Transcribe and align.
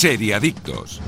Seriadictos. 0.00 0.98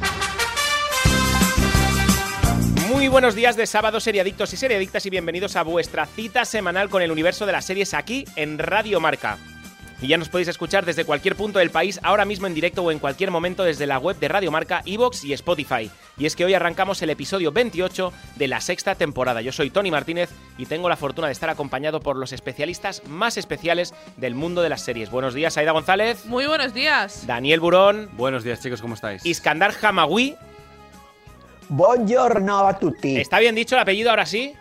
Muy 2.91 3.09
buenos 3.09 3.35
días 3.35 3.57
de 3.57 3.67
sábado, 3.67 4.01
seriadictos 4.01 4.53
y 4.53 4.59
seriadictas, 4.59 5.07
y 5.07 5.09
bienvenidos 5.09 5.57
a 5.57 5.63
vuestra 5.63 6.05
cita 6.05 6.45
semanal 6.45 6.91
con 6.91 7.01
el 7.01 7.11
universo 7.11 7.47
de 7.47 7.53
las 7.53 7.65
series 7.65 7.95
aquí 7.95 8.27
en 8.37 8.59
Radio 8.59 9.01
Marca. 9.01 9.39
Y 10.03 10.09
ya 10.09 10.19
nos 10.19 10.29
podéis 10.29 10.49
escuchar 10.49 10.85
desde 10.85 11.05
cualquier 11.05 11.37
punto 11.37 11.61
del 11.61 11.71
país, 11.71 12.01
ahora 12.03 12.25
mismo 12.25 12.49
en 12.49 12.55
directo 12.55 12.83
o 12.83 12.91
en 12.91 12.99
cualquier 12.99 13.31
momento 13.31 13.63
desde 13.63 13.87
la 13.87 14.01
web 14.01 14.19
de 14.19 14.27
Radio 14.27 14.51
Marca, 14.51 14.83
Evox 14.85 15.23
y 15.23 15.33
Spotify. 15.33 15.89
Y 16.19 16.27
es 16.27 16.35
que 16.35 16.45
hoy 16.45 16.55
arrancamos 16.55 17.01
el 17.03 17.11
episodio 17.11 17.53
28 17.53 18.13
de 18.35 18.49
la 18.49 18.61
sexta 18.61 18.97
temporada. 18.97 19.43
Yo 19.43 19.53
soy 19.53 19.71
Tony 19.71 19.93
Martínez 19.93 20.31
y 20.59 20.67
tengo 20.67 20.89
la 20.89 20.97
fortuna 20.97 21.29
de 21.29 21.33
estar 21.33 21.51
acompañado 21.51 22.01
por 22.01 22.17
los 22.17 22.33
especialistas 22.33 23.05
más 23.07 23.37
especiales 23.37 23.95
del 24.17 24.35
mundo 24.35 24.61
de 24.61 24.71
las 24.71 24.83
series. 24.83 25.09
Buenos 25.09 25.35
días, 25.35 25.57
Aida 25.57 25.71
González. 25.71 26.27
Muy 26.27 26.47
buenos 26.47 26.75
días. 26.75 27.25
Daniel 27.25 27.61
Burón. 27.61 28.11
Buenos 28.15 28.43
días, 28.43 28.61
chicos, 28.61 28.83
¿cómo 28.83 28.95
estáis? 28.95 29.25
Iskandar 29.25 29.73
Hamawi. 29.81 30.35
Buongiorno 31.69 32.67
a 32.67 32.77
tutti. 32.77 33.19
¿Está 33.19 33.39
bien 33.39 33.55
dicho 33.55 33.77
el 33.77 33.83
apellido 33.83 34.11
ahora 34.11 34.27
sí? 34.27 34.53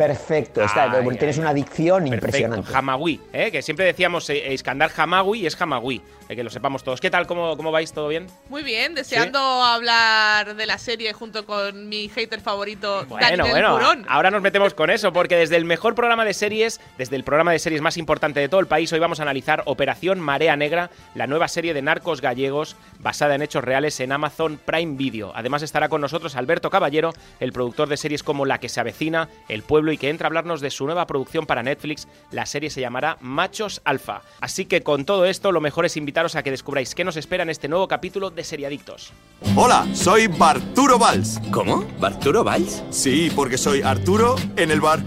Perfecto, 0.00 0.62
está, 0.62 0.84
Ay, 0.84 1.02
porque 1.04 1.18
tienes 1.18 1.36
una 1.36 1.52
dicción 1.52 2.04
Perfecto, 2.04 2.26
impresionante. 2.26 2.74
Hamawi, 2.74 3.20
¿eh? 3.34 3.50
que 3.50 3.60
siempre 3.60 3.84
decíamos 3.84 4.30
eh, 4.30 4.54
Iskandar 4.54 4.90
Hamawi 4.96 5.40
y 5.40 5.46
es 5.46 5.60
Hamawi, 5.60 6.00
eh, 6.26 6.36
que 6.36 6.42
lo 6.42 6.48
sepamos 6.48 6.82
todos. 6.82 7.02
¿Qué 7.02 7.10
tal? 7.10 7.26
¿Cómo, 7.26 7.54
cómo 7.54 7.70
vais? 7.70 7.92
¿Todo 7.92 8.08
bien? 8.08 8.26
Muy 8.48 8.62
bien, 8.62 8.94
deseando 8.94 9.38
hablar 9.38 10.56
de 10.56 10.64
la 10.64 10.78
serie 10.78 11.12
junto 11.12 11.44
con 11.44 11.90
mi 11.90 12.08
hater 12.08 12.40
favorito, 12.40 13.04
Bueno, 13.10 13.26
Daniel 13.26 13.50
bueno, 13.50 13.72
Burón. 13.74 14.06
ahora 14.08 14.30
nos 14.30 14.40
metemos 14.40 14.72
con 14.72 14.88
eso, 14.88 15.12
porque 15.12 15.36
desde 15.36 15.56
el 15.56 15.66
mejor 15.66 15.94
programa 15.94 16.24
de 16.24 16.32
series, 16.32 16.80
desde 16.96 17.16
el 17.16 17.22
programa 17.22 17.52
de 17.52 17.58
series 17.58 17.82
más 17.82 17.98
importante 17.98 18.40
de 18.40 18.48
todo 18.48 18.60
el 18.60 18.68
país, 18.68 18.90
hoy 18.94 19.00
vamos 19.00 19.20
a 19.20 19.24
analizar 19.24 19.64
Operación 19.66 20.18
Marea 20.18 20.56
Negra, 20.56 20.88
la 21.14 21.26
nueva 21.26 21.46
serie 21.46 21.74
de 21.74 21.82
narcos 21.82 22.22
gallegos 22.22 22.74
basada 23.00 23.34
en 23.34 23.42
hechos 23.42 23.62
reales 23.64 24.00
en 24.00 24.12
Amazon 24.12 24.58
Prime 24.64 24.96
Video. 24.96 25.32
Además 25.34 25.60
estará 25.60 25.90
con 25.90 26.00
nosotros 26.00 26.36
Alberto 26.36 26.70
Caballero, 26.70 27.12
el 27.38 27.52
productor 27.52 27.90
de 27.90 27.98
series 27.98 28.22
como 28.22 28.46
La 28.46 28.60
que 28.60 28.70
se 28.70 28.80
avecina, 28.80 29.28
El 29.50 29.62
pueblo 29.62 29.89
y 29.90 29.98
que 29.98 30.08
entra 30.08 30.26
a 30.26 30.28
hablarnos 30.28 30.60
de 30.60 30.70
su 30.70 30.86
nueva 30.86 31.06
producción 31.06 31.46
para 31.46 31.62
Netflix. 31.62 32.08
La 32.30 32.46
serie 32.46 32.70
se 32.70 32.80
llamará 32.80 33.18
Machos 33.20 33.80
Alfa. 33.84 34.22
Así 34.40 34.66
que 34.66 34.82
con 34.82 35.04
todo 35.04 35.24
esto, 35.26 35.52
lo 35.52 35.60
mejor 35.60 35.84
es 35.86 35.96
invitaros 35.96 36.36
a 36.36 36.42
que 36.42 36.50
descubráis 36.50 36.94
qué 36.94 37.04
nos 37.04 37.16
espera 37.16 37.42
en 37.42 37.50
este 37.50 37.68
nuevo 37.68 37.88
capítulo 37.88 38.30
de 38.30 38.44
Seriadictos. 38.44 39.12
Hola, 39.56 39.86
soy 39.94 40.26
Barturo 40.26 40.98
Valls. 40.98 41.40
¿Cómo? 41.50 41.86
¿Barturo 41.98 42.44
Valls? 42.44 42.82
Sí, 42.90 43.30
porque 43.34 43.58
soy 43.58 43.82
Arturo 43.82 44.36
en 44.56 44.70
el 44.70 44.80
bar. 44.80 45.00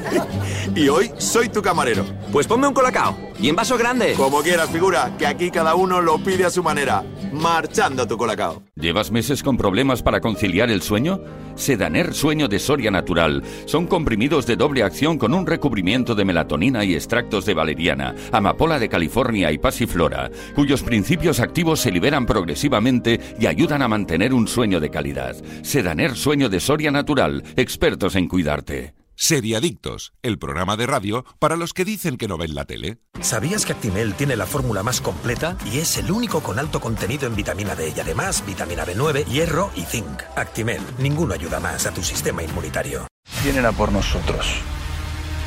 y 0.74 0.88
hoy 0.88 1.10
soy 1.18 1.48
tu 1.48 1.62
camarero. 1.62 2.04
Pues 2.32 2.46
ponme 2.46 2.66
un 2.66 2.74
colacao. 2.74 3.16
Y 3.40 3.48
en 3.48 3.56
vaso 3.56 3.78
grande. 3.78 4.14
Como 4.14 4.42
quieras, 4.42 4.70
figura, 4.70 5.14
que 5.18 5.26
aquí 5.26 5.50
cada 5.50 5.74
uno 5.74 6.00
lo 6.00 6.18
pide 6.18 6.44
a 6.44 6.50
su 6.50 6.62
manera. 6.62 7.02
Marchando 7.32 8.06
tu 8.06 8.18
colacao. 8.18 8.62
¿Llevas 8.74 9.10
meses 9.10 9.42
con 9.42 9.56
problemas 9.56 10.02
para 10.02 10.20
conciliar 10.20 10.70
el 10.70 10.82
sueño? 10.82 11.20
Sedaner 11.54 12.14
Sueño 12.14 12.48
de 12.48 12.58
Soria 12.58 12.90
Natural. 12.90 13.42
Son 13.66 13.86
comprimidos 14.10 14.44
de 14.44 14.56
doble 14.56 14.82
acción 14.82 15.18
con 15.18 15.32
un 15.34 15.46
recubrimiento 15.46 16.16
de 16.16 16.24
melatonina 16.24 16.84
y 16.84 16.96
extractos 16.96 17.46
de 17.46 17.54
valeriana, 17.54 18.16
amapola 18.32 18.80
de 18.80 18.88
California 18.88 19.52
y 19.52 19.58
pasiflora, 19.58 20.32
cuyos 20.56 20.82
principios 20.82 21.38
activos 21.38 21.78
se 21.78 21.92
liberan 21.92 22.26
progresivamente 22.26 23.20
y 23.38 23.46
ayudan 23.46 23.82
a 23.82 23.88
mantener 23.88 24.34
un 24.34 24.48
sueño 24.48 24.80
de 24.80 24.90
calidad. 24.90 25.36
Sedaner 25.62 26.16
Sueño 26.16 26.48
de 26.48 26.58
Soria 26.58 26.90
Natural. 26.90 27.44
Expertos 27.54 28.16
en 28.16 28.26
cuidarte. 28.26 28.94
Seriadictos, 29.14 30.12
el 30.22 30.40
programa 30.40 30.76
de 30.76 30.88
radio 30.88 31.24
para 31.38 31.54
los 31.54 31.72
que 31.72 31.84
dicen 31.84 32.16
que 32.16 32.26
no 32.26 32.36
ven 32.36 32.56
la 32.56 32.64
tele. 32.64 32.98
¿Sabías 33.20 33.64
que 33.64 33.74
Actimel 33.74 34.14
tiene 34.14 34.34
la 34.34 34.46
fórmula 34.46 34.82
más 34.82 35.00
completa 35.00 35.56
y 35.72 35.78
es 35.78 35.98
el 35.98 36.10
único 36.10 36.40
con 36.40 36.58
alto 36.58 36.80
contenido 36.80 37.28
en 37.28 37.36
vitamina 37.36 37.76
D 37.76 37.92
y 37.94 38.00
además 38.00 38.42
vitamina 38.44 38.84
B9, 38.84 39.26
hierro 39.26 39.70
y 39.76 39.82
zinc? 39.82 40.22
Actimel, 40.34 40.80
ninguno 40.98 41.34
ayuda 41.34 41.60
más 41.60 41.86
a 41.86 41.92
tu 41.92 42.02
sistema 42.02 42.42
inmunitario. 42.42 43.09
Vienen 43.42 43.64
a 43.64 43.72
por 43.72 43.90
nosotros, 43.90 44.46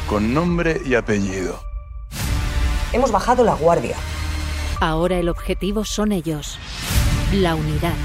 con 0.07 0.33
nombre 0.33 0.81
y 0.85 0.95
apellido. 0.95 1.61
Hemos 2.91 3.11
bajado 3.11 3.43
la 3.43 3.53
guardia. 3.53 3.95
Ahora 4.79 5.17
el 5.17 5.29
objetivo 5.29 5.85
son 5.85 6.11
ellos. 6.11 6.57
La 7.31 7.55
unidad. 7.55 7.95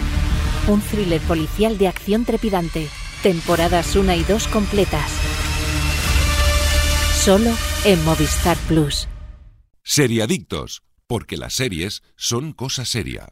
Un 0.66 0.80
thriller 0.80 1.20
policial 1.22 1.78
de 1.78 1.88
acción 1.88 2.24
trepidante. 2.24 2.88
Temporadas 3.22 3.96
1 3.96 4.14
y 4.14 4.24
2 4.24 4.48
completas. 4.48 5.10
Solo 7.14 7.50
en 7.84 8.04
Movistar 8.04 8.56
Plus. 8.68 9.08
Seriadictos, 9.82 10.82
porque 11.06 11.36
las 11.36 11.54
series 11.54 12.02
son 12.16 12.52
cosa 12.52 12.84
seria. 12.84 13.28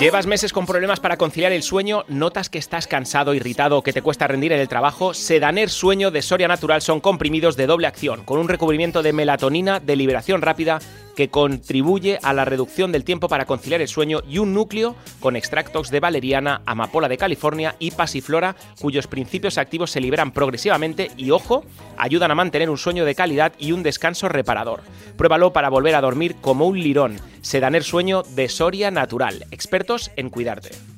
¿Llevas 0.00 0.26
meses 0.26 0.52
con 0.52 0.66
problemas 0.66 1.00
para 1.00 1.16
conciliar 1.16 1.52
el 1.52 1.62
sueño? 1.62 2.04
¿Notas 2.08 2.50
que 2.50 2.58
estás 2.58 2.86
cansado, 2.86 3.34
irritado 3.34 3.78
o 3.78 3.82
que 3.82 3.92
te 3.92 4.02
cuesta 4.02 4.26
rendir 4.26 4.52
en 4.52 4.60
el 4.60 4.68
trabajo? 4.68 5.14
Sedaner 5.14 5.70
Sueño 5.70 6.10
de 6.10 6.22
Soria 6.22 6.48
Natural 6.48 6.82
son 6.82 7.00
comprimidos 7.00 7.56
de 7.56 7.66
doble 7.66 7.86
acción, 7.86 8.24
con 8.24 8.38
un 8.38 8.48
recubrimiento 8.48 9.02
de 9.02 9.12
melatonina 9.12 9.80
de 9.80 9.96
liberación 9.96 10.42
rápida 10.42 10.80
que 11.16 11.30
contribuye 11.30 12.20
a 12.22 12.32
la 12.32 12.44
reducción 12.44 12.92
del 12.92 13.02
tiempo 13.02 13.28
para 13.28 13.46
conciliar 13.46 13.80
el 13.80 13.88
sueño 13.88 14.20
y 14.28 14.38
un 14.38 14.54
núcleo 14.54 14.94
con 15.18 15.34
extractos 15.34 15.90
de 15.90 15.98
valeriana, 15.98 16.62
amapola 16.66 17.08
de 17.08 17.16
California 17.16 17.74
y 17.80 17.90
pasiflora, 17.90 18.54
cuyos 18.80 19.08
principios 19.08 19.58
activos 19.58 19.90
se 19.90 20.00
liberan 20.00 20.30
progresivamente 20.30 21.10
y, 21.16 21.32
ojo, 21.32 21.64
ayudan 21.96 22.30
a 22.30 22.36
mantener 22.36 22.70
un 22.70 22.78
sueño 22.78 23.04
de 23.04 23.14
calidad 23.14 23.52
y 23.58 23.72
un 23.72 23.82
descanso 23.82 24.28
reparador. 24.28 24.82
Pruébalo 25.16 25.52
para 25.52 25.70
volver 25.70 25.94
a 25.94 26.00
dormir 26.00 26.36
como 26.40 26.66
un 26.66 26.78
lirón. 26.78 27.16
Sedaner 27.40 27.82
Sueño 27.82 28.22
de 28.22 28.48
Soria 28.48 28.90
Natural, 28.90 29.46
expertos 29.50 30.10
en 30.16 30.30
cuidarte. 30.30 30.95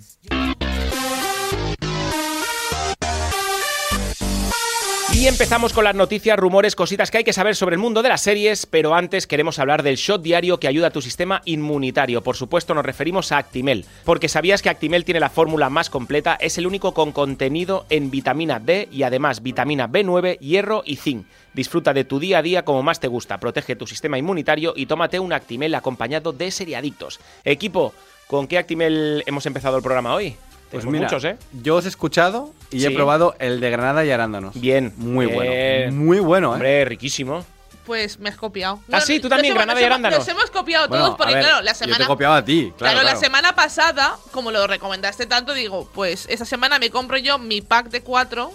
Y 5.19 5.27
empezamos 5.27 5.73
con 5.73 5.83
las 5.83 5.97
noticias, 5.97 6.39
rumores, 6.39 6.77
cositas 6.77 7.11
que 7.11 7.19
hay 7.19 7.25
que 7.25 7.33
saber 7.33 7.56
sobre 7.56 7.75
el 7.75 7.81
mundo 7.81 8.03
de 8.03 8.09
las 8.09 8.21
series, 8.21 8.67
pero 8.67 8.95
antes 8.95 9.27
queremos 9.27 9.59
hablar 9.59 9.83
del 9.83 9.97
shot 9.97 10.23
diario 10.23 10.61
que 10.61 10.69
ayuda 10.69 10.87
a 10.87 10.91
tu 10.93 11.03
sistema 11.03 11.43
inmunitario. 11.45 12.23
Por 12.23 12.37
supuesto 12.37 12.73
nos 12.73 12.87
referimos 12.87 13.33
a 13.33 13.39
Actimel, 13.39 13.84
porque 14.05 14.29
sabías 14.29 14.62
que 14.62 14.69
Actimel 14.69 15.05
tiene 15.05 15.19
la 15.19 15.29
fórmula 15.29 15.71
más 15.71 15.91
completa, 15.91 16.37
es 16.41 16.56
el 16.56 16.69
único 16.69 16.95
con 16.95 17.11
contenido 17.11 17.84
en 17.91 18.12
vitamina 18.12 18.61
D 18.61 18.89
y 18.93 19.03
además 19.03 19.43
vitamina 19.43 19.89
B9, 19.89 20.39
hierro 20.39 20.84
y 20.87 20.95
zinc. 20.95 21.27
Disfruta 21.53 21.93
de 21.93 22.05
tu 22.05 22.21
día 22.21 22.39
a 22.39 22.43
día 22.43 22.65
como 22.65 22.85
más 22.85 23.00
te 23.00 23.09
gusta, 23.09 23.41
protege 23.41 23.75
tu 23.75 23.89
sistema 23.89 24.19
inmunitario 24.19 24.73
y 24.77 24.87
tómate 24.87 25.19
un 25.19 25.33
Actimel 25.33 25.75
acompañado 25.75 26.33
de 26.33 26.53
seriadictos. 26.53 27.19
Equipo, 27.43 27.93
¿con 28.29 28.47
qué 28.47 28.56
Actimel 28.56 29.25
hemos 29.27 29.47
empezado 29.47 29.79
el 29.79 29.83
programa 29.83 30.15
hoy? 30.15 30.37
Pues 30.71 30.84
mira, 30.84 31.05
muchos, 31.05 31.25
¿eh? 31.25 31.37
yo 31.62 31.77
os 31.77 31.84
he 31.84 31.89
escuchado 31.89 32.53
y 32.71 32.81
Sí. 32.81 32.87
he 32.87 32.91
probado 32.91 33.34
el 33.39 33.61
de 33.61 33.71
granada 33.71 34.05
y 34.05 34.11
arándanos. 34.11 34.61
Bien. 34.61 34.93
Muy 34.97 35.27
bien. 35.27 35.37
bueno. 35.37 35.93
Muy 35.97 36.19
bueno, 36.21 36.51
¿eh? 36.51 36.55
Hombre, 36.55 36.84
riquísimo. 36.84 37.45
Pues 37.87 38.19
me 38.19 38.29
has 38.29 38.37
copiado. 38.37 38.81
Ah, 38.93 39.01
sí, 39.01 39.19
tú 39.19 39.31
también, 39.31 39.53
hemos- 39.53 39.61
Granada 39.65 39.81
y 39.81 39.84
arándanos. 39.84 40.19
Nos 40.19 40.29
hemos 40.29 40.51
copiado 40.51 40.89
Bueno, 40.89 41.05
todos 41.06 41.17
porque, 41.17 41.34
ver, 41.34 41.43
claro, 41.45 41.62
la 41.62 41.73
Yo 41.73 41.79
te 41.79 41.84
semana. 41.87 42.05
he 42.05 42.06
copiado 42.06 42.34
a 42.34 42.45
ti, 42.45 42.73
claro. 42.77 43.01
Claro, 43.01 43.09
la 43.09 43.17
semana 43.17 43.55
pasada, 43.55 44.19
como 44.31 44.51
lo 44.51 44.67
recomendaste 44.67 45.25
tanto, 45.25 45.55
digo, 45.55 45.89
pues 45.95 46.27
esta 46.29 46.45
semana 46.45 46.79
me 46.79 46.91
compro 46.91 47.17
yo 47.17 47.39
mi 47.39 47.62
pack 47.62 47.89
de 47.89 48.03
cuatro 48.03 48.53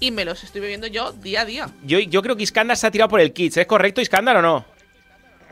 y 0.00 0.12
me 0.12 0.24
los 0.24 0.42
estoy 0.44 0.62
bebiendo 0.62 0.86
yo 0.86 1.12
día 1.12 1.42
a 1.42 1.44
día. 1.44 1.68
Yo, 1.84 1.98
yo 1.98 2.22
creo 2.22 2.36
que 2.36 2.42
Iskandar 2.44 2.78
se 2.78 2.86
ha 2.86 2.90
tirado 2.90 3.10
por 3.10 3.20
el 3.20 3.34
kits. 3.34 3.58
¿Es 3.58 3.66
correcto, 3.66 4.00
Iskandar, 4.00 4.36
o 4.38 4.42
no? 4.42 4.64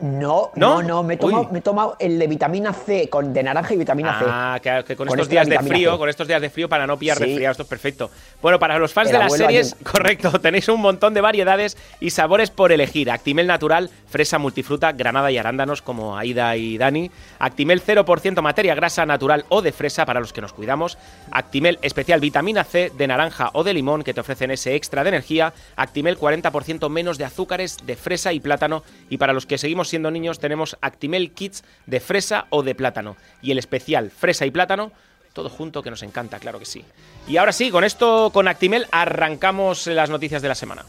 No, 0.03 0.51
¿No? 0.55 0.81
no, 0.81 0.83
no, 0.83 1.03
me 1.03 1.13
he 1.13 1.17
tomado, 1.17 1.43
Uy. 1.43 1.47
me 1.53 1.59
he 1.59 1.61
tomado 1.61 1.95
el 1.97 2.19
de 2.19 2.27
vitamina 2.27 2.73
C, 2.73 3.07
con, 3.07 3.31
de 3.31 3.41
naranja 3.41 3.73
y 3.73 3.77
vitamina 3.77 4.19
C. 4.19 4.25
Ah, 4.27 4.59
que, 4.61 4.83
que 4.85 4.97
con, 4.97 5.07
Con 5.07 5.17
estos 5.17 5.31
esto 5.31 5.35
la 5.35 5.45
días 5.45 5.63
de 5.63 5.69
frío, 5.69 5.91
C. 5.93 5.97
con 5.97 6.09
estos 6.09 6.27
días 6.27 6.41
de 6.41 6.49
frío 6.49 6.67
para 6.67 6.85
no 6.85 6.99
pillar 6.99 7.15
Sí. 7.17 7.23
resfriado, 7.23 7.51
esto 7.51 7.63
es 7.63 7.69
perfecto. 7.69 8.11
Bueno, 8.41 8.59
para 8.59 8.77
los 8.79 8.91
fans 8.91 9.07
El 9.11 9.13
de 9.13 9.19
las 9.19 9.33
series, 9.37 9.75
correcto, 9.89 10.31
tenéis 10.41 10.67
un 10.67 10.81
montón 10.81 11.13
de 11.13 11.21
variedades 11.21 11.77
y 12.01 12.09
sabores 12.09 12.49
por 12.49 12.73
elegir. 12.73 13.09
Actimel 13.09 13.47
natural, 13.47 13.89
fresa 14.05 14.39
multifruta, 14.39 14.91
granada 14.91 15.31
y 15.31 15.37
arándanos 15.37 15.81
como 15.81 16.17
Aida 16.17 16.57
y 16.57 16.77
Dani. 16.77 17.09
Actimel 17.39 17.81
0% 17.81 18.41
materia 18.41 18.75
grasa 18.75 19.05
natural 19.05 19.45
o 19.47 19.61
de 19.61 19.71
fresa 19.71 20.05
para 20.05 20.19
los 20.19 20.33
que 20.33 20.41
nos 20.41 20.51
cuidamos. 20.51 20.97
Actimel 21.31 21.79
especial 21.81 22.19
vitamina 22.19 22.65
C 22.65 22.91
de 22.97 23.07
naranja 23.07 23.51
o 23.53 23.63
de 23.63 23.73
limón 23.73 24.03
que 24.03 24.13
te 24.13 24.19
ofrecen 24.19 24.51
ese 24.51 24.75
extra 24.75 25.03
de 25.03 25.09
energía. 25.09 25.53
Actimel 25.77 26.17
40% 26.19 26.89
menos 26.89 27.17
de 27.17 27.23
azúcares 27.23 27.77
de 27.85 27.95
fresa 27.95 28.33
y 28.33 28.41
plátano. 28.41 28.83
Y 29.09 29.15
para 29.17 29.31
los 29.31 29.45
que 29.45 29.57
seguimos 29.57 29.92
siendo 29.93 30.09
niños 30.09 30.39
tenemos 30.39 30.75
Actimel 30.81 31.33
Kids 31.33 31.63
de 31.85 31.99
fresa 31.99 32.47
o 32.49 32.63
de 32.63 32.73
plátano. 32.73 33.15
Y 33.43 33.51
el 33.51 33.59
especial 33.59 34.09
fresa 34.09 34.47
y 34.47 34.49
plátano 34.49 34.91
todo 35.33 35.49
junto 35.49 35.83
que 35.83 35.91
nos 35.91 36.01
encanta, 36.01 36.39
claro 36.39 36.57
que 36.57 36.65
sí. 36.65 36.83
Y 37.27 37.37
ahora 37.37 37.51
sí, 37.51 37.69
con 37.69 37.83
esto, 37.83 38.31
con 38.33 38.47
Actimel, 38.47 38.87
arrancamos 38.91 39.85
las 39.85 40.09
noticias 40.09 40.41
de 40.41 40.47
la 40.47 40.55
semana. 40.55 40.83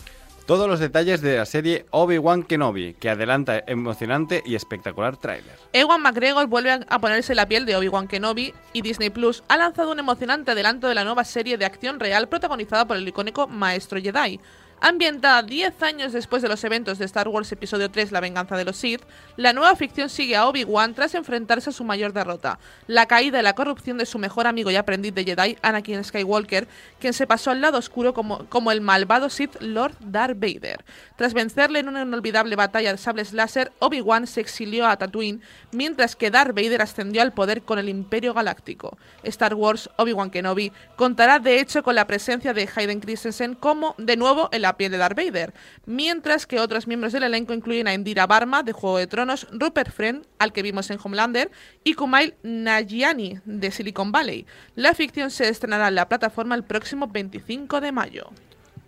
Todos 0.47 0.69
los 0.69 0.81
detalles 0.81 1.21
de 1.21 1.37
la 1.37 1.45
serie 1.45 1.85
Obi-Wan 1.91 2.45
Kenobi, 2.45 2.95
que 2.95 3.11
adelanta 3.11 3.63
emocionante 3.67 4.43
y 4.45 4.55
espectacular 4.55 5.19
tráiler. 5.19 5.55
Ewan 5.73 6.03
McGregor 6.03 6.47
vuelve 6.47 6.81
a 6.87 6.99
ponerse 6.99 7.35
la 7.35 7.47
piel 7.47 7.67
de 7.67 7.77
Obi-Wan 7.77 8.09
Kenobi 8.09 8.55
y 8.73 8.83
Disney 8.83 9.11
Plus 9.11 9.43
ha 9.49 9.57
lanzado 9.59 9.93
un 9.93 9.99
emocionante 9.99 10.51
adelanto 10.51 10.89
de 10.89 10.95
la 10.95 11.05
nueva 11.05 11.25
serie 11.25 11.59
de 11.59 11.65
acción 11.67 12.01
real 12.01 12.29
protagonizada 12.29 12.87
por 12.87 12.97
el 12.97 13.09
icónico 13.09 13.49
Maestro 13.49 14.01
Jedi. 14.01 14.41
Ambientada 14.87 15.43
10 15.43 15.83
años 15.83 16.13
después 16.13 16.43
de 16.43 16.49
los 16.51 16.63
eventos 16.63 16.99
de 16.99 17.07
Star 17.07 17.27
Wars 17.29 17.51
Episodio 17.51 17.91
3 17.91 18.13
La 18.13 18.21
venganza 18.21 18.55
de 18.55 18.67
los 18.67 18.77
Sith, 18.77 19.01
la 19.39 19.55
nueva 19.55 19.75
ficción 19.77 20.11
sigue 20.11 20.37
a 20.37 20.47
Obi-Wan 20.47 20.93
tras 20.93 21.15
enfrentarse 21.15 21.71
a 21.71 21.73
su 21.73 21.85
mayor 21.85 22.13
derrota, 22.13 22.59
la 22.87 23.07
caída 23.07 23.41
y 23.41 23.43
la 23.43 23.55
corrupción 23.55 23.97
de 23.97 24.05
su 24.05 24.19
mejor 24.19 24.47
amigo 24.47 24.71
y 24.71 24.77
aprendiz 24.77 25.15
de 25.15 25.25
Jedi, 25.25 25.57
Anakin 25.63 26.05
Skywalker, 26.05 26.69
quien 27.01 27.15
se 27.15 27.27
pasó 27.27 27.51
al 27.51 27.63
lado 27.63 27.79
oscuro 27.79 28.13
como, 28.13 28.45
como 28.51 28.73
el 28.73 28.83
malvado 28.83 29.31
Sith 29.31 29.57
Lord 29.61 29.95
Darth 30.01 30.39
Vader. 30.39 30.85
Tras 31.17 31.33
vencerle 31.33 31.79
en 31.79 31.89
una 31.89 32.03
inolvidable 32.03 32.55
batalla 32.55 32.93
de 32.93 32.99
sables 32.99 33.33
láser, 33.33 33.73
Obi-Wan 33.79 34.27
se 34.27 34.43
exilió 34.43 34.87
a 34.87 34.99
Tatooine, 34.99 35.41
mientras 35.73 36.15
que 36.15 36.31
Darth 36.31 36.55
Vader 36.55 36.83
ascendió 36.83 37.23
al 37.23 37.33
poder 37.33 37.63
con 37.63 37.79
el 37.79 37.89
Imperio 37.89 38.35
Galáctico. 38.35 38.99
Star 39.23 39.55
Wars 39.55 39.89
Obi-Wan 39.97 40.29
Kenobi 40.29 40.73
contará 40.97 41.39
de 41.39 41.59
hecho 41.59 41.83
con 41.83 41.95
la 41.95 42.07
presencia 42.07 42.53
de 42.53 42.69
Hayden 42.77 43.01
Christensen 43.01 43.55
como, 43.55 43.95
de 43.97 44.19
nuevo, 44.19 44.51
en 44.53 44.61
la 44.61 44.74
piel 44.77 44.93
de 44.93 44.99
Darth 44.99 45.17
Vader, 45.17 45.55
mientras 45.87 46.47
que 46.47 46.61
otros 46.61 46.87
miembros 46.87 47.13
del 47.13 47.23
elenco 47.23 47.53
incluyen 47.53 47.89
a 47.89 47.95
Indira 47.95 48.27
Barma, 48.27 48.63
de 48.63 48.73
Juego 48.73 48.99
de 48.99 49.07
Tronos, 49.07 49.47
Rupert 49.51 49.93
Friend, 49.93 50.25
al 50.39 50.53
que 50.53 50.63
vimos 50.63 50.91
en 50.91 50.99
Homelander, 51.03 51.51
y 51.83 51.95
Kumail 51.95 52.35
Nanjiani, 52.43 53.41
de 53.45 53.71
Silicon 53.71 54.13
Valley. 54.13 54.47
La 54.75 54.95
ficción 54.95 55.31
se 55.31 55.49
estrenará 55.49 55.89
en 55.89 55.95
la 55.95 56.09
plataforma 56.09 56.55
el 56.55 56.65
próximo 56.65 57.09
25 57.09 57.81
de 57.81 57.93
mayo. 57.93 58.31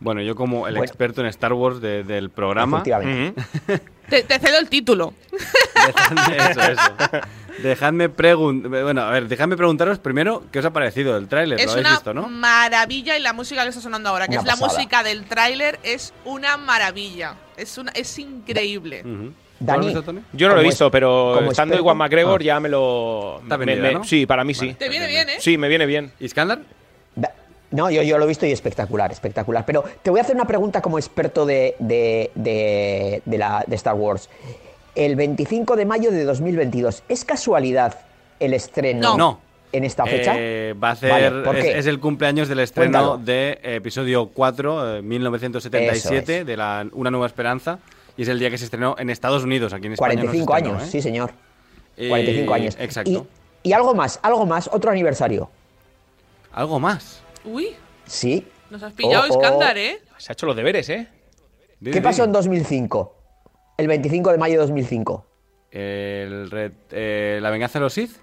Bueno, 0.06 0.22
yo 0.22 0.34
como 0.34 0.66
el 0.68 0.74
Bueno. 0.74 0.84
experto 0.84 1.20
en 1.20 1.26
Star 1.26 1.52
Wars 1.52 1.80
de- 1.80 2.02
del 2.04 2.30
programa... 2.30 2.78
Efectivamente. 2.78 3.42
Te, 4.08 4.22
te 4.22 4.38
cedo 4.38 4.56
el 4.60 4.68
título. 4.68 5.14
Dejadme, 5.84 6.36
eso, 6.50 6.60
eso. 6.62 6.82
Dejadme 7.60 8.08
pregun- 8.08 8.68
bueno, 8.68 9.02
a 9.02 9.10
ver, 9.10 9.26
dejadme 9.26 9.56
preguntaros 9.56 9.98
primero 9.98 10.44
qué 10.52 10.60
os 10.60 10.64
ha 10.64 10.72
parecido 10.72 11.16
el 11.16 11.26
tráiler, 11.26 11.58
Es 11.58 11.66
lo 11.66 11.72
habéis 11.72 11.86
una 11.88 11.96
visto, 11.96 12.14
¿no? 12.14 12.28
maravilla 12.28 13.18
y 13.18 13.20
la 13.20 13.32
música 13.32 13.64
que 13.64 13.70
está 13.70 13.80
sonando 13.80 14.10
ahora, 14.10 14.28
que 14.28 14.38
Una 14.38 14.52
es 14.52 14.60
la 14.60 14.64
música 14.64 15.02
del 15.02 15.24
tráiler, 15.24 15.80
es 15.82 16.14
una 16.24 16.56
maravilla. 16.56 17.34
Es 17.56 17.78
una 17.78 17.90
es 17.92 18.16
increíble. 18.20 19.00
Ujú. 19.00 19.10
¿Tú 19.58 19.64
lo 19.64 19.72
has 19.72 19.76
Dani, 19.78 19.86
visto, 19.86 20.02
Tony? 20.02 20.20
Yo 20.34 20.48
no 20.48 20.54
lo 20.54 20.60
he 20.60 20.64
visto, 20.64 20.86
es- 20.86 20.92
pero 20.92 21.32
como 21.34 21.50
estando 21.50 21.74
experto- 21.74 21.84
Iwan 21.84 21.96
McGregor 21.96 22.40
Ah. 22.42 22.44
ya 22.44 22.60
me 22.60 22.68
lo. 22.68 23.40
Está 23.42 23.58
me- 23.58 23.92
¿no? 23.92 24.04
Sí, 24.04 24.24
para 24.26 24.44
mí 24.44 24.54
sí. 24.54 24.74
Te 24.78 24.88
viene 24.88 25.08
bien, 25.08 25.28
¿eh? 25.30 25.36
Sí, 25.40 25.58
me 25.58 25.66
viene 25.68 25.86
bien. 25.86 26.12
¿Iskandar? 26.20 26.58
Da- 26.58 26.64
No, 27.70 27.90
yo, 27.90 28.02
yo 28.02 28.16
lo 28.18 28.24
he 28.24 28.28
visto 28.28 28.46
y 28.46 28.52
espectacular, 28.52 29.10
espectacular. 29.12 29.64
Pero 29.66 29.84
te 30.02 30.10
voy 30.10 30.20
a 30.20 30.22
hacer 30.22 30.34
una 30.36 30.46
pregunta 30.46 30.80
como 30.80 30.98
experto 30.98 31.44
de, 31.46 31.74
de, 31.78 32.30
de- 32.34 33.22
de 33.24 33.38
la, 33.38 33.64
de 33.66 33.76
Star 33.76 33.94
Wars. 33.94 34.28
El 34.94 35.16
25 35.16 35.76
de 35.76 35.84
mayo 35.84 36.10
de 36.10 36.24
2022, 36.24 37.02
¿es 37.08 37.24
casualidad 37.24 37.98
el 38.40 38.54
estreno 38.54 39.00
No. 39.10 39.16
No. 39.18 39.40
en 39.72 39.84
esta 39.84 40.06
fecha? 40.06 40.34
Eh, 40.38 40.74
va 40.82 40.90
a 40.92 40.96
ser, 40.96 41.10
Vale, 41.10 41.30
¿por 41.44 41.56
es, 41.56 41.86
el 41.86 42.00
cumpleaños 42.00 42.48
del 42.48 42.60
estreno 42.60 42.92
Cuéntalo. 42.98 43.18
de 43.18 43.58
eh, 43.62 43.74
episodio 43.76 44.28
4, 44.32 44.96
eh, 44.98 45.02
1977, 45.02 46.16
Eso 46.32 46.40
es. 46.40 46.46
de 46.46 46.56
la 46.56 46.86
Una 46.92 47.10
Nueva 47.10 47.26
Esperanza, 47.26 47.78
y 48.16 48.22
es 48.22 48.28
el 48.28 48.38
día 48.38 48.48
que 48.48 48.56
se 48.58 48.64
estrenó 48.64 48.94
en 48.98 49.10
Estados 49.10 49.42
Unidos, 49.44 49.72
aquí 49.74 49.86
en 49.86 49.92
España. 49.94 50.14
no 50.14 50.20
se 50.20 50.26
45 50.28 50.54
estrenó, 50.56 50.74
años, 50.78 50.88
¿eh? 50.88 50.90
sí 50.92 51.02
señor. 51.02 51.30
Y- 51.98 52.08
45 52.08 52.54
años. 52.54 52.76
Exacto. 52.78 53.26
Y, 53.64 53.68
y 53.68 53.72
algo 53.74 53.94
más, 53.94 54.18
algo 54.22 54.46
más, 54.46 54.70
otro 54.72 54.90
aniversario. 54.92 55.50
Algo 56.52 56.80
más. 56.80 57.20
Uy, 57.46 57.69
Sí. 58.06 58.46
nos 58.70 58.82
has 58.82 58.93
pillado, 58.93 59.25
Oh, 59.31 59.34
oh. 59.34 59.40
Iskandar, 59.40 59.78
¿eh? 59.78 60.00
Se 60.19 60.32
ha 60.32 60.34
hecho 60.34 60.46
los 60.46 60.56
deberes, 60.56 60.88
¿eh? 60.90 61.08
¿Qué 61.82 62.00
pasó 62.02 62.25
en 62.25 62.32
2005? 62.32 63.14
El 63.78 63.88
25 63.88 64.32
de 64.32 64.38
mayo 64.38 64.54
de 64.54 64.58
2005. 64.60 65.26
El 65.70 66.50
red- 66.50 66.72
eh, 66.90 67.38
¿La 67.43 67.50
venganza 67.50 67.78
de 67.78 67.82
los 67.84 67.93
Sith? 67.93 68.16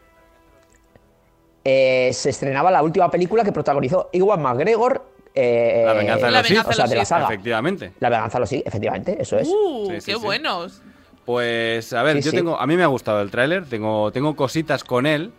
Eh, 1.63 2.09
se 2.13 2.29
estrenaba 2.31 2.71
la 2.71 2.83
última 2.83 3.09
película 3.09 3.43
que 3.43 3.51
protagonizó 3.51 4.09
Iwan 4.13 4.41
McGregor. 4.41 5.11
eh, 5.35 5.83
La 5.85 5.93
venganza 5.93 6.25
de 6.27 6.31
La 6.31 6.37
los 6.39 6.47
Sith. 6.47 6.57
venganza 6.57 6.69
o 6.69 6.73
sea, 6.73 6.87
de 6.87 6.95
la 6.95 7.01
Sith. 7.05 7.09
saga. 7.09 7.25
Efectivamente. 7.25 7.93
La 7.99 8.09
venganza 8.09 8.39
lo 8.39 8.45
sí, 8.45 8.61
efectivamente, 8.65 9.17
eso 9.19 9.37
es. 9.39 9.47
Uh, 9.47 9.87
Sí, 9.89 10.01
sí, 10.01 10.11
qué 10.11 10.17
sí. 10.17 10.23
buenos. 10.23 10.81
Pues 11.25 11.91
a 11.93 12.03
ver, 12.03 12.17
Sí, 12.17 12.23
yo 12.23 12.31
sí. 12.31 12.37
tengo, 12.37 12.59
a 12.59 12.67
mí 12.67 12.75
me 12.75 12.83
ha 12.83 12.87
gustado 12.87 13.21
el 13.21 13.31
tráiler, 13.31 13.65
tengo, 13.65 14.11
tengo 14.11 14.35
cositas 14.35 14.83
con 14.83 15.05
él, 15.07 15.31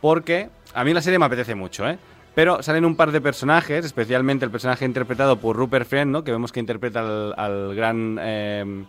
porque 0.00 0.48
a 0.72 0.84
mí 0.84 0.94
la 0.94 1.02
serie 1.02 1.18
me 1.18 1.24
apetece 1.26 1.54
mucho, 1.54 1.86
¿eh? 1.88 1.98
Pero 2.34 2.62
salen 2.62 2.84
un 2.84 2.96
par 2.96 3.12
de 3.12 3.20
personajes, 3.20 3.84
especialmente 3.84 4.44
el 4.44 4.50
personaje 4.50 4.84
interpretado 4.84 5.36
por 5.36 5.56
Rupert 5.56 5.86
Friend, 5.86 6.10
¿no? 6.10 6.24
Que 6.24 6.30
vemos 6.32 6.50
que 6.52 6.60
interpreta 6.60 7.00
al, 7.00 7.34
al 7.36 7.74
gran 7.74 8.18
eh, 8.20 8.84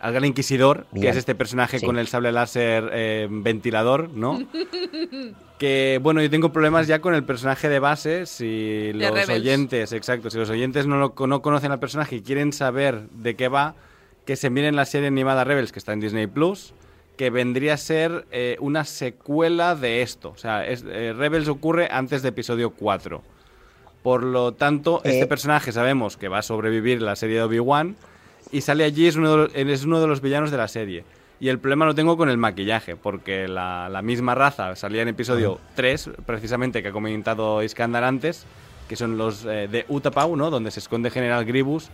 al 0.00 0.12
gran 0.12 0.24
inquisidor, 0.24 0.86
que 1.00 1.08
es 1.08 1.16
este 1.16 1.34
personaje 1.36 1.78
Sí. 1.78 1.86
con 1.86 1.96
el 1.96 2.08
sable 2.08 2.32
láser 2.32 2.90
eh, 2.92 3.28
ventilador, 3.30 4.10
¿no? 4.10 4.40
que 5.58 6.00
bueno, 6.02 6.20
yo 6.20 6.28
tengo 6.28 6.52
problemas 6.52 6.88
ya 6.88 7.00
con 7.00 7.14
el 7.14 7.22
personaje 7.22 7.68
de 7.68 7.78
base, 7.78 8.26
si 8.26 8.90
los 8.94 9.10
Rebels. 9.10 9.28
oyentes, 9.30 9.92
exacto, 9.92 10.28
si 10.28 10.38
los 10.38 10.50
oyentes 10.50 10.86
no, 10.88 10.96
lo, 10.98 11.26
no 11.26 11.40
conocen 11.40 11.70
al 11.70 11.78
personaje 11.78 12.16
y 12.16 12.20
quieren 12.22 12.52
saber 12.52 13.08
de 13.10 13.36
qué 13.36 13.46
va, 13.48 13.74
que 14.26 14.34
se 14.36 14.50
miren 14.50 14.74
la 14.74 14.84
serie 14.86 15.06
animada 15.06 15.44
Rebels, 15.44 15.70
que 15.72 15.78
está 15.78 15.92
en 15.92 16.00
Disney 16.00 16.26
Plus, 16.26 16.74
que 17.22 17.30
vendría 17.30 17.74
a 17.74 17.76
ser 17.76 18.26
eh, 18.32 18.56
una 18.58 18.84
secuela 18.84 19.76
de 19.76 20.02
esto. 20.02 20.30
O 20.30 20.36
sea, 20.36 20.66
es- 20.66 20.84
eh, 20.84 21.14
Rebels 21.16 21.46
ocurre 21.46 21.86
antes 21.88 22.20
de 22.22 22.30
episodio 22.30 22.70
4. 22.70 23.22
Por 24.02 24.24
lo 24.24 24.50
tanto, 24.54 25.00
este 25.04 25.20
Eh. 25.22 25.26
personaje 25.28 25.70
sabemos 25.70 26.16
que 26.16 26.26
va 26.26 26.38
a 26.38 26.42
sobrevivir 26.42 27.00
la 27.00 27.14
serie 27.14 27.36
de 27.36 27.42
Obi-Wan 27.44 27.94
y 28.50 28.62
sale 28.62 28.82
allí, 28.82 29.06
es 29.06 29.14
uno, 29.14 29.30
de 29.30 29.36
los, 29.36 29.54
es 29.54 29.84
uno 29.84 30.00
de 30.00 30.08
los 30.08 30.20
villanos 30.20 30.50
de 30.50 30.56
la 30.56 30.66
serie. 30.66 31.04
Y 31.38 31.48
el 31.48 31.60
problema 31.60 31.86
lo 31.86 31.94
tengo 31.94 32.16
con 32.16 32.28
el 32.28 32.38
maquillaje, 32.38 32.96
porque 32.96 33.46
la, 33.46 33.88
la 33.88 34.02
misma 34.02 34.34
raza 34.34 34.74
salía 34.74 35.02
en 35.02 35.08
episodio 35.08 35.60
3, 35.76 36.10
precisamente 36.26 36.82
que 36.82 36.88
ha 36.88 36.92
comentado 36.92 37.62
Iskandar 37.62 38.02
antes, 38.02 38.46
que 38.88 38.96
son 38.96 39.16
los 39.16 39.44
de 39.44 39.84
Utapau, 39.88 40.34
¿no? 40.34 40.50
Donde 40.50 40.72
se 40.72 40.80
esconde 40.80 41.08
General 41.08 41.44
Grievous. 41.44 41.88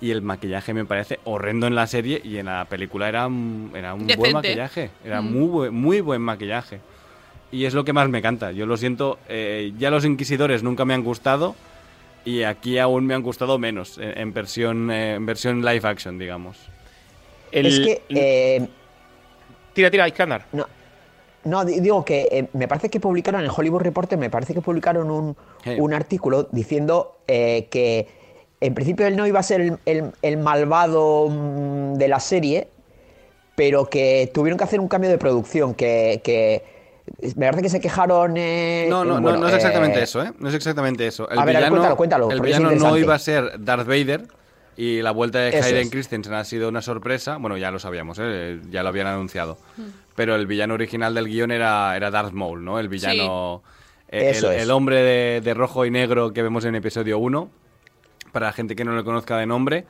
Y 0.00 0.12
el 0.12 0.22
maquillaje 0.22 0.72
me 0.74 0.84
parece 0.84 1.18
horrendo 1.24 1.66
en 1.66 1.74
la 1.74 1.86
serie 1.86 2.20
y 2.22 2.36
en 2.38 2.46
la 2.46 2.64
película 2.66 3.08
era, 3.08 3.26
un- 3.26 3.72
era 3.74 3.94
un 3.94 4.06
buen 4.16 4.32
maquillaje. 4.32 4.90
Era 5.04 5.20
Mm. 5.20 5.32
muy, 5.32 5.48
buen- 5.48 5.74
muy 5.74 6.00
buen 6.00 6.22
maquillaje. 6.22 6.78
Y 7.50 7.64
es 7.64 7.74
lo 7.74 7.84
que 7.84 7.92
más 7.92 8.08
me 8.08 8.18
encanta. 8.18 8.52
Yo 8.52 8.66
lo 8.66 8.76
siento, 8.76 9.18
eh, 9.28 9.72
ya 9.78 9.90
los 9.90 10.04
Inquisidores 10.04 10.62
nunca 10.62 10.84
me 10.84 10.94
han 10.94 11.02
gustado 11.02 11.56
y 12.24 12.42
aquí 12.44 12.78
aún 12.78 13.06
me 13.06 13.14
han 13.14 13.22
gustado 13.22 13.58
menos, 13.58 13.98
en, 13.98 14.16
en 14.18 14.32
versión, 14.32 14.90
eh, 14.90 15.14
en 15.14 15.26
versión 15.26 15.64
live 15.64 15.80
action, 15.88 16.18
digamos. 16.18 16.58
El- 17.50 17.66
Es 17.66 17.80
que. 17.80 18.02
eh, 18.10 18.68
Tira, 19.72 19.90
tira, 19.90 20.06
Iskandar. 20.06 20.44
no, 20.52 20.66
no, 21.44 21.64
di- 21.64 21.80
digo 21.80 22.04
que 22.04 22.28
eh, 22.30 22.48
me 22.52 22.68
parece 22.68 22.90
que 22.90 23.00
publicaron 23.00 23.42
en 23.44 23.50
Hollywood 23.50 23.80
Reporter, 23.82 24.18
me 24.18 24.28
parece 24.30 24.52
que 24.54 24.60
publicaron 24.60 25.10
un, 25.10 25.36
Hey. 25.64 25.76
un 25.80 25.94
artículo 25.94 26.48
diciendo 26.52 27.18
eh, 27.26 27.68
que 27.70 28.17
en 28.60 28.74
principio 28.74 29.06
él 29.06 29.16
no 29.16 29.26
iba 29.26 29.40
a 29.40 29.42
ser 29.42 29.60
el, 29.60 29.78
el- 29.86 30.12
el 30.22 30.36
malvado 30.38 31.28
mm, 31.28 31.94
de 31.94 32.08
la 32.08 32.20
serie, 32.20 32.68
pero 33.56 33.86
que 33.86 34.30
tuvieron 34.32 34.58
que 34.58 34.64
hacer 34.64 34.80
un 34.80 34.88
cambio 34.88 35.10
de 35.10 35.18
producción, 35.18 35.74
que. 35.74 36.20
que 36.24 36.76
me 37.36 37.46
parece 37.46 37.62
que 37.62 37.68
se 37.70 37.80
quejaron. 37.80 38.34
eh, 38.36 38.86
No, 38.90 39.04
no, 39.04 39.14
no, 39.14 39.20
bueno, 39.22 39.38
no 39.38 39.48
es 39.48 39.54
exactamente 39.54 39.98
eh, 40.00 40.02
eso, 40.02 40.22
¿eh? 40.22 40.32
No 40.38 40.48
es 40.48 40.54
exactamente 40.54 41.06
eso. 41.06 41.28
El 41.30 41.38
a 41.38 41.44
ver, 41.44 41.56
a 41.56 41.60
ver, 41.60 41.70
villano, 41.70 41.96
cuéntalo, 41.96 41.96
cuéntalo, 41.96 42.30
el 42.30 42.40
villano 42.40 42.70
no 42.72 42.96
iba 42.98 43.14
a 43.14 43.18
ser 43.18 43.64
Darth 43.64 43.86
Vader 43.86 44.26
y 44.76 45.00
la 45.02 45.10
vuelta 45.10 45.38
de 45.40 45.48
Eso 45.48 45.66
Hayden 45.66 45.84
es. 45.86 45.90
Christensen 45.90 46.34
ha 46.34 46.44
sido 46.44 46.68
una 46.68 46.82
sorpresa. 46.82 47.38
Bueno, 47.38 47.56
ya 47.56 47.70
lo 47.70 47.78
sabíamos, 47.78 48.18
¿eh? 48.20 48.60
ya 48.70 48.82
lo 48.82 48.90
habían 48.90 49.06
anunciado. 49.06 49.58
Pero 50.14 50.34
el 50.36 50.46
villano 50.46 50.74
original 50.74 51.14
del 51.14 51.26
guion 51.28 51.50
era, 51.50 51.96
era 51.96 52.10
Darth 52.10 52.32
Maul, 52.32 52.64
¿no? 52.64 52.78
El 52.78 52.88
villano... 52.88 53.62
eh, 54.08 54.30
Eso 54.30 54.50
el, 54.52 54.56
es. 54.58 54.62
el 54.64 54.70
hombre 54.70 54.96
de, 55.02 55.40
de 55.40 55.54
rojo 55.54 55.84
y 55.86 55.90
negro 55.90 56.32
que 56.32 56.42
vemos 56.42 56.64
en 56.66 56.74
episodio 56.74 57.18
1, 57.18 57.48
para 58.32 58.46
la 58.46 58.52
gente 58.52 58.74
que 58.76 58.84
no 58.84 58.92
lo 58.92 59.04
conozca 59.04 59.36
de 59.38 59.46
nombre. 59.46 59.84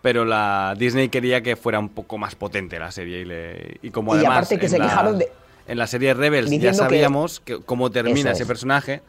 Pero 0.00 0.24
la 0.24 0.74
Disney 0.78 1.08
quería 1.08 1.42
que 1.42 1.56
fuera 1.56 1.78
un 1.80 1.88
poco 1.88 2.18
más 2.18 2.36
potente 2.36 2.78
la 2.78 2.90
serie. 2.92 3.20
Y, 3.20 3.24
le- 3.24 3.78
y 3.82 3.90
como 3.90 4.14
Y 4.14 4.18
además 4.18 4.36
aparte 4.38 4.58
que 4.58 4.66
en 4.66 4.70
se 4.70 4.78
la- 4.78 4.84
quejaron 4.86 5.18
de- 5.18 5.32
En 5.66 5.76
la 5.76 5.86
serie 5.86 6.14
Rebels 6.14 6.50
ya 6.50 6.70
que- 6.70 6.74
sabíamos 6.74 7.40
que, 7.40 7.60
cómo 7.60 7.90
termina 7.90 8.30
ese 8.30 8.42
es. 8.44 8.48
personaje. 8.48 9.02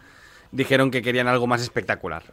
Dijeron 0.52 0.90
que 0.92 1.02
querían 1.02 1.28
algo 1.28 1.46
más 1.48 1.62
espectacular. 1.62 2.24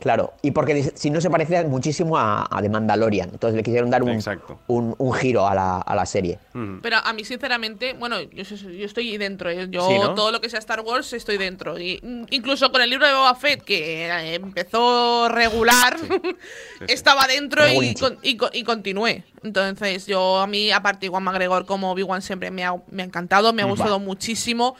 Claro, 0.00 0.34
y 0.42 0.50
porque 0.50 0.90
si 0.96 1.08
no 1.10 1.20
se 1.20 1.30
parecía 1.30 1.62
muchísimo 1.64 2.18
a, 2.18 2.46
a 2.50 2.60
The 2.60 2.68
Mandalorian, 2.68 3.30
entonces 3.30 3.56
le 3.56 3.62
quisieron 3.62 3.90
dar 3.90 4.02
un, 4.02 4.20
un, 4.66 4.94
un 4.98 5.12
giro 5.14 5.46
a 5.46 5.54
la, 5.54 5.78
a 5.78 5.94
la 5.94 6.04
serie. 6.04 6.40
Pero 6.82 6.96
a 7.02 7.12
mí, 7.12 7.24
sinceramente, 7.24 7.92
bueno, 7.94 8.20
yo, 8.20 8.42
yo 8.42 8.84
estoy 8.86 9.16
dentro. 9.18 9.50
¿eh? 9.50 9.68
Yo 9.70 9.86
Sí, 9.88 9.94
¿no? 9.98 10.14
todo 10.14 10.32
lo 10.32 10.40
que 10.40 10.50
sea 10.50 10.58
Star 10.58 10.80
Wars 10.80 11.12
estoy 11.12 11.38
dentro. 11.38 11.78
Y 11.78 12.00
mm, 12.02 12.24
incluso 12.30 12.72
con 12.72 12.82
el 12.82 12.90
libro 12.90 13.06
de 13.06 13.14
Boba 13.14 13.34
Fett, 13.36 13.62
que 13.62 14.06
eh, 14.08 14.34
empezó 14.34 15.28
regular, 15.28 15.96
estaba 16.88 17.26
dentro 17.26 17.62
y, 17.68 17.94
con- 17.94 18.18
y, 18.22 18.36
con- 18.36 18.50
y 18.52 18.64
continué. 18.64 19.24
Entonces, 19.42 20.06
yo 20.06 20.38
a 20.40 20.46
mí, 20.46 20.70
aparte, 20.72 21.08
Juan 21.08 21.22
McGregor 21.22 21.66
como 21.66 21.92
Obi-Wan 21.92 22.20
siempre 22.22 22.50
me 22.50 22.64
ha, 22.64 22.74
me 22.90 23.02
ha 23.02 23.06
encantado, 23.06 23.52
me 23.52 23.62
ha 23.62 23.66
gustado 23.66 24.00
muchísimo. 24.00 24.74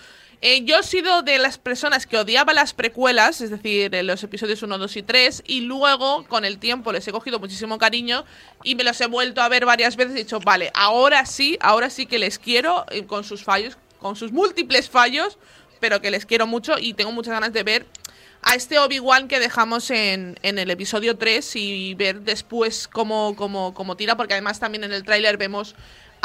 Eh, 0.46 0.62
yo 0.66 0.78
he 0.78 0.82
sido 0.82 1.22
de 1.22 1.38
las 1.38 1.56
personas 1.56 2.06
que 2.06 2.18
odiaba 2.18 2.52
las 2.52 2.74
precuelas, 2.74 3.40
es 3.40 3.48
decir, 3.48 3.94
eh, 3.94 4.02
los 4.02 4.22
episodios 4.22 4.62
1, 4.62 4.76
2 4.76 4.96
y 4.98 5.02
3, 5.02 5.42
y 5.46 5.62
luego 5.62 6.26
con 6.28 6.44
el 6.44 6.58
tiempo 6.58 6.92
les 6.92 7.08
he 7.08 7.12
cogido 7.12 7.38
muchísimo 7.38 7.78
cariño 7.78 8.26
y 8.62 8.74
me 8.74 8.84
los 8.84 9.00
he 9.00 9.06
vuelto 9.06 9.40
a 9.40 9.48
ver 9.48 9.64
varias 9.64 9.96
veces 9.96 10.12
y 10.12 10.18
he 10.18 10.24
dicho, 10.24 10.40
vale, 10.40 10.70
ahora 10.74 11.24
sí, 11.24 11.56
ahora 11.62 11.88
sí 11.88 12.04
que 12.04 12.18
les 12.18 12.38
quiero 12.38 12.84
eh, 12.90 13.06
con 13.06 13.24
sus 13.24 13.42
fallos, 13.42 13.78
con 13.98 14.16
sus 14.16 14.32
múltiples 14.32 14.90
fallos, 14.90 15.38
pero 15.80 16.02
que 16.02 16.10
les 16.10 16.26
quiero 16.26 16.46
mucho 16.46 16.74
y 16.78 16.92
tengo 16.92 17.10
muchas 17.10 17.32
ganas 17.32 17.54
de 17.54 17.62
ver 17.62 17.86
a 18.42 18.54
este 18.54 18.78
Obi-Wan 18.78 19.28
que 19.28 19.40
dejamos 19.40 19.90
en, 19.90 20.38
en 20.42 20.58
el 20.58 20.70
episodio 20.70 21.16
3 21.16 21.56
y 21.56 21.94
ver 21.94 22.20
después 22.20 22.86
cómo, 22.86 23.34
cómo, 23.34 23.72
cómo 23.72 23.96
tira, 23.96 24.18
porque 24.18 24.34
además 24.34 24.60
también 24.60 24.84
en 24.84 24.92
el 24.92 25.04
tráiler 25.04 25.38
vemos 25.38 25.74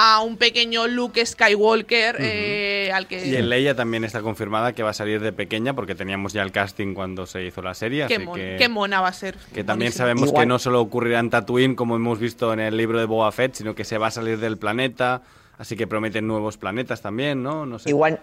a 0.01 0.21
un 0.21 0.37
pequeño 0.37 0.87
Luke 0.87 1.25
Skywalker 1.25 2.15
eh, 2.19 2.89
al 2.93 3.05
que... 3.05 3.25
Y 3.27 3.35
en 3.35 3.49
Leia 3.49 3.75
también 3.75 4.05
está 4.05 4.21
confirmada 4.21 4.71
que 4.71 4.81
va 4.81 4.91
a 4.91 4.93
salir 4.93 5.19
de 5.19 5.33
pequeña 5.33 5.73
porque 5.73 5.93
teníamos 5.93 6.31
ya 6.31 6.41
el 6.41 6.53
casting 6.53 6.93
cuando 6.93 7.25
se 7.25 7.43
hizo 7.43 7.61
la 7.61 7.73
serie. 7.73 8.07
Qué, 8.07 8.15
así 8.15 8.23
mon- 8.25 8.35
que, 8.35 8.55
qué 8.57 8.69
mona 8.69 9.01
va 9.01 9.09
a 9.09 9.13
ser. 9.13 9.35
que 9.53 9.65
también 9.65 9.87
Buenísimo. 9.89 9.97
sabemos 10.03 10.29
Igual- 10.29 10.43
que 10.43 10.47
no 10.47 10.57
solo 10.59 10.79
ocurrirá 10.79 11.19
en 11.19 11.29
Tatooine 11.29 11.75
como 11.75 11.97
hemos 11.97 12.17
visto 12.17 12.53
en 12.53 12.61
el 12.61 12.77
libro 12.77 12.97
de 12.97 13.05
Boba 13.05 13.29
Fett, 13.33 13.55
sino 13.55 13.75
que 13.75 13.83
se 13.83 13.97
va 13.97 14.07
a 14.07 14.11
salir 14.11 14.39
del 14.39 14.57
planeta, 14.57 15.21
así 15.57 15.75
que 15.75 15.85
prometen 15.85 16.25
nuevos 16.27 16.55
planetas 16.55 17.01
también, 17.01 17.43
¿no? 17.43 17.65
No 17.65 17.77
sé. 17.77 17.89
Igual, 17.89 18.21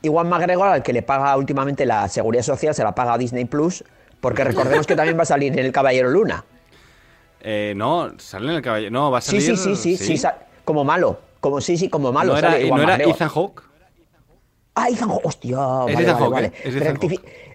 Igual 0.00 0.26
McGregor, 0.28 0.68
al 0.68 0.82
que 0.82 0.94
le 0.94 1.02
paga 1.02 1.36
últimamente 1.36 1.84
la 1.84 2.08
seguridad 2.08 2.42
social, 2.42 2.74
se 2.74 2.82
la 2.84 2.94
paga 2.94 3.12
a 3.12 3.18
Disney 3.18 3.44
Plus, 3.44 3.84
porque 4.22 4.44
recordemos 4.44 4.86
que 4.86 4.96
también 4.96 5.18
va 5.18 5.24
a 5.24 5.26
salir 5.26 5.52
en 5.52 5.58
El 5.66 5.72
Caballero 5.72 6.08
Luna. 6.08 6.42
Eh, 7.42 7.74
no, 7.76 8.12
sale 8.18 8.48
en 8.50 8.56
el 8.56 8.62
caballero. 8.62 8.90
No, 8.90 9.10
va 9.10 9.18
a 9.18 9.20
Sí, 9.20 9.40
salir. 9.42 9.58
sí, 9.58 9.76
sí, 9.76 9.96
sí, 9.98 10.04
sí, 10.04 10.16
sa- 10.16 10.38
como 10.66 10.84
malo. 10.84 11.18
Como 11.40 11.62
sí, 11.62 11.78
sí, 11.78 11.88
como 11.88 12.12
malo. 12.12 12.32
¿No 12.32 12.38
era, 12.38 12.50
no. 12.98 13.10
Ethan 13.10 13.28
Hawke? 13.30 13.62
Ah, 14.74 14.90
Ethan 14.90 15.08
Hawke, 15.08 15.24
hostia. 15.24 15.56
Es 15.88 15.94
vale, 15.94 16.02
Ethan 16.02 16.18
vale, 16.18 16.30
vale. 16.30 16.46
¿eh? 16.48 16.52
Es 16.64 16.76
Ethan 16.76 16.98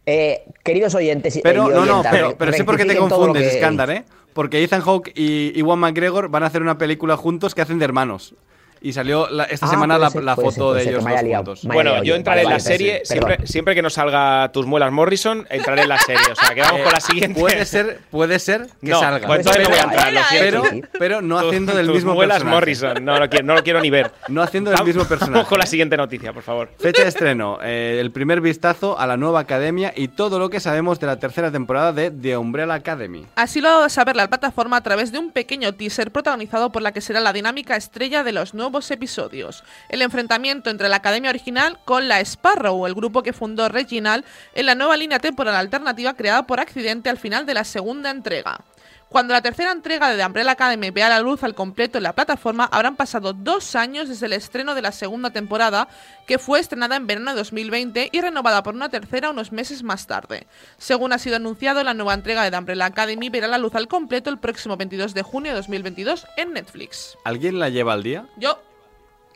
eh, 0.03 0.45
queridos 0.63 0.95
oyentes 0.95 1.39
Pero 1.43 1.69
no, 1.69 1.85
no, 1.85 2.01
pero, 2.09 2.35
pero 2.35 2.51
sé 2.53 2.63
por 2.63 2.75
qué 2.75 2.85
te 2.85 2.95
confundes, 2.95 3.53
Skandar, 3.57 3.91
¿eh? 3.91 4.05
Porque 4.33 4.63
Ethan 4.63 4.81
Hawke 4.81 5.11
y 5.13 5.51
Iwan 5.59 5.77
McGregor 5.77 6.29
van 6.29 6.41
a 6.41 6.47
hacer 6.47 6.63
una 6.63 6.79
película 6.79 7.17
juntos 7.17 7.53
que 7.53 7.61
hacen 7.61 7.77
de 7.77 7.85
hermanos. 7.85 8.33
Y 8.83 8.93
salió 8.93 9.29
la- 9.29 9.43
esta 9.43 9.67
Ah, 9.67 9.69
semana 9.69 9.97
la, 9.99 10.09
ser, 10.09 10.23
la 10.23 10.35
puede 10.35 10.51
foto 10.51 10.73
ser, 10.73 10.83
de 10.83 10.89
ellos 10.89 11.03
dos 11.03 11.23
liado. 11.23 11.45
juntos. 11.45 11.65
Bueno, 11.65 11.91
liado 11.91 12.03
yo 12.03 12.15
entraré 12.15 12.43
Vale, 12.43 12.55
en 12.55 12.57
la 12.57 12.63
vale, 12.63 12.77
serie, 12.77 13.01
siempre, 13.05 13.37
siempre 13.45 13.75
que 13.75 13.81
nos 13.83 13.93
salga 13.93 14.51
tus 14.51 14.65
muelas 14.65 14.91
Morrison, 14.91 15.45
entraré 15.51 15.83
en 15.83 15.89
la 15.89 15.99
serie. 15.99 16.23
O 16.31 16.35
sea, 16.35 16.55
que 16.55 16.61
vamos 16.61 16.79
Eh, 16.79 16.83
con 16.83 16.91
la 16.93 16.99
siguiente. 16.99 17.39
Puede 17.39 17.65
ser, 17.65 17.99
puede 18.09 18.39
ser 18.39 18.67
que 18.81 18.89
No, 18.89 18.99
salga. 18.99 19.27
pues 19.27 19.39
entonces 19.41 19.63
no 19.63 19.69
voy 19.69 19.77
a 19.77 19.83
entrar, 19.83 20.13
lo 20.13 20.23
siento. 20.23 20.63
pero, 20.63 20.87
pero 20.97 21.21
no 21.21 21.37
haciendo 21.37 21.75
del 21.75 21.85
tus 21.85 21.95
mismo 21.95 22.13
muelas 22.15 22.37
personaje. 22.37 22.55
Morrison, 22.55 23.05
no 23.05 23.19
lo, 23.19 23.29
quiero, 23.29 23.45
no 23.45 23.53
lo 23.53 23.63
quiero 23.63 23.81
ni 23.81 23.89
ver. 23.91 24.11
No 24.29 24.41
haciendo 24.41 24.71
del 24.71 24.83
mismo 24.83 25.05
personaje. 25.05 25.33
Vamos 25.33 25.47
con 25.47 25.59
la 25.59 25.65
siguiente 25.67 25.95
noticia, 25.95 26.33
por 26.33 26.41
favor. 26.41 26.69
Fecha 26.79 27.03
de 27.03 27.09
estreno, 27.09 27.59
eh, 27.61 27.97
el 28.01 28.09
primer 28.11 28.41
vistazo 28.41 28.97
a 28.99 29.05
la 29.05 29.15
nueva 29.15 29.41
academia 29.41 29.93
y 29.95 30.07
todo 30.07 30.39
lo 30.39 30.49
que 30.49 30.59
sabemos 30.59 30.99
de 30.99 31.05
la 31.05 31.17
tercera 31.19 31.51
temporada 31.51 31.93
de 31.93 32.09
The 32.09 32.35
Umbrella 32.37 32.73
Academy. 32.73 33.27
Así 33.35 33.61
lo 33.61 33.69
va 33.69 33.85
a 33.85 33.89
saber 33.89 34.15
la 34.15 34.27
plataforma 34.27 34.77
a 34.77 34.81
través 34.81 35.11
de 35.11 35.19
un 35.19 35.31
pequeño 35.31 35.73
teaser 35.75 36.09
protagonizado 36.11 36.71
por 36.71 36.81
la 36.81 36.91
que 36.93 37.01
será 37.01 37.19
la 37.19 37.31
dinámica 37.33 37.75
estrella 37.75 38.23
de 38.23 38.31
los 38.31 38.53
nuevos 38.55 38.70
episodios. 38.91 39.63
El 39.89 40.01
enfrentamiento 40.01 40.69
entre 40.69 40.87
la 40.87 40.95
Academia 40.95 41.29
original 41.29 41.79
con 41.83 42.07
la 42.07 42.21
Sparrow, 42.21 42.87
el 42.87 42.95
grupo 42.95 43.21
que 43.23 43.33
fundó 43.33 43.67
Reginald, 43.67 44.23
en 44.53 44.65
la 44.65 44.75
nueva 44.75 44.95
línea 44.95 45.19
temporal 45.19 45.55
alternativa 45.55 46.13
creada 46.13 46.47
por 46.47 46.59
accidente 46.59 47.09
al 47.09 47.17
final 47.17 47.45
de 47.45 47.53
la 47.53 47.65
segunda 47.65 48.09
entrega. 48.09 48.63
Cuando 49.11 49.33
la 49.33 49.41
tercera 49.41 49.73
entrega 49.73 50.09
de 50.09 50.15
The 50.15 50.25
Umbrella 50.25 50.51
Academy 50.51 50.89
vea 50.89 51.09
la 51.09 51.19
luz 51.19 51.43
al 51.43 51.53
completo 51.53 51.97
en 51.97 52.05
la 52.05 52.15
plataforma, 52.15 52.69
habrán 52.71 52.95
pasado 52.95 53.33
dos 53.33 53.75
años 53.75 54.07
desde 54.07 54.25
el 54.27 54.31
estreno 54.31 54.73
de 54.73 54.81
la 54.81 54.93
segunda 54.93 55.31
temporada, 55.31 55.89
que 56.25 56.39
fue 56.39 56.61
estrenada 56.61 56.95
en 56.95 57.07
verano 57.07 57.31
de 57.31 57.37
2020 57.39 58.07
y 58.09 58.21
renovada 58.21 58.63
por 58.63 58.73
una 58.73 58.87
tercera 58.87 59.29
unos 59.29 59.51
meses 59.51 59.83
más 59.83 60.07
tarde. 60.07 60.47
Según 60.77 61.11
ha 61.11 61.19
sido 61.19 61.35
anunciado, 61.35 61.83
la 61.83 61.93
nueva 61.93 62.13
entrega 62.13 62.41
de 62.45 62.51
The 62.51 62.57
Umbrella 62.57 62.85
Academy 62.85 63.29
verá 63.29 63.49
la 63.49 63.57
luz 63.57 63.75
al 63.75 63.89
completo 63.89 64.29
el 64.29 64.39
próximo 64.39 64.77
22 64.77 65.13
de 65.13 65.23
junio 65.23 65.51
de 65.51 65.57
2022 65.57 66.25
en 66.37 66.53
Netflix. 66.53 67.17
¿Alguien 67.25 67.59
la 67.59 67.67
lleva 67.67 67.91
al 67.91 68.03
día? 68.03 68.27
Yo 68.37 68.61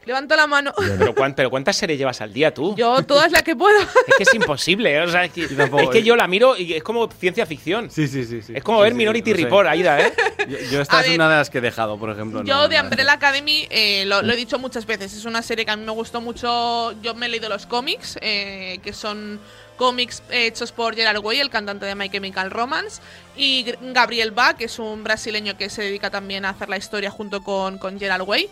levanto 0.06 0.36
la 0.36 0.48
mano. 0.48 0.74
Pero, 0.78 1.14
cuán- 1.16 1.34
pero 1.36 1.50
¿cuántas 1.50 1.76
series 1.76 1.98
llevas 2.00 2.22
al 2.22 2.32
día 2.34 2.54
tú? 2.54 2.76
Yo 2.76 3.04
todas 3.04 3.32
las 3.32 3.44
que 3.44 3.56
puedo. 3.56 3.80
Es 3.80 4.16
que 4.18 4.24
es 4.24 4.34
imposible. 4.34 4.94
¿eh? 4.96 5.02
O 5.02 5.08
sea, 5.10 5.26
es, 5.26 5.32
que, 5.32 5.48
tampoco- 5.56 5.84
es 5.84 5.90
que 5.90 6.04
yo 6.04 6.16
la 6.16 6.28
miro 6.28 6.56
y 6.58 6.74
es 6.74 6.84
como 6.84 7.10
ciencia 7.12 7.46
ficción. 7.46 7.90
Sí, 7.92 8.08
sí, 8.08 8.26
sí. 8.26 8.42
sí. 8.42 8.54
Es 8.56 8.64
como 8.64 8.80
Sí, 8.80 8.84
ver 8.84 8.92
sí, 8.94 8.98
Minority. 8.98 9.34
Report, 9.34 9.68
Aida, 9.68 10.00
¿eh? 10.00 10.14
Yo, 10.48 10.58
yo 10.72 10.82
esta 10.82 11.00
A 11.00 11.02
es 11.02 11.08
ver, 11.08 11.16
una 11.16 11.28
de 11.30 11.36
las 11.38 11.50
que 11.50 11.58
he 11.58 11.62
dejado, 11.62 11.98
por 11.98 12.12
ejemplo. 12.12 12.44
Yo 12.44 12.54
no, 12.56 12.68
de 12.68 12.78
no. 12.78 12.84
Umbrella 12.84 13.14
Academy 13.14 13.66
eh, 13.72 14.04
lo, 14.06 14.22
lo 14.22 14.32
he 14.34 14.36
dicho 14.36 14.60
muchas 14.60 14.86
veces, 14.86 15.12
es 15.14 15.26
una 15.26 15.42
serie 15.42 15.66
que 15.66 15.72
a 15.72 15.76
mí 15.76 15.84
me 15.84 15.92
gustó 15.92 16.22
mucho. 16.22 16.94
Yo 17.02 17.16
me 17.16 17.26
he 17.26 17.30
leído 17.30 17.50
los 17.50 17.66
cómics, 17.66 18.20
eh, 18.22 18.80
que 18.84 18.94
son 18.94 19.40
cómics 19.76 20.22
hechos 20.30 20.72
por 20.72 20.96
Gerard 20.96 21.18
Way, 21.24 21.40
el 21.40 21.50
cantante 21.50 21.86
de 21.88 21.96
My 21.96 22.10
Chemical 22.10 22.52
Romance, 22.52 23.02
y 23.36 23.66
Gabriel 23.82 24.32
Bach, 24.32 24.56
que 24.56 24.66
es 24.66 24.78
un 24.78 25.04
brasileño 25.04 25.58
que 25.58 25.70
se 25.72 25.82
dedica 25.82 26.12
también 26.12 26.46
a 26.46 26.50
hacer 26.50 26.70
la 26.70 26.78
historia 26.78 27.10
junto 27.10 27.42
con, 27.44 27.78
con 27.80 28.00
Gerard 28.00 28.22
Way. 28.22 28.48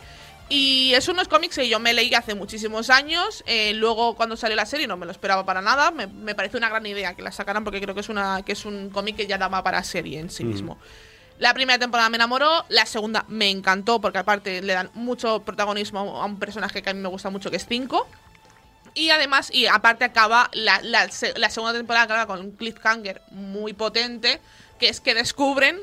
Y 0.55 0.93
es 0.93 1.07
unos 1.07 1.27
cómics 1.27 1.55
que 1.55 1.67
yo 1.67 1.79
me 1.79 1.93
leí 1.93 2.13
hace 2.13 2.36
muchísimos 2.36 2.91
años. 2.91 3.43
eh, 3.48 3.74
luego, 3.74 4.15
cuando 4.15 4.38
salió 4.38 4.55
la 4.55 4.67
serie, 4.67 4.86
no 4.86 4.98
me 4.98 5.07
lo 5.07 5.12
esperaba 5.12 5.43
para 5.48 5.63
nada. 5.63 5.89
Me, 5.89 6.05
me 6.05 6.36
parece 6.36 6.57
una 6.57 6.69
gran 6.69 6.86
idea 6.86 7.15
que 7.15 7.24
la 7.24 7.31
sacaran 7.31 7.63
porque 7.63 7.81
creo 7.81 7.95
que 7.95 8.01
es, 8.01 8.10
una, 8.10 8.43
que 8.45 8.51
es 8.51 8.63
un 8.63 8.91
cómic 8.91 9.15
que 9.15 9.25
ya 9.25 9.39
daba 9.39 9.63
para 9.63 9.83
serie 9.83 10.19
en 10.19 10.29
sí 10.29 10.43
mismo. 10.43 10.77
La 11.39 11.55
primera 11.55 11.79
temporada 11.79 12.07
me 12.10 12.17
enamoró, 12.17 12.65
la 12.69 12.86
segunda 12.86 13.25
me 13.29 13.50
encantó 13.50 14.00
porque 14.00 14.19
aparte 14.19 14.62
le 14.62 14.74
dan 14.74 14.91
mucho 14.93 15.39
protagonismo 15.39 16.22
a 16.22 16.25
un 16.25 16.38
personaje 16.38 16.83
que 16.83 16.89
a 16.91 16.93
mí 16.93 17.00
me 17.00 17.10
gusta 17.10 17.31
mucho 17.31 17.50
que 17.50 17.57
es 17.57 17.65
Cinco. 17.65 18.07
Y 18.93 19.10
además, 19.10 19.50
y 19.51 19.65
aparte 19.65 20.05
acaba, 20.05 20.51
la, 20.53 20.79
la 20.83 21.10
la 21.36 21.50
segunda 21.50 21.74
temporada 21.74 22.05
acaba 22.05 22.27
con 22.27 22.39
un 22.39 22.51
cliffhanger 22.51 23.24
muy 23.31 23.74
potente, 23.74 24.39
que 24.77 24.89
es 24.89 25.01
que 25.01 25.15
descubren 25.15 25.79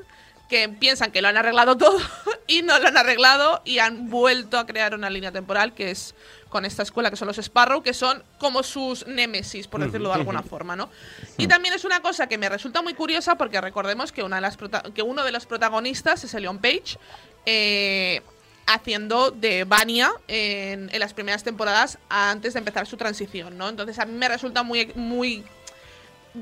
que 0.51 0.69
piensan 0.69 1.13
que 1.13 1.23
lo 1.23 1.29
han 1.29 1.37
arreglado 1.37 1.79
todo 1.79 1.99
y 2.49 2.63
no 2.63 2.79
lo 2.79 2.89
han 2.89 2.97
arreglado 2.97 3.63
y 3.65 3.79
han 3.79 4.11
vuelto 4.11 4.59
a 4.59 4.67
crear 4.67 4.95
una 4.95 5.09
línea 5.09 5.31
temporal 5.31 5.73
que 5.73 5.93
es 5.93 6.15
con 6.49 6.65
esta 6.65 6.83
escuela 6.83 7.09
que 7.09 7.17
son 7.17 7.29
los 7.29 7.39
Sparrow, 7.39 7.83
que 7.83 7.95
son 7.95 8.25
como 8.39 8.65
sus 8.65 9.07
némesis, 9.07 9.69
por 9.69 9.81
decirlo 9.81 10.09
de 10.09 10.17
alguna 10.17 10.43
forma, 10.43 10.75
¿no? 10.75 10.91
Y 11.39 11.47
también 11.47 11.73
es 11.73 11.85
una 11.85 12.03
cosa 12.03 12.27
que 12.27 12.37
me 12.37 12.49
resulta 12.49 12.83
muy 12.83 12.95
curiosa 12.95 13.37
porque 13.37 13.61
recordemos 13.61 14.11
que, 14.11 14.25
una 14.25 14.37
de 14.37 14.43
las 14.43 14.59
que 14.93 15.03
uno 15.03 15.23
de 15.23 15.31
los 15.31 15.47
protagonistas 15.47 16.25
es 16.25 16.35
Leon 16.35 16.59
Page, 16.59 16.99
eh, 17.47 18.21
haciendo 18.67 19.31
de 19.31 19.63
Vania 19.63 20.13
en, 20.27 20.91
en 20.93 21.01
las 21.01 21.15
primeras 21.15 21.45
temporadas 21.45 21.99
antes 22.09 22.55
de 22.55 22.59
empezar 22.59 22.89
su 22.89 22.97
transición, 22.97 23.57
¿no? 23.57 23.69
Entonces 23.69 24.01
a 24.01 24.05
mí 24.05 24.19
me 24.19 24.29
resulta 24.29 24.65
muy, 24.65 24.93
muy 24.97 25.45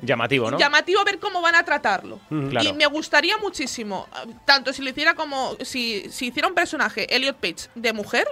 Llamativo, 0.02 0.50
¿no? 0.50 0.59
llamativo 0.59 1.02
ver 1.04 1.18
cómo 1.18 1.40
van 1.40 1.54
a 1.54 1.64
tratarlo. 1.64 2.21
Claro. 2.28 2.68
Y 2.68 2.73
me 2.73 2.87
gustaría 2.87 3.37
muchísimo, 3.38 4.07
tanto 4.45 4.73
si 4.73 4.83
lo 4.83 4.90
hiciera 4.90 5.14
como, 5.14 5.57
si, 5.62 6.09
si 6.11 6.26
hiciera 6.26 6.49
un 6.49 6.54
personaje, 6.54 7.07
Elliot 7.14 7.37
Page, 7.37 7.68
de 7.75 7.92
mujer, 7.92 8.26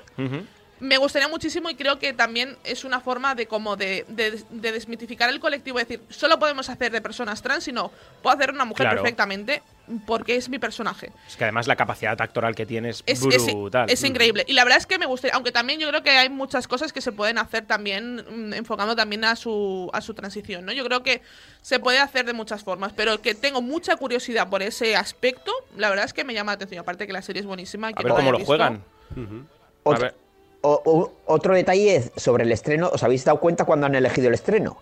me 0.78 0.98
gustaría 0.98 1.28
muchísimo 1.28 1.70
y 1.70 1.74
creo 1.74 1.98
que 1.98 2.12
también 2.12 2.58
es 2.62 2.84
una 2.84 3.00
forma 3.00 3.34
de 3.34 3.46
como 3.46 3.76
de, 3.76 4.04
de- 4.08 4.42
de 4.50 4.72
desmitificar 4.72 5.30
el 5.30 5.40
colectivo, 5.40 5.78
es 5.78 5.88
decir, 5.88 6.04
solo 6.10 6.38
podemos 6.38 6.68
hacer 6.68 6.92
de 6.92 7.00
personas 7.00 7.40
trans, 7.40 7.64
sino 7.64 7.90
puedo 8.22 8.36
hacer 8.36 8.50
una 8.50 8.66
mujer 8.66 8.84
Claro. 8.84 9.00
perfectamente 9.02 9.62
porque 10.06 10.36
es 10.36 10.48
mi 10.48 10.58
personaje. 10.58 11.12
Es 11.28 11.36
que 11.36 11.44
además 11.44 11.66
la 11.66 11.76
capacidad 11.76 12.20
actoral 12.20 12.54
que 12.54 12.66
tienes 12.66 13.02
Es, 13.06 13.22
es 13.24 13.34
es- 13.34 13.46
brutal. 13.54 13.88
es 13.90 14.02
increíble. 14.04 14.44
Y 14.48 14.52
la 14.54 14.64
verdad 14.64 14.78
es 14.78 14.86
que 14.86 14.98
me 14.98 15.06
gustaría, 15.06 15.34
aunque 15.34 15.52
también 15.52 15.78
yo 15.80 15.88
creo 15.88 16.02
que 16.02 16.10
hay 16.10 16.28
muchas 16.28 16.66
cosas 16.68 16.92
que 16.92 17.00
se 17.00 17.12
pueden 17.12 17.38
hacer 17.38 17.66
también, 17.66 18.16
mm, 18.28 18.54
enfocando 18.54 18.96
también 18.96 19.24
a 19.24 19.36
su, 19.36 19.88
a 19.92 20.00
su 20.00 20.14
transición, 20.14 20.64
¿no? 20.66 20.72
Yo 20.72 20.84
creo 20.84 21.02
que 21.02 21.22
se 21.62 21.78
puede 21.80 21.98
hacer 21.98 22.26
de 22.26 22.32
muchas 22.32 22.64
formas, 22.64 22.92
pero 22.94 23.20
que 23.22 23.34
tengo 23.34 23.62
mucha 23.62 23.96
curiosidad 23.96 24.48
por 24.48 24.62
ese 24.62 24.96
aspecto, 24.96 25.52
la 25.76 25.88
verdad 25.88 26.04
es 26.04 26.12
que 26.12 26.24
me 26.24 26.34
llama 26.34 26.52
la 26.52 26.56
atención. 26.56 26.80
Aparte 26.80 27.06
que 27.06 27.12
la 27.12 27.22
serie 27.22 27.40
es 27.40 27.46
buenísima. 27.46 27.90
y 27.90 27.92
A 27.92 27.96
que 27.96 28.02
ver 28.04 28.10
no 28.10 28.16
cómo 28.16 28.32
lo 28.32 28.38
visto- 28.38 28.48
juegan. 28.48 28.82
A 29.14 29.88
Otro, 29.90 30.02
ver. 30.02 30.14
o- 30.62 30.82
o- 30.84 31.12
otro 31.26 31.54
detalle 31.54 31.96
es 31.96 32.10
sobre 32.16 32.44
el 32.44 32.52
estreno. 32.52 32.88
¿Os 32.92 33.02
habéis 33.02 33.24
dado 33.24 33.38
cuenta 33.40 33.64
cuando 33.64 33.86
han 33.86 33.94
elegido 33.94 34.28
el 34.28 34.34
estreno? 34.34 34.78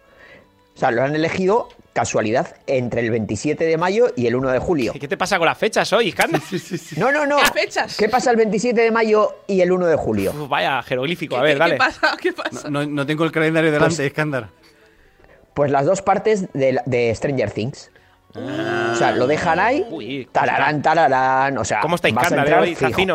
O 0.74 0.78
sea, 0.78 0.90
lo 0.90 1.02
han 1.02 1.14
elegido 1.14 1.68
casualidad 1.92 2.56
entre 2.66 3.00
el 3.02 3.10
27 3.10 3.64
de 3.64 3.76
mayo 3.76 4.08
y 4.16 4.26
el 4.26 4.34
1 4.34 4.50
de 4.50 4.58
julio. 4.58 4.92
¿Qué 4.98 5.06
te 5.06 5.16
pasa 5.16 5.38
con 5.38 5.46
las 5.46 5.56
fechas 5.56 5.92
hoy, 5.92 6.08
Iskandar? 6.08 6.40
No, 6.96 7.12
no, 7.12 7.24
no. 7.26 7.36
¿Qué 7.36 7.60
fechas? 7.60 7.96
¿Qué 7.96 8.08
pasa 8.08 8.32
el 8.32 8.36
27 8.36 8.80
de 8.80 8.90
mayo 8.90 9.36
y 9.46 9.60
el 9.60 9.70
1 9.70 9.86
de 9.86 9.94
julio? 9.96 10.32
Uf, 10.36 10.48
vaya 10.48 10.82
jeroglífico. 10.82 11.36
¿Qué, 11.36 11.40
A 11.40 11.42
ver, 11.44 11.52
qué- 11.54 11.58
dale. 11.60 11.72
qué 11.74 11.78
pasa? 11.78 12.16
¿Qué 12.20 12.32
pasa? 12.32 12.68
No, 12.70 12.84
no 12.84 13.06
tengo 13.06 13.24
el 13.24 13.30
calendario 13.30 13.70
delante, 13.70 13.96
Pues- 13.96 14.06
Iskandar. 14.08 14.48
Pues 15.54 15.70
las 15.70 15.86
dos 15.86 16.02
partes 16.02 16.48
de 16.52 17.12
Stranger 17.14 17.52
Things. 17.52 17.92
O 18.36 18.96
sea, 18.96 19.12
lo 19.12 19.26
dejan 19.26 19.60
ahí, 19.60 19.84
Uy, 19.90 20.28
tararán, 20.32 20.82
tararán, 20.82 21.56
o 21.58 21.64
sea, 21.64 21.80
¿Cómo 21.80 21.94
está 21.94 22.08
vas 22.10 22.16
a 22.16 22.26
Iskandar 22.26 22.46
entrar 22.46 22.62
hoy? 22.62 22.70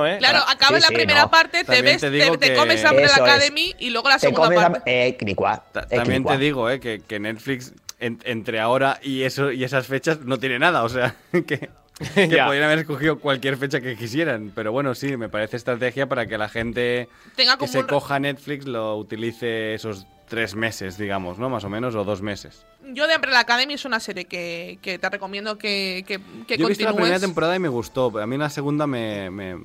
¿eh? 0.05 0.17
Claro, 0.19 0.39
acaba 0.47 0.77
Sí, 0.77 0.81
la 0.83 0.87
sí, 0.87 0.93
primera 0.93 1.21
no. 1.23 1.31
parte, 1.31 1.63
te 1.65 1.81
ves, 1.81 1.99
te 2.01 2.09
te, 2.09 2.37
te 2.37 2.55
comes 2.55 2.83
Umbrella 2.85 3.07
es. 3.13 3.17
Academy 3.19 3.75
y 3.79 3.89
luego 3.89 4.07
la 4.09 4.15
Te 4.15 4.21
segunda 4.21 4.43
comes 4.47 4.59
parte. 4.59 5.07
eh, 5.07 5.17
Cricua, 5.17 5.63
eh, 5.75 5.95
También 5.97 6.21
Cricua. 6.23 6.31
te 6.33 6.37
digo, 6.39 6.69
eh, 6.69 6.79
que, 6.79 7.01
que 7.05 7.19
Netflix 7.19 7.73
en- 7.99 8.19
entre 8.23 8.61
ahora 8.61 8.99
y 9.03 9.23
eso 9.23 9.51
y 9.51 9.63
esas 9.65 9.87
fechas 9.87 10.21
no 10.21 10.37
tiene 10.39 10.57
nada, 10.57 10.83
o 10.83 10.89
sea, 10.89 11.15
que, 11.31 11.69
que 12.15 12.27
Ya. 12.29 12.45
podrían 12.45 12.63
haber 12.65 12.79
escogido 12.79 13.19
cualquier 13.19 13.57
fecha 13.57 13.81
que 13.81 13.97
quisieran, 13.97 14.53
pero 14.55 14.71
bueno, 14.71 14.95
sí, 14.95 15.17
me 15.17 15.27
parece 15.27 15.57
estrategia 15.57 16.07
para 16.07 16.27
que 16.27 16.37
la 16.37 16.47
gente 16.47 17.09
Tenga 17.35 17.57
que 17.57 17.67
se 17.67 17.79
un- 17.79 17.87
coja 17.87 18.19
Netflix 18.19 18.65
lo 18.65 18.95
utilice 18.95 19.73
esos 19.73 20.07
tres 20.29 20.55
meses, 20.55 20.97
digamos, 20.97 21.37
¿no? 21.37 21.49
Más 21.49 21.63
o 21.65 21.69
menos, 21.69 21.95
o 21.95 22.03
dos 22.05 22.21
meses. 22.21 22.65
Yo 22.93 23.07
de 23.07 23.15
Umbrella 23.15 23.41
Academy 23.41 23.73
es 23.73 23.83
una 23.83 23.99
serie 23.99 24.25
que, 24.25 24.79
que 24.81 24.97
te 24.97 25.09
recomiendo 25.09 25.57
que, 25.57 26.05
que, 26.07 26.21
que 26.47 26.57
Yo 26.57 26.67
he 26.67 26.69
visto 26.69 26.85
la 26.85 26.95
primera 26.95 27.19
temporada 27.19 27.55
y 27.55 27.59
me 27.59 27.67
gustó, 27.67 28.11
pero 28.11 28.23
a 28.23 28.27
mí 28.27 28.37
la 28.37 28.49
segunda 28.49 28.87
me, 28.87 29.29
me, 29.29 29.57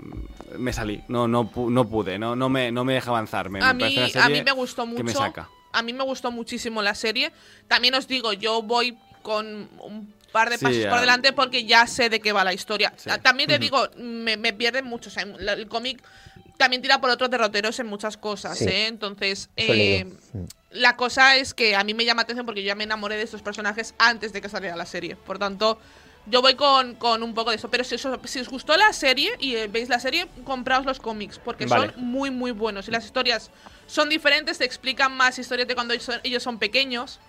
me 0.59 0.73
salí, 0.73 1.03
no, 1.09 1.29
no, 1.29 1.51
no 1.55 1.89
pude, 1.89 2.19
no, 2.19 2.35
no, 2.35 2.49
me, 2.49 2.73
no 2.73 2.85
me 2.85 2.95
deja 2.95 3.11
avanzar. 3.11 3.51
Me, 3.51 3.63
a 3.63 3.73
me 3.73 3.89
mí, 3.89 4.13
a 4.15 4.29
mí 4.29 4.43
me 4.43 4.53
gustó 4.53 4.87
mucho. 4.87 4.97
Que 4.97 5.05
me 5.05 5.13
saca. 5.13 5.49
A 5.73 5.83
mí 5.83 5.93
me 5.93 6.05
gustó 6.05 6.31
muchísimo 6.33 6.83
la 6.83 6.95
serie. 6.95 7.33
También 7.69 7.95
os 7.95 8.09
digo, 8.09 8.33
yo 8.33 8.63
voy 8.63 8.97
con 9.23 9.69
un 9.81 10.13
par 10.35 10.51
de 10.51 10.59
Sí, 10.59 10.65
pasos 10.65 10.87
por 10.87 11.01
delante 11.01 11.33
porque 11.33 11.65
ya 11.65 11.87
sé 11.87 12.11
de 12.11 12.19
qué 12.21 12.33
va 12.33 12.43
la 12.45 12.53
historia. 12.53 12.93
Sí. 12.97 13.09
Ah, 13.11 13.19
También 13.19 13.49
te 13.49 13.59
digo, 13.59 13.89
me, 13.97 14.37
me 14.37 14.53
pierde 14.53 14.83
mucho. 14.83 15.09
o 15.09 15.13
sea, 15.13 15.25
la- 15.25 15.53
el 15.53 15.69
cómic 15.69 16.03
también 16.59 16.83
tira 16.83 17.01
por 17.01 17.09
otros 17.11 17.31
derroteros 17.31 17.79
en 17.81 17.87
muchas 17.87 18.17
cosas, 18.17 18.59
Sí. 18.59 18.65
¿eh? 18.67 18.87
Entonces, 18.89 19.49
eh. 19.57 20.05
Mm. 20.33 20.45
la 20.73 20.97
cosa 20.97 21.37
es 21.37 21.55
que 21.55 21.77
a 21.77 21.85
mí 21.85 21.95
me 21.95 22.05
llama 22.05 22.23
atención 22.23 22.45
porque 22.47 22.63
yo 22.63 22.67
ya 22.69 22.75
me 22.75 22.85
enamoré 22.85 23.17
de 23.17 23.23
estos 23.23 23.43
personajes 23.43 23.95
antes 23.99 24.33
de 24.33 24.41
que 24.43 24.49
saliera 24.49 24.75
la 24.77 24.87
serie. 24.87 25.15
Por 25.17 25.39
tanto, 25.39 25.79
yo 26.27 26.41
voy 26.43 26.55
con, 26.55 26.95
con 26.97 27.23
un 27.23 27.35
poco 27.35 27.51
de 27.51 27.57
eso. 27.57 27.71
Pero 27.71 27.85
si 27.85 27.95
os, 27.97 28.07
si 28.25 28.41
os 28.41 28.49
gustó 28.49 28.77
la 28.77 28.93
serie 28.93 29.33
y 29.39 29.55
eh, 29.57 29.69
veis 29.69 29.89
la 29.89 30.01
serie, 30.01 30.27
compraos 30.45 30.85
los 30.87 30.99
cómics 31.01 31.39
porque 31.39 31.67
Vale. 31.67 31.93
son 31.93 32.05
muy, 32.05 32.31
muy 32.31 32.51
buenos. 32.51 32.89
Y 32.89 32.91
las 32.91 33.05
historias 33.05 33.51
son 33.87 34.09
diferentes, 34.09 34.59
te 34.59 34.65
explican 34.65 35.13
más 35.17 35.39
historias 35.39 35.69
de 35.69 35.75
cuando 35.75 35.93
ellos 35.95 36.07
son, 36.07 36.21
ellos 36.25 36.43
son 36.43 36.59
pequeños. 36.59 37.21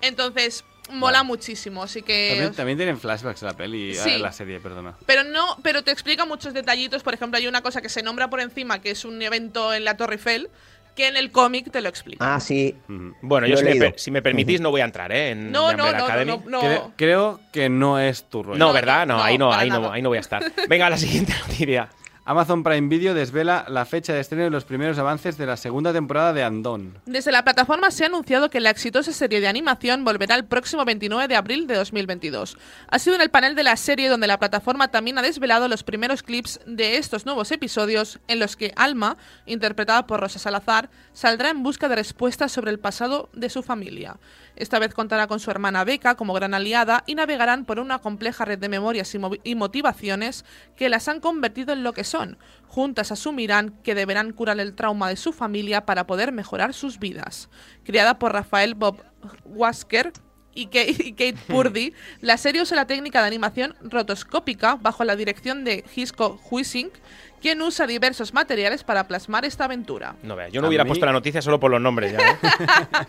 Entonces, 0.00 0.64
mola 0.92 1.18
Vale. 1.18 1.26
muchísimo. 1.28 1.82
Así 1.82 2.02
que. 2.02 2.30
También, 2.30 2.54
también 2.54 2.78
tienen 2.78 2.98
flashbacks 2.98 3.42
la 3.42 3.54
peli, 3.56 3.94
Sí. 3.94 4.18
la 4.18 4.32
serie, 4.32 4.60
perdona. 4.60 4.94
Pero 5.06 5.24
no, 5.24 5.56
pero 5.62 5.82
te 5.82 5.90
explica 5.90 6.24
muchos 6.24 6.54
detallitos. 6.54 7.02
Por 7.02 7.14
ejemplo, 7.14 7.38
hay 7.38 7.46
una 7.46 7.62
cosa 7.62 7.80
que 7.82 7.88
se 7.88 8.02
nombra 8.02 8.28
por 8.30 8.40
encima, 8.40 8.80
que 8.80 8.90
es 8.90 9.04
un 9.04 9.20
evento 9.22 9.72
en 9.74 9.84
la 9.84 9.96
Torre 9.96 10.14
Eiffel, 10.14 10.50
que 10.94 11.08
en 11.08 11.16
el 11.16 11.30
cómic 11.32 11.70
te 11.70 11.80
lo 11.80 11.88
explica. 11.88 12.34
Ah, 12.34 12.38
sí. 12.38 12.76
Bueno, 13.22 13.46
yo 13.46 13.54
he 13.54 13.72
si 13.72 13.78
me, 13.78 13.94
si 13.96 14.10
me 14.10 14.20
permitís 14.20 14.60
no 14.60 14.70
voy 14.70 14.82
a 14.82 14.84
entrar, 14.84 15.10
¿eh? 15.10 15.30
En 15.30 15.50
No, 15.50 15.72
no, 15.72 15.90
no, 15.90 15.98
no, 15.98 16.04
Academy. 16.04 16.30
no, 16.32 16.42
no. 16.46 16.60
Creo, 16.60 16.92
creo 16.96 17.40
que 17.50 17.68
no 17.70 17.98
es 17.98 18.24
tu 18.28 18.42
rollo. 18.42 18.58
No, 18.58 18.72
¿verdad? 18.74 19.06
No, 19.06 19.16
no, 19.16 19.22
ahí 19.22 19.38
no, 19.38 19.52
ahí 19.52 19.70
no, 19.70 19.90
ahí 19.90 20.02
no 20.02 20.10
voy 20.10 20.18
a 20.18 20.20
estar. 20.20 20.44
Venga, 20.68 20.90
la 20.90 20.98
siguiente 20.98 21.32
noticia. 21.48 21.88
Amazon 22.24 22.62
Prime 22.62 22.86
Video 22.86 23.14
desvela 23.14 23.64
la 23.68 23.84
fecha 23.84 24.12
de 24.12 24.20
estreno 24.20 24.44
de 24.44 24.50
los 24.50 24.64
primeros 24.64 24.96
avances 24.96 25.36
de 25.36 25.44
la 25.44 25.56
segunda 25.56 25.92
temporada 25.92 26.32
de 26.32 26.44
Andón. 26.44 27.00
Desde 27.04 27.32
la 27.32 27.42
plataforma 27.42 27.90
se 27.90 28.04
ha 28.04 28.06
anunciado 28.06 28.48
que 28.48 28.60
la 28.60 28.70
exitosa 28.70 29.10
serie 29.10 29.40
de 29.40 29.48
animación 29.48 30.04
volverá 30.04 30.36
el 30.36 30.44
próximo 30.44 30.84
29 30.84 31.26
de 31.26 31.34
abril 31.34 31.66
de 31.66 31.74
2022. 31.74 32.56
Ha 32.86 32.98
sido 33.00 33.16
en 33.16 33.22
el 33.22 33.30
panel 33.30 33.56
de 33.56 33.64
la 33.64 33.76
serie 33.76 34.08
donde 34.08 34.28
la 34.28 34.38
plataforma 34.38 34.86
también 34.86 35.18
ha 35.18 35.22
desvelado 35.22 35.66
los 35.66 35.82
primeros 35.82 36.22
clips 36.22 36.60
de 36.64 36.96
estos 36.96 37.26
nuevos 37.26 37.50
episodios 37.50 38.20
en 38.28 38.38
los 38.38 38.54
que 38.54 38.72
Alma, 38.76 39.16
interpretada 39.44 40.06
por 40.06 40.20
Rosa 40.20 40.38
Salazar, 40.38 40.90
saldrá 41.12 41.50
en 41.50 41.64
busca 41.64 41.88
de 41.88 41.96
respuestas 41.96 42.52
sobre 42.52 42.70
el 42.70 42.78
pasado 42.78 43.30
de 43.32 43.50
su 43.50 43.64
familia. 43.64 44.20
Esta 44.54 44.78
vez 44.78 44.94
contará 44.94 45.26
con 45.26 45.40
su 45.40 45.50
hermana 45.50 45.82
Beca 45.82 46.14
como 46.14 46.34
gran 46.34 46.54
aliada 46.54 47.02
y 47.04 47.16
navegarán 47.16 47.64
por 47.64 47.80
una 47.80 47.98
compleja 47.98 48.44
red 48.44 48.60
de 48.60 48.68
memorias 48.68 49.12
y, 49.12 49.18
y 49.42 49.54
motivaciones 49.56 50.44
que 50.76 50.88
las 50.88 51.08
han 51.08 51.18
convertido 51.18 51.72
en 51.72 51.82
lo 51.82 51.94
que 51.94 52.04
son. 52.12 52.38
Juntas 52.68 53.10
asumirán 53.10 53.70
que 53.82 53.94
deberán 53.94 54.32
curar 54.32 54.60
el 54.60 54.74
trauma 54.74 55.08
de 55.08 55.16
su 55.16 55.32
familia 55.32 55.84
para 55.84 56.06
poder 56.06 56.32
mejorar 56.32 56.72
sus 56.72 56.98
vidas. 56.98 57.48
Creada 57.84 58.18
por 58.18 58.32
Rafael 58.32 58.74
Bob 58.74 59.02
Wasker 59.44 60.12
y 60.54 60.66
Kate, 60.66 61.34
Purdy, 61.48 61.92
la 62.20 62.36
serie 62.36 62.62
usa 62.62 62.76
la 62.76 62.86
técnica 62.86 63.20
de 63.20 63.26
animación 63.26 63.74
rotoscópica 63.82 64.76
bajo 64.76 65.04
la 65.04 65.16
dirección 65.16 65.64
de 65.64 65.84
Gisco 65.88 66.40
Huising, 66.50 66.90
quien 67.42 67.60
usa 67.60 67.86
diversos 67.86 68.32
materiales 68.32 68.84
para 68.84 69.06
plasmar 69.06 69.44
esta 69.44 69.64
aventura. 69.64 70.14
No 70.22 70.36
veas, 70.36 70.50
yo 70.52 70.60
no 70.62 70.66
A 70.66 70.68
hubiera 70.68 70.84
mí- 70.84 70.88
puesto 70.88 71.04
la 71.04 71.12
noticia 71.12 71.42
solo 71.42 71.60
por 71.60 71.70
los 71.70 71.80
nombres 71.80 72.12
ya. 72.12 72.18
¿eh? 72.18 72.36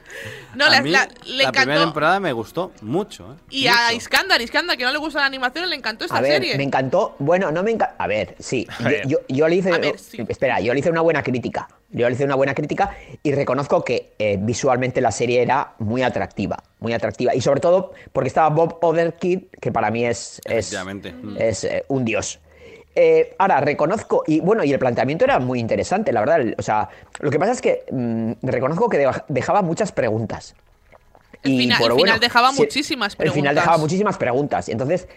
No, 0.56 0.66
a 0.66 0.70
la, 0.70 0.82
mí, 0.82 0.90
la- 0.92 1.08
la, 1.26 1.46
le 1.46 1.52
primera 1.52 1.80
temporada 1.82 2.20
me 2.20 2.32
gustó 2.34 2.72
mucho. 2.82 3.34
¿eh? 3.34 3.36
Y 3.50 3.64
Mucho. 3.68 3.76
a 3.80 3.94
Iskandar, 3.94 4.42
Iskandar, 4.42 4.78
que 4.78 4.84
no 4.84 4.92
le 4.92 4.98
gusta 4.98 5.20
la 5.20 5.26
animación, 5.26 5.70
le 5.70 5.76
encantó 5.76 6.06
esta 6.06 6.18
A 6.18 6.22
ver, 6.22 6.34
serie. 6.34 6.58
me 6.58 6.64
encantó. 6.64 7.16
Bueno, 7.20 7.52
no 7.52 7.64
me 7.64 7.72
encantó. 7.72 7.96
A 7.98 8.08
ver, 8.08 8.36
sí. 8.40 8.68
A 8.80 8.84
Yo, 8.84 8.90
ver. 8.90 9.08
yo, 9.08 9.18
yo 9.30 9.48
le 9.48 9.56
hice. 9.56 9.72
A 9.74 9.78
ver, 9.78 9.98
sí. 9.98 10.24
Espera, 10.28 10.60
yo 10.62 10.74
le 10.74 10.80
hice 10.80 10.90
una 10.92 11.02
buena 11.02 11.24
crítica. 11.24 11.68
Yo 11.90 12.08
le 12.10 12.16
hice 12.16 12.24
una 12.26 12.36
buena 12.36 12.54
crítica 12.56 12.96
y 13.22 13.34
reconozco 13.34 13.84
que 13.84 14.14
eh, 14.18 14.38
visualmente 14.40 15.00
la 15.02 15.12
serie 15.12 15.42
era 15.44 15.74
muy 15.80 16.02
atractiva. 16.02 16.58
Muy 16.80 16.94
atractiva. 16.94 17.36
Y 17.36 17.42
sobre 17.42 17.60
todo 17.60 17.94
porque 18.12 18.28
estaba 18.28 18.50
Bob 18.50 18.78
Otherkid, 18.82 19.44
que 19.62 19.72
para 19.72 19.92
mí 19.92 20.06
es. 20.06 20.42
es, 20.46 20.76
es 21.38 21.64
eh, 21.64 21.86
un 21.88 22.04
dios. 22.06 22.40
Eh, 22.96 23.36
ahora, 23.40 23.60
reconozco, 23.62 24.24
y 24.28 24.40
bueno, 24.40 24.64
y 24.64 24.72
el 24.72 24.80
planteamiento 24.80 25.26
era 25.26 25.40
muy 25.40 25.60
interesante, 25.60 26.12
la 26.14 26.20
verdad. 26.20 26.42
O 26.58 26.62
sea, 26.62 26.90
lo 27.20 27.32
que 27.32 27.40
pasa 27.40 27.52
es 27.54 27.62
que 27.62 27.84
mm, 27.92 28.34
reconozco 28.44 28.88
que 28.90 29.08
dejaba 29.30 29.62
muchas 29.62 29.92
preguntas. 29.92 30.56
El 31.44 31.58
final- 31.58 31.82
el 31.84 31.94
final 31.94 32.20
dejaba 32.20 32.52
muchísimas 32.54 33.14
El 33.14 33.18
final 33.18 33.32
preguntas. 33.34 33.56
dejaba 33.56 33.78
muchísimas 33.78 34.18
preguntas. 34.18 34.70
Y 34.70 34.72
entonces, 34.72 35.08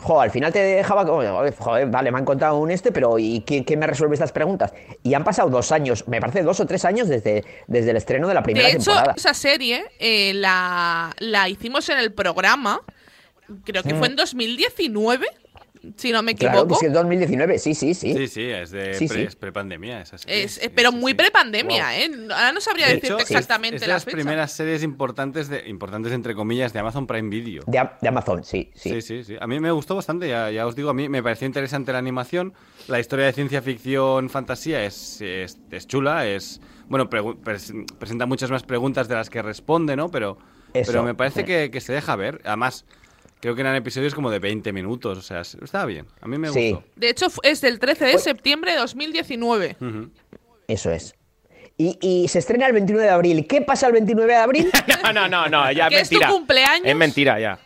jo, 0.00 0.20
al 0.20 0.30
final 0.30 0.52
te 0.52 0.58
dejaba 0.58 1.06
como, 1.06 1.22
joder, 1.58 1.86
vale, 1.86 2.10
me 2.10 2.18
han 2.18 2.24
contado 2.24 2.58
un 2.58 2.70
este, 2.70 2.90
pero 2.92 3.18
¿y 3.18 3.42
quién, 3.46 3.64
quién 3.64 3.78
me 3.78 3.86
resuelve 3.86 4.14
estas 4.14 4.32
preguntas? 4.32 4.72
Y 5.02 5.14
han 5.14 5.24
pasado 5.24 5.48
dos 5.48 5.72
años, 5.72 6.06
me 6.08 6.20
parece 6.20 6.42
dos 6.42 6.60
o 6.60 6.66
tres 6.66 6.84
años 6.84 7.08
desde, 7.08 7.44
desde 7.66 7.90
el 7.90 7.96
estreno 7.96 8.28
de 8.28 8.34
la 8.34 8.42
primera 8.42 8.66
de 8.66 8.72
hecho, 8.74 8.90
temporada. 8.90 9.14
esa 9.16 9.32
serie 9.34 9.84
eh, 10.00 10.32
la, 10.34 11.14
la 11.18 11.48
hicimos 11.48 11.88
en 11.88 11.98
el 11.98 12.12
programa, 12.12 12.82
creo 13.64 13.82
que 13.82 13.94
fue 13.94 14.08
en 14.08 14.16
2019, 14.16 15.26
si 15.96 16.12
no 16.12 16.22
me 16.22 16.32
Mm. 16.32 16.36
Claro, 16.36 16.52
que 16.54 16.60
equivoco. 16.62 16.80
sí, 16.80 16.86
es 16.86 16.92
2019, 16.92 17.58
sí, 17.58 17.74
sí, 17.74 17.94
sí. 17.94 18.12
Sí, 18.14 18.28
sí, 18.28 18.42
es 18.42 18.70
de 18.70 18.94
Sí, 18.94 19.06
pre- 19.08 19.16
sí. 19.18 19.22
es 19.24 19.36
prepandemia. 19.36 20.02
Es, 20.02 20.10
Sí, 20.10 20.26
eh, 20.28 20.70
pero 20.74 20.90
sí, 20.90 20.96
muy 20.98 21.12
sí. 21.12 21.16
prepandemia, 21.16 21.84
Wow. 21.86 21.94
¿eh? 21.94 22.10
Ahora 22.32 22.52
no 22.52 22.60
sabría 22.60 22.86
De 22.86 22.94
decirte 22.94 23.14
hecho, 23.14 23.18
es- 23.24 23.30
exactamente 23.30 23.76
es 23.76 23.80
de 23.82 23.86
la 23.88 23.94
las 23.94 24.04
fecha. 24.04 24.16
primeras 24.16 24.52
series 24.52 24.82
importantes, 24.82 25.48
de, 25.48 25.68
importantes 25.68 26.12
entre 26.12 26.34
comillas, 26.34 26.72
de 26.72 26.78
Amazon 26.80 27.06
Prime 27.06 27.28
Video. 27.30 27.62
De, 27.66 27.88
de 28.00 28.08
Amazon, 28.08 28.44
sí, 28.44 28.70
sí. 28.74 28.90
Sí, 28.90 29.02
sí, 29.02 29.24
sí. 29.24 29.36
A 29.40 29.46
mí 29.46 29.58
me 29.60 29.70
gustó 29.70 29.94
bastante, 29.96 30.28
ya, 30.28 30.50
ya 30.50 30.66
os 30.66 30.76
digo, 30.76 30.90
a 30.90 30.94
mí 30.94 31.08
me 31.08 31.22
pareció 31.22 31.46
interesante 31.46 31.92
la 31.92 31.98
animación. 31.98 32.52
La 32.88 33.00
historia 33.00 33.26
de 33.26 33.32
ciencia 33.32 33.62
ficción, 33.62 34.28
fantasía 34.30 34.84
es, 34.84 35.20
es, 35.20 35.58
es 35.70 35.86
chula, 35.86 36.26
es... 36.26 36.60
Bueno, 36.88 37.08
pregu- 37.08 37.38
pres- 37.40 37.72
presenta 37.98 38.26
muchas 38.26 38.50
más 38.50 38.64
preguntas 38.64 39.06
de 39.08 39.14
las 39.14 39.30
que 39.30 39.42
responde, 39.42 39.94
¿no? 39.94 40.10
Pero, 40.10 40.38
Eso, 40.74 40.90
pero 40.90 41.04
me 41.04 41.14
parece 41.14 41.40
sí. 41.40 41.46
que, 41.46 41.70
que 41.70 41.80
se 41.80 41.92
deja 41.92 42.16
ver. 42.16 42.40
Además, 42.44 42.84
creo 43.40 43.54
que 43.54 43.60
eran 43.62 43.74
episodios 43.76 44.14
como 44.14 44.30
de 44.30 44.38
20 44.38 44.72
minutos, 44.72 45.18
o 45.18 45.22
sea, 45.22 45.40
es- 45.40 45.56
estaba 45.62 45.86
bien. 45.86 46.06
A 46.20 46.28
mí 46.28 46.38
me 46.38 46.48
Sí. 46.50 46.72
gustó. 46.72 46.86
De 46.96 47.08
hecho, 47.10 47.26
es 47.42 47.60
del 47.60 47.78
13 47.78 48.06
de 48.06 48.18
septiembre 48.18 48.72
de 48.72 48.78
2019. 48.78 49.76
Ujú. 49.80 50.10
Eso 50.68 50.90
es. 50.90 51.14
Y, 51.76 51.98
y 52.02 52.28
se 52.28 52.38
estrena 52.40 52.66
el 52.66 52.72
29 52.74 53.06
de 53.06 53.12
abril. 53.12 53.46
¿Qué 53.48 53.62
pasa 53.62 53.86
el 53.86 53.92
29 53.94 54.32
de 54.32 54.38
abril? 54.38 54.70
No, 55.04 55.12
no, 55.12 55.28
no, 55.28 55.48
no, 55.48 55.72
ya 55.72 55.86
es 55.86 55.90
¿Que 55.94 56.00
es 56.00 56.08
tu 56.10 56.14
mentira. 56.16 56.30
cumpleaños? 56.32 56.86
Es 56.86 56.96
mentira 56.96 57.40
ya. 57.40 57.58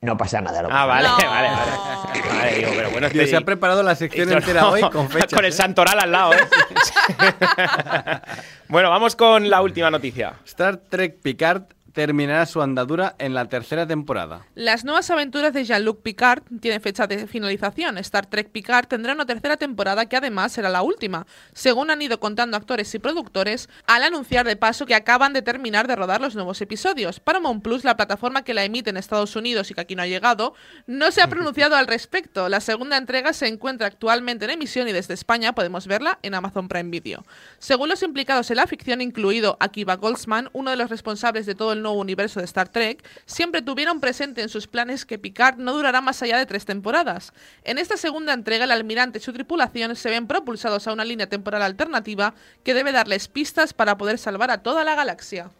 No 0.00 0.16
pasa 0.18 0.40
nada. 0.40 0.60
no 0.62 0.68
Ah, 0.70 0.86
pasa 0.86 0.88
vale, 0.88 1.08
No. 1.08 1.16
vale, 1.30 1.48
vale. 1.48 2.28
Vale, 2.36 2.56
digo, 2.58 2.70
pero 2.76 2.90
bueno, 2.90 3.06
este- 3.06 3.26
se 3.26 3.36
ha 3.36 3.40
preparado 3.42 3.82
la 3.82 3.94
sección 3.94 4.30
entera 4.32 4.62
no, 4.62 4.70
hoy 4.70 4.82
con 4.90 5.08
fechas. 5.10 5.32
Con 5.32 5.44
el 5.44 5.52
¿eh? 5.52 5.54
santoral 5.54 5.98
al 5.98 6.12
lado, 6.12 6.32
¿eh? 6.34 6.38
bueno, 8.68 8.90
vamos 8.90 9.16
con 9.16 9.48
la 9.48 9.62
última 9.62 9.90
noticia. 9.90 10.34
Star 10.44 10.76
Trek 10.76 11.20
Picard 11.22 11.62
terminará 11.94 12.44
su 12.44 12.60
andadura 12.60 13.14
en 13.18 13.34
la 13.34 13.48
tercera 13.48 13.86
temporada. 13.86 14.44
Las 14.56 14.84
nuevas 14.84 15.08
aventuras 15.10 15.52
de 15.54 15.64
Jean-Luc 15.64 16.02
Picard 16.02 16.42
tienen 16.60 16.80
fecha 16.80 17.06
de 17.06 17.28
finalización. 17.28 17.98
Star 17.98 18.26
Trek 18.26 18.50
Picard 18.50 18.88
tendrá 18.88 19.14
una 19.14 19.24
tercera 19.24 19.56
temporada 19.56 20.06
que 20.06 20.16
además 20.16 20.50
será 20.50 20.68
la 20.68 20.82
última, 20.82 21.24
según 21.52 21.90
han 21.90 22.02
ido 22.02 22.18
contando 22.18 22.56
actores 22.56 22.92
y 22.96 22.98
productores, 22.98 23.68
al 23.86 24.02
anunciar 24.02 24.44
de 24.44 24.56
paso 24.56 24.86
que 24.86 24.96
acaban 24.96 25.32
de 25.32 25.42
terminar 25.42 25.86
de 25.86 25.94
rodar 25.94 26.20
los 26.20 26.34
nuevos 26.34 26.60
episodios. 26.60 27.20
Paramount 27.20 27.62
Plus, 27.62 27.84
la 27.84 27.96
plataforma 27.96 28.42
que 28.42 28.54
la 28.54 28.64
emite 28.64 28.90
en 28.90 28.96
Estados 28.96 29.36
Unidos 29.36 29.70
y 29.70 29.74
que 29.74 29.80
aquí 29.80 29.94
no 29.94 30.02
ha 30.02 30.08
llegado, 30.08 30.54
no 30.88 31.12
se 31.12 31.22
ha 31.22 31.28
pronunciado 31.28 31.76
al 31.76 31.86
respecto. 31.86 32.48
La 32.48 32.60
segunda 32.60 32.96
entrega 32.96 33.32
se 33.32 33.46
encuentra 33.46 33.86
actualmente 33.86 34.46
en 34.46 34.50
emisión 34.50 34.88
y 34.88 34.92
desde 34.92 35.14
España 35.14 35.54
podemos 35.54 35.86
verla 35.86 36.18
en 36.22 36.34
Amazon 36.34 36.66
Prime 36.66 36.90
Video. 36.90 37.24
Según 37.60 37.88
los 37.88 38.02
implicados 38.02 38.50
en 38.50 38.56
la 38.56 38.66
ficción, 38.66 39.00
incluido 39.00 39.56
Akiva 39.60 39.94
Goldsman, 39.94 40.50
uno 40.52 40.70
de 40.70 40.76
los 40.76 40.90
responsables 40.90 41.46
de 41.46 41.54
todo 41.54 41.72
el 41.72 41.83
nuevo 41.84 42.00
universo 42.00 42.40
de 42.40 42.46
Star 42.46 42.68
Trek, 42.68 43.08
siempre 43.26 43.62
tuvieron 43.62 44.00
presente 44.00 44.42
en 44.42 44.48
sus 44.48 44.66
planes 44.66 45.06
que 45.06 45.18
Picard 45.18 45.58
no 45.58 45.72
durará 45.72 46.00
más 46.00 46.20
allá 46.22 46.36
de 46.36 46.46
tres 46.46 46.64
temporadas. 46.64 47.32
En 47.62 47.78
esta 47.78 47.96
segunda 47.96 48.32
entrega, 48.32 48.64
el 48.64 48.72
almirante 48.72 49.18
y 49.18 49.22
su 49.22 49.32
tripulación 49.32 49.94
se 49.94 50.10
ven 50.10 50.26
propulsados 50.26 50.88
a 50.88 50.92
una 50.92 51.04
línea 51.04 51.28
temporal 51.28 51.62
alternativa 51.62 52.34
que 52.64 52.74
debe 52.74 52.90
darles 52.90 53.28
pistas 53.28 53.72
para 53.72 53.96
poder 53.96 54.18
salvar 54.18 54.50
a 54.50 54.62
toda 54.62 54.82
la 54.82 54.96
galaxia. 54.96 55.50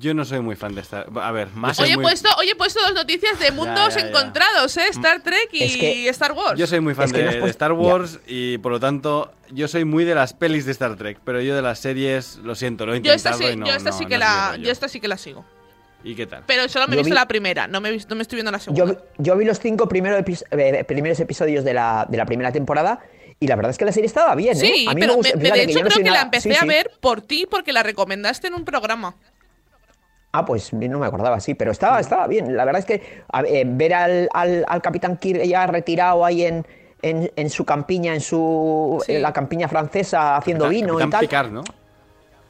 Yo 0.00 0.14
no 0.14 0.24
soy 0.24 0.40
muy 0.40 0.56
fan 0.56 0.74
de 0.74 0.80
Star... 0.80 1.06
A 1.14 1.30
ver, 1.30 1.48
Más- 1.54 1.78
Hoy 1.78 1.90
he, 1.90 1.94
muy- 1.96 2.04
puesto, 2.04 2.30
hoy 2.38 2.48
he 2.48 2.56
puesto 2.56 2.80
dos 2.80 2.94
noticias 2.94 3.38
de 3.38 3.50
mundos 3.50 3.94
ya, 3.94 4.00
ya. 4.00 4.06
encontrados, 4.08 4.74
¿eh? 4.78 4.86
Star 4.88 5.20
Trek 5.22 5.50
y 5.52 5.62
Es 5.62 5.76
que- 5.76 6.08
Star 6.08 6.32
Wars. 6.32 6.58
Yo 6.58 6.66
soy 6.66 6.80
muy 6.80 6.94
fan 6.94 7.04
Es 7.04 7.12
que 7.12 7.18
de, 7.22 7.50
Star 7.50 7.72
Wars 7.72 8.18
y 8.26 8.56
por 8.58 8.72
lo 8.72 8.80
tanto 8.80 9.30
yo 9.50 9.68
soy 9.68 9.84
muy 9.84 10.04
de 10.04 10.14
las 10.14 10.32
pelis 10.32 10.64
de 10.64 10.72
Star 10.72 10.96
Trek, 10.96 11.18
pero 11.22 11.42
yo 11.42 11.54
de 11.54 11.60
las 11.60 11.78
series, 11.80 12.36
lo 12.36 12.54
siento, 12.54 12.86
lo 12.86 12.94
he 12.94 13.02
Yo 13.02 13.12
esta, 13.12 13.30
intentado 13.32 13.50
sí, 13.50 13.54
y 13.54 13.60
no, 13.60 13.66
yo 13.66 13.72
esta 13.74 13.90
no- 13.90 13.96
sí 13.98 14.04
no 14.04 14.08
que 14.08 14.18
la, 14.18 14.56
yo 14.58 14.70
esta 14.70 14.88
sí 14.88 15.00
que 15.00 15.08
la 15.08 15.18
sigo. 15.18 15.44
¿Y 16.02 16.14
qué 16.14 16.26
tal? 16.26 16.44
Pero 16.46 16.66
solo 16.68 16.86
me 16.88 16.94
he 16.94 16.98
visto 16.98 17.10
vi- 17.10 17.14
la 17.14 17.28
primera, 17.28 17.66
no 17.66 17.80
me, 17.82 17.90
he 17.90 17.92
visto, 17.92 18.08
no 18.10 18.16
me 18.16 18.22
estoy 18.22 18.36
viendo 18.36 18.52
la 18.52 18.58
segunda. 18.60 18.86
Yo, 18.94 18.98
yo 19.18 19.36
vi 19.36 19.44
los 19.44 19.58
cinco 19.60 19.86
primero 19.88 20.18
epi- 20.18 20.42
eh, 20.50 20.84
primeros 20.84 21.20
episodios 21.20 21.62
de 21.62 21.74
la, 21.74 22.06
de 22.08 22.16
la 22.16 22.24
primera 22.24 22.52
temporada 22.52 23.00
y 23.40 23.46
la 23.48 23.56
verdad 23.56 23.70
es 23.70 23.76
que 23.78 23.84
la 23.84 23.92
serie 23.92 24.06
estaba 24.06 24.34
bien. 24.34 24.56
¿eh? 24.56 24.60
Sí, 24.60 24.86
A 24.88 24.94
mí 24.94 25.00
pero 25.00 25.12
me 25.12 25.16
gusta- 25.16 25.36
me- 25.36 25.42
me- 25.42 25.44
fíjate 25.44 25.66
de 25.66 25.72
hecho 25.72 25.80
creo 25.80 26.04
que 26.04 26.10
la 26.10 26.22
empecé 26.22 26.50
sí, 26.52 26.56
a 26.58 26.64
ver 26.64 26.90
por 27.00 27.20
ti 27.20 27.46
porque 27.50 27.72
la 27.74 27.82
recomendaste 27.82 28.46
en 28.46 28.54
un 28.54 28.64
programa. 28.64 29.14
Ah, 30.36 30.44
pues 30.44 30.72
no 30.72 30.98
me 30.98 31.06
acordaba, 31.06 31.38
sí, 31.38 31.54
pero 31.54 31.70
estaba, 31.70 32.00
estaba 32.00 32.26
bien. 32.26 32.56
La 32.56 32.64
verdad 32.64 32.80
es 32.80 32.86
que 32.86 33.22
a 33.32 33.42
ver, 33.42 33.54
eh, 33.54 33.64
ver 33.66 33.94
al, 33.94 34.28
al, 34.34 34.64
al 34.66 34.82
Capitán 34.82 35.16
Kirk 35.16 35.42
ya 35.44 35.64
retirado 35.68 36.24
ahí 36.24 36.44
en, 36.44 36.66
en, 37.02 37.30
en 37.36 37.50
su 37.50 37.64
campiña, 37.64 38.14
en 38.14 38.20
su 38.20 39.00
Sí. 39.06 39.14
en 39.14 39.22
la 39.22 39.32
campiña 39.32 39.68
francesa 39.68 40.36
haciendo 40.36 40.64
Capitán- 40.64 40.86
vino 40.86 40.98
Capitán 40.98 41.08
y 41.08 41.10
tal. 41.12 41.20
Picard, 41.20 41.50
¿no? 41.52 41.62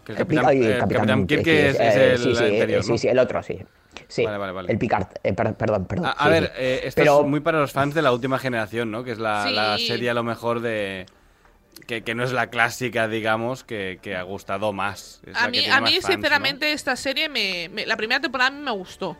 Que 0.04 0.12
el 0.12 0.16
Eh, 0.16 0.20
Capitán, 0.20 0.46
ay, 0.46 0.64
el 0.64 0.78
Capitán 0.78 1.00
Capitán 1.06 1.26
Kirk 1.26 1.46
es, 1.46 1.78
eh, 1.80 1.88
es 1.88 1.96
el 1.96 2.18
sí, 2.18 2.34
sí, 2.36 2.44
eh, 2.44 2.46
anterior, 2.52 2.82
sí, 2.84 2.90
¿no? 2.92 2.98
sí, 2.98 3.08
el 3.08 3.18
otro, 3.18 3.42
sí. 3.42 3.58
Sí, 4.08 4.24
Vale, 4.24 4.38
vale, 4.38 4.52
vale. 4.52 4.72
el 4.72 4.78
Picard. 4.78 5.06
eh, 5.22 5.32
per- 5.34 5.54
perdón, 5.54 5.84
perdón. 5.84 6.06
A, 6.06 6.10
a 6.12 6.24
sí, 6.24 6.30
ver, 6.30 6.44
sí. 6.46 6.50
eh, 6.58 6.80
esto 6.84 7.00
Pero- 7.02 7.20
es 7.20 7.26
muy 7.26 7.40
para 7.40 7.58
los 7.60 7.72
fans 7.72 7.94
de 7.94 8.00
la 8.02 8.12
última 8.12 8.38
generación, 8.38 8.90
¿no? 8.90 9.04
Que 9.04 9.12
es 9.12 9.18
la, 9.18 9.44
Sí. 9.46 9.52
la 9.54 9.76
serie 9.78 10.08
a 10.10 10.14
lo 10.14 10.22
mejor 10.24 10.60
de... 10.60 11.04
Que, 11.86 12.02
que 12.02 12.14
no 12.14 12.24
es 12.24 12.32
la 12.32 12.48
clásica, 12.50 13.08
digamos, 13.08 13.64
que, 13.64 13.98
que 14.02 14.16
ha 14.16 14.22
gustado 14.22 14.72
más. 14.72 15.20
Es 15.26 15.36
A 15.36 15.48
mí, 15.48 15.64
a 15.66 15.80
mí 15.80 15.92
fans, 15.94 16.04
¿no? 16.04 16.12
sinceramente, 16.12 16.72
esta 16.72 16.96
serie, 16.96 17.28
me, 17.28 17.68
me- 17.68 17.86
la 17.86 17.96
primera 17.96 18.20
temporada 18.20 18.48
a 18.48 18.52
mí 18.52 18.60
me 18.62 18.70
gustó. 18.70 19.16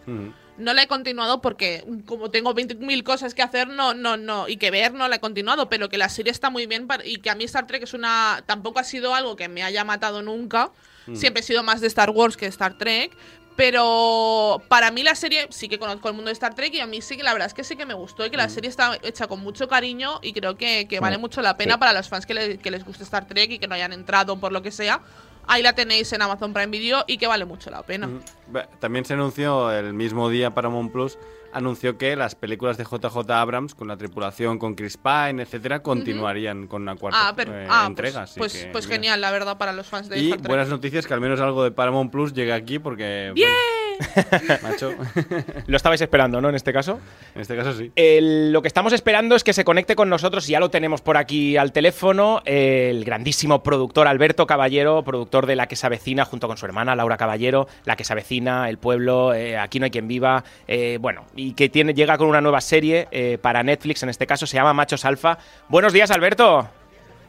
No 0.57 0.72
la 0.72 0.85
he 0.85 0.87
continuado 0.87 1.40
porque 1.40 1.85
como 2.07 2.31
tengo 2.31 2.55
20.000 2.55 3.03
cosas 3.03 3.35
que 3.35 3.42
hacer 3.42 3.66
no 3.66 3.92
no 3.92 4.16
no 4.16 4.46
y 4.48 4.57
que 4.57 4.70
ver 4.70 4.94
no 4.94 5.09
la 5.09 5.16
he 5.16 5.18
continuado, 5.20 5.68
pero 5.68 5.88
que 5.88 5.98
la 5.98 6.09
serie 6.09 6.31
está 6.31 6.48
muy 6.48 6.66
bien 6.66 6.87
para- 6.87 7.05
y 7.05 7.16
que 7.16 7.29
a 7.29 7.35
mí 7.35 7.42
Star 7.42 7.66
Trek 7.66 7.83
es 7.83 7.92
una 7.92 8.40
tampoco 8.46 8.79
ha 8.79 8.85
sido 8.85 9.16
algo 9.16 9.35
que 9.35 9.48
me 9.48 9.64
haya 9.64 9.83
matado 9.85 10.22
nunca. 10.22 10.70
Siempre 11.12 11.40
he 11.40 11.42
sido 11.42 11.62
más 11.64 11.81
de 11.83 11.88
Star 11.88 12.09
Wars 12.11 12.37
que 12.37 12.46
Star 12.46 12.79
Trek, 12.79 13.11
pero 13.57 14.62
para 14.69 14.90
mí 14.90 15.03
la 15.03 15.14
serie 15.14 15.47
sí 15.51 15.69
que 15.69 15.79
conozco 15.79 16.09
el 16.09 16.14
mundo 16.14 16.29
de 16.29 16.33
Star 16.33 16.55
Trek 16.55 16.75
y 16.75 16.81
a 16.81 16.87
mí 16.87 17.01
sí 17.01 17.17
que 17.17 17.23
la 17.23 17.33
verdad 17.33 17.47
es 17.47 17.55
que 17.55 17.64
sí 17.64 17.77
que 17.77 17.87
me 17.87 17.95
gustó 17.95 18.27
y 18.27 18.31
que 18.31 18.37
la 18.37 18.49
serie 18.49 18.69
está 18.71 18.99
hecha 19.03 19.27
con 19.27 19.40
mucho 19.40 19.69
cariño 19.69 20.19
y 20.23 20.33
creo 20.33 20.57
que, 20.57 20.87
que 20.88 21.01
vale 21.01 21.19
Mm, 21.19 21.21
mucho 21.21 21.40
la 21.43 21.57
pena 21.57 21.75
sí. 21.75 21.79
para 21.81 21.93
los 21.93 22.09
fans 22.09 22.27
que, 22.27 22.35
le- 22.35 22.59
que 22.59 22.71
les 22.71 22.85
guste 22.85 23.05
Star 23.05 23.27
Trek 23.27 23.51
y 23.53 23.59
que 23.59 23.67
no 23.69 23.75
hayan 23.75 23.93
entrado 23.93 24.37
por 24.38 24.53
lo 24.53 24.62
que 24.62 24.71
sea. 24.71 25.01
Ahí 25.47 25.62
la 25.62 25.75
tenéis 25.75 26.11
en 26.12 26.23
Amazon 26.23 26.53
Prime 26.55 26.69
Video 26.69 27.05
y 27.07 27.19
que 27.19 27.27
vale 27.27 27.45
mucho 27.45 27.71
la 27.71 27.83
pena. 27.83 28.09
Ba- 28.49 28.67
También 28.81 29.05
se 29.05 29.12
anunció 29.14 29.71
el 29.71 29.93
mismo 29.93 30.29
día 30.31 30.55
Paramount 30.55 30.90
Plus 30.90 31.19
anunció 31.55 31.97
que 31.99 32.17
las 32.17 32.35
películas 32.35 32.77
de 32.77 32.85
JJ 32.85 33.31
Abrams 33.31 33.75
con 33.75 33.88
la 33.88 33.97
tripulación, 33.97 34.59
con 34.59 34.75
Chris 34.75 34.97
Pine, 34.97 35.43
etcétera, 35.43 35.83
continuarían 35.83 36.67
con 36.67 36.83
una 36.83 36.97
cuarta 36.97 37.29
Ah, 37.29 37.33
pero, 37.37 37.59
eh, 37.59 37.67
ah, 37.69 37.85
entrega. 37.87 38.21
pues, 38.21 38.31
así 38.31 38.38
pues, 38.38 38.53
que, 38.64 38.67
pues 38.71 38.87
genial, 38.87 39.21
la 39.21 39.31
verdad, 39.31 39.57
para 39.59 39.73
los 39.73 39.87
fans 39.87 40.09
de 40.09 40.19
Y 40.19 40.25
Star 40.27 40.38
Trek. 40.40 40.49
buenas 40.49 40.69
noticias 40.69 41.07
que 41.07 41.14
al 41.14 41.21
menos 41.21 41.40
algo 41.40 41.64
de 41.64 41.71
Paramount 41.71 42.11
Plus 42.12 42.33
llega 42.33 42.55
aquí 42.55 42.79
porque 42.79 43.33
¡Bien! 43.35 43.49
bueno, 43.51 43.84
macho, 44.63 44.93
Lo 45.67 45.77
estabais 45.77 46.01
esperando, 46.01 46.41
¿no? 46.41 46.49
En 46.49 46.55
este 46.55 46.73
caso. 46.73 46.99
en 47.35 47.41
este 47.41 47.57
caso 47.57 47.73
sí. 47.73 47.93
El- 47.97 48.53
lo 48.53 48.63
que 48.63 48.69
estamos 48.69 48.93
esperando 48.93 49.35
es 49.37 49.45
que 49.45 49.53
se 49.53 49.65
conecte 49.65 49.97
con 49.97 50.09
nosotros, 50.09 50.49
y 50.49 50.53
ya 50.53 50.61
lo 50.61 50.71
tenemos 50.71 51.01
por 51.03 51.17
aquí 51.17 51.57
al 51.57 51.73
teléfono, 51.73 52.43
el 52.45 53.05
grandísimo 53.05 53.63
productor 53.63 54.07
Alberto 54.09 54.47
Caballero, 54.47 55.03
productor 55.03 55.47
de 55.47 55.57
La 55.57 55.67
que 55.67 55.77
se 55.77 55.87
avecina, 55.87 56.25
junto 56.25 56.49
con 56.49 56.57
su 56.57 56.67
hermana 56.67 56.95
Laura 56.97 57.17
Caballero, 57.17 57.67
La 57.85 57.97
que 57.97 58.05
se 58.05 58.13
avecina, 58.13 58.69
El 58.69 58.79
Pueblo, 58.79 59.35
eh, 59.35 59.57
Aquí 59.59 59.79
no 59.79 59.85
hay 59.85 59.91
quien 59.91 60.09
viva, 60.09 60.45
eh, 60.69 60.99
bueno, 61.01 61.25
y 61.35 61.55
que 61.55 61.69
tiene, 61.69 61.95
llega 61.95 62.19
con 62.19 62.29
una 62.29 62.41
nueva 62.41 62.61
serie 62.61 63.09
eh, 63.11 63.39
para 63.41 63.63
Netflix, 63.63 64.03
en 64.03 64.09
este 64.09 64.27
caso 64.27 64.47
se 64.47 64.57
llama 64.57 64.73
Machos 64.75 65.05
Alfa. 65.05 65.39
Buenos 65.69 65.93
días, 65.93 66.11
Alberto. 66.11 66.69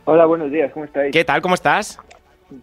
Hola, 0.06 0.26
buenos 0.26 0.52
días, 0.52 0.72
¿cómo 0.72 0.86
estáis? 0.86 1.12
¿Qué 1.12 1.26
tal? 1.26 1.42
¿Cómo 1.42 1.56
estás? 1.56 1.98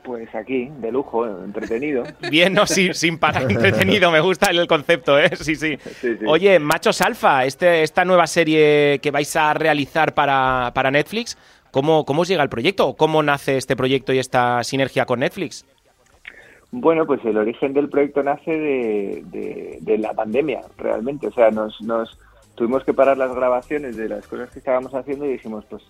Pues 0.05 0.35
aquí, 0.35 0.68
de 0.78 0.90
lujo, 0.92 1.26
entretenido. 1.44 2.05
Bien, 2.31 2.52
no, 2.52 2.66
sí, 2.66 2.90
sin 2.94 3.18
parar, 3.18 3.50
entretenido, 3.50 4.11
me 4.11 4.20
gusta 4.20 4.50
el 4.50 4.66
concepto, 4.66 5.18
¿eh? 5.18 5.31
Sí, 5.37 5.55
sí. 5.57 5.76
Sí, 6.00 6.16
sí. 6.18 6.24
Oye, 6.26 6.59
Machos 6.59 7.00
Alfa, 7.00 7.44
este, 7.44 7.83
esta 7.83 8.05
nueva 8.05 8.26
serie 8.26 8.98
que 9.02 9.11
vais 9.11 9.35
a 9.37 9.55
realizar 9.55 10.14
para, 10.14 10.70
para 10.74 10.90
Netflix, 10.90 11.37
¿cómo, 11.70 12.05
¿cómo 12.05 12.22
os 12.22 12.28
llega 12.28 12.42
el 12.42 12.48
proyecto? 12.48 12.88
¿O 12.88 12.96
cómo 12.96 13.22
nace 13.22 13.57
este 13.57 13.76
proyecto 13.76 14.12
y 14.12 14.18
esta 14.18 14.62
sinergia 14.64 15.05
con 15.07 15.20
Netflix? 15.20 15.64
Bueno, 16.70 17.05
pues 17.07 17.22
el 17.24 17.37
origen 17.37 17.74
del 17.74 17.88
proyecto 17.90 18.22
nace 18.22 18.50
de, 18.50 19.22
de- 19.26 19.78
de 19.81 19.98
la 19.98 20.14
pandemia, 20.14 20.62
realmente. 20.78 21.26
O 21.26 21.33
sea, 21.33 21.50
nos, 21.50 21.78
nos 21.83 22.18
tuvimos 22.55 22.83
que 22.85 22.94
parar 22.94 23.18
las 23.18 23.35
grabaciones 23.35 23.96
de 23.96 24.09
las 24.09 24.26
cosas 24.26 24.48
que 24.50 24.59
estábamos 24.61 24.94
haciendo 24.94 25.26
y 25.26 25.33
dijimos, 25.33 25.64
pues 25.68 25.83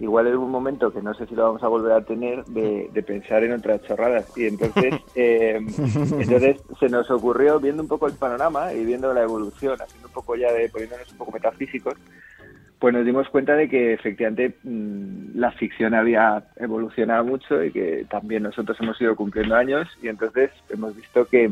igual 0.00 0.26
es 0.28 0.34
un 0.36 0.50
momento 0.50 0.92
que 0.92 1.02
no 1.02 1.12
sé 1.14 1.26
si 1.26 1.34
lo 1.34 1.44
vamos 1.44 1.62
a 1.62 1.68
volver 1.68 1.92
a 1.92 2.02
tener 2.04 2.44
de, 2.46 2.88
de 2.92 3.02
pensar 3.02 3.42
en 3.44 3.52
otras 3.52 3.82
chorradas. 3.82 4.26
Y 4.36 4.46
entonces, 4.46 4.94
eh, 5.14 5.58
entonces 6.18 6.56
se 6.78 6.88
nos 6.88 7.10
ocurrió, 7.10 7.58
viendo 7.60 7.82
un 7.82 7.88
poco 7.88 8.06
el 8.06 8.14
panorama 8.14 8.72
y 8.72 8.84
viendo 8.84 9.12
la 9.12 9.22
evolución, 9.22 9.80
haciendo 9.80 10.08
un 10.08 10.14
poco 10.14 10.36
ya 10.36 10.52
de 10.52 10.68
poniéndonos 10.68 11.10
un 11.12 11.18
poco 11.18 11.32
metafísicos, 11.32 11.94
pues 12.78 12.94
nos 12.94 13.04
dimos 13.04 13.28
cuenta 13.30 13.54
de 13.54 13.68
que 13.68 13.92
efectivamente 13.94 14.56
mm, 14.62 15.36
la 15.36 15.50
ficción 15.50 15.94
había 15.94 16.44
evolucionado 16.56 17.24
mucho 17.24 17.62
y 17.64 17.72
que 17.72 18.06
también 18.08 18.44
nosotros 18.44 18.76
hemos 18.80 19.00
ido 19.00 19.16
cumpliendo 19.16 19.56
años 19.56 19.88
y 20.00 20.06
entonces 20.06 20.50
hemos 20.68 20.94
visto 20.94 21.24
que, 21.24 21.50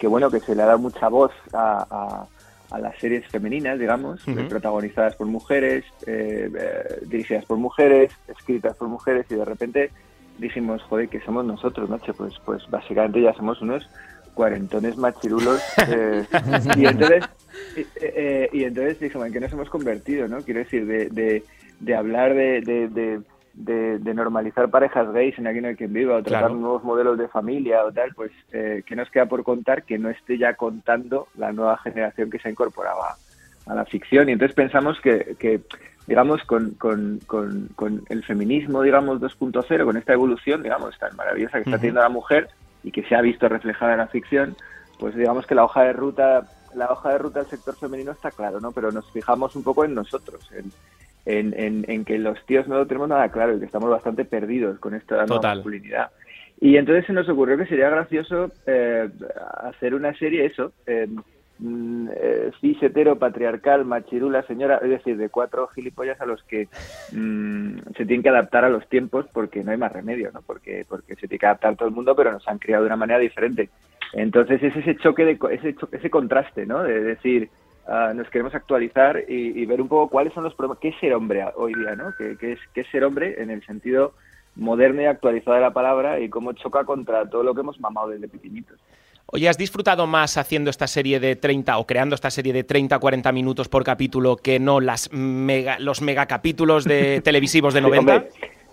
que 0.00 0.06
bueno 0.08 0.30
que 0.30 0.40
se 0.40 0.56
le 0.56 0.62
ha 0.62 0.66
dado 0.66 0.80
mucha 0.80 1.06
voz 1.08 1.30
a, 1.52 1.86
a- 1.88 2.26
a 2.70 2.78
las 2.78 2.98
series 2.98 3.26
femeninas, 3.28 3.78
digamos, 3.78 4.26
eh, 4.28 4.46
protagonizadas 4.48 5.16
por 5.16 5.26
mujeres, 5.26 5.84
eh, 6.06 6.50
eh, 6.54 7.00
dirigidas 7.06 7.44
por 7.46 7.56
mujeres, 7.58 8.12
escritas 8.28 8.76
por 8.76 8.88
mujeres 8.88 9.26
y 9.30 9.34
de 9.34 9.44
repente 9.44 9.90
dijimos, 10.38 10.82
joder, 10.82 11.08
que 11.08 11.20
somos 11.20 11.44
nosotros, 11.44 11.88
macho, 11.88 12.12
pues, 12.14 12.34
pues 12.44 12.62
básicamente 12.70 13.22
ya 13.22 13.32
somos 13.34 13.60
unos 13.62 13.88
cuarentones 14.34 14.96
machirulos 14.96 15.60
eh, 15.88 16.24
y 16.76 16.86
entonces 16.86 17.24
y, 17.76 18.58
y 18.58 18.64
entonces 18.64 19.00
dijimos, 19.00 19.26
¿en 19.26 19.32
qué 19.32 19.40
nos 19.40 19.52
hemos 19.52 19.70
convertido? 19.70 20.28
no 20.28 20.42
Quiero 20.42 20.60
decir, 20.60 20.86
de, 20.86 21.08
de, 21.08 21.42
de 21.80 21.94
hablar 21.96 22.34
de, 22.34 22.60
de, 22.88 23.20
de, 23.58 23.98
de- 23.98 24.14
normalizar 24.14 24.68
parejas 24.70 25.12
gays 25.12 25.36
en 25.38 25.46
Aquí 25.46 25.60
no 25.60 25.68
hay 25.68 25.74
quien 25.76 25.92
viva, 25.92 26.16
o 26.16 26.22
tratar 26.22 26.48
Claro. 26.48 26.54
nuevos 26.54 26.84
modelos 26.84 27.18
de 27.18 27.28
familia 27.28 27.84
o 27.84 27.92
tal, 27.92 28.14
pues, 28.14 28.30
eh, 28.52 28.82
¿qué 28.86 28.94
nos 28.94 29.10
queda 29.10 29.26
por 29.26 29.42
contar 29.42 29.82
que 29.82 29.98
no 29.98 30.10
esté 30.10 30.38
ya 30.38 30.54
contando 30.54 31.28
la 31.36 31.52
nueva 31.52 31.76
generación 31.78 32.30
que 32.30 32.38
se 32.38 32.48
ha 32.48 32.52
incorporado 32.52 33.00
a, 33.02 33.74
la 33.74 33.84
ficción? 33.84 34.28
Y 34.28 34.32
entonces 34.32 34.54
pensamos 34.54 35.00
que, 35.00 35.36
que 35.38 35.60
digamos, 36.06 36.42
con, 36.44 36.70
con, 36.72 37.20
con, 37.26 37.68
con 37.74 38.02
el 38.08 38.24
feminismo, 38.24 38.82
digamos, 38.82 39.20
2.0, 39.20 39.84
con 39.84 39.96
esta 39.96 40.12
evolución, 40.12 40.62
digamos, 40.62 40.96
tan 40.98 41.14
maravillosa 41.16 41.58
que 41.58 41.64
está 41.64 41.72
Ujú. 41.72 41.78
teniendo 41.80 42.00
la 42.00 42.08
mujer 42.08 42.48
y 42.84 42.92
que 42.92 43.02
se 43.02 43.14
ha 43.16 43.20
visto 43.20 43.48
reflejada 43.48 43.92
en 43.92 43.98
la 43.98 44.06
ficción, 44.06 44.54
pues 44.98 45.14
digamos 45.16 45.46
que 45.46 45.54
la 45.54 45.64
hoja 45.64 45.82
de 45.82 45.92
ruta 45.92 46.48
la 46.74 46.92
hoja 46.92 47.10
de 47.10 47.18
ruta 47.18 47.40
del 47.40 47.48
sector 47.50 47.74
femenino 47.76 48.12
está 48.12 48.30
claro, 48.30 48.60
¿no? 48.60 48.72
Pero 48.72 48.92
nos 48.92 49.10
fijamos 49.10 49.56
un 49.56 49.62
poco 49.62 49.84
en 49.84 49.94
nosotros, 49.94 50.48
en, 50.52 50.70
en, 51.28 51.54
en- 51.58 51.84
en 51.88 52.04
que 52.04 52.18
los 52.18 52.44
tíos 52.46 52.66
no 52.68 52.76
lo 52.76 52.86
tenemos 52.86 53.08
nada 53.08 53.30
claro 53.30 53.54
y 53.54 53.60
que 53.60 53.66
estamos 53.66 53.90
bastante 53.90 54.24
perdidos 54.24 54.78
con 54.80 54.92
nueva 54.92 55.26
Total. 55.26 55.56
masculinidad. 55.58 56.10
Y 56.60 56.76
entonces 56.76 57.06
se 57.06 57.12
nos 57.12 57.28
ocurrió 57.28 57.56
que 57.56 57.66
sería 57.66 57.90
gracioso 57.90 58.50
eh, 58.66 59.08
hacer 59.62 59.94
una 59.94 60.12
serie, 60.18 60.46
eso, 60.46 60.72
eh, 60.86 61.06
mm, 61.58 62.08
eh, 62.14 62.50
cis, 62.60 62.82
hetero, 62.82 63.16
patriarcal, 63.18 63.84
machirula, 63.84 64.42
señora, 64.44 64.80
es 64.82 64.88
decir, 64.90 65.16
de 65.16 65.28
cuatro 65.28 65.68
gilipollas 65.68 66.20
a 66.20 66.26
los 66.26 66.42
que 66.44 66.66
mm, 67.12 67.78
se 67.96 68.06
tienen 68.06 68.22
que 68.22 68.28
adaptar 68.30 68.64
a 68.64 68.70
los 68.70 68.88
tiempos 68.88 69.26
porque 69.32 69.62
no 69.62 69.70
hay 69.70 69.76
más 69.76 69.92
remedio, 69.92 70.30
¿no? 70.32 70.42
Porque, 70.42 70.84
porque 70.88 71.14
se 71.14 71.28
tiene 71.28 71.38
que 71.38 71.46
adaptar 71.46 71.76
todo 71.76 71.88
el 71.88 71.94
mundo, 71.94 72.16
pero 72.16 72.32
nos 72.32 72.46
han 72.48 72.58
criado 72.58 72.82
de 72.84 72.88
una 72.88 72.96
manera 72.96 73.18
diferente. 73.20 73.68
Entonces 74.14 74.62
es 74.62 74.74
ese 74.74 74.96
choque, 74.96 75.24
de, 75.24 75.38
ese, 75.52 75.74
cho- 75.74 75.88
ese 75.92 76.10
contraste, 76.10 76.66
¿no? 76.66 76.82
De 76.82 77.00
decir, 77.02 77.50
ah, 77.88 78.12
nos 78.14 78.28
queremos 78.30 78.54
actualizar 78.54 79.24
y, 79.28 79.60
y 79.60 79.66
ver 79.66 79.80
un 79.80 79.88
poco 79.88 80.08
cuáles 80.08 80.32
son 80.34 80.44
los 80.44 80.54
problemas, 80.54 80.78
qué 80.80 80.88
es 80.88 81.00
ser 81.00 81.14
hombre 81.14 81.44
hoy 81.56 81.74
día, 81.74 81.96
¿no? 81.96 82.14
¿Qué, 82.16 82.36
qué 82.38 82.52
es, 82.52 82.58
qué 82.74 82.82
es 82.82 82.88
ser 82.90 83.04
hombre 83.04 83.42
en 83.42 83.50
el 83.50 83.64
sentido 83.66 84.12
moderno 84.56 85.02
y 85.02 85.06
actualizado 85.06 85.54
de 85.54 85.62
la 85.62 85.72
palabra 85.72 86.20
y 86.20 86.28
cómo 86.28 86.52
choca 86.52 86.84
contra 86.84 87.28
todo 87.28 87.42
lo 87.42 87.54
que 87.54 87.60
hemos 87.60 87.78
mamado 87.80 88.08
desde 88.08 88.28
pequeñitos. 88.28 88.78
Oye, 89.26 89.48
¿has 89.48 89.58
disfrutado 89.58 90.06
más 90.06 90.36
haciendo 90.38 90.70
esta 90.70 90.86
serie 90.86 91.20
de 91.20 91.36
30 91.36 91.76
o 91.78 91.86
creando 91.86 92.14
esta 92.14 92.30
serie 92.30 92.52
de 92.52 92.64
30 92.64 92.98
40 92.98 93.30
minutos 93.32 93.68
por 93.68 93.84
capítulo 93.84 94.36
que 94.36 94.58
no 94.58 94.80
las 94.80 95.12
mega, 95.12 95.78
los 95.78 96.00
megacapítulos 96.00 96.84
de 96.84 97.20
televisivos 97.24 97.74
de 97.74 97.80
Sí, 97.80 97.86
90? 97.86 98.14
hombre, 98.16 98.30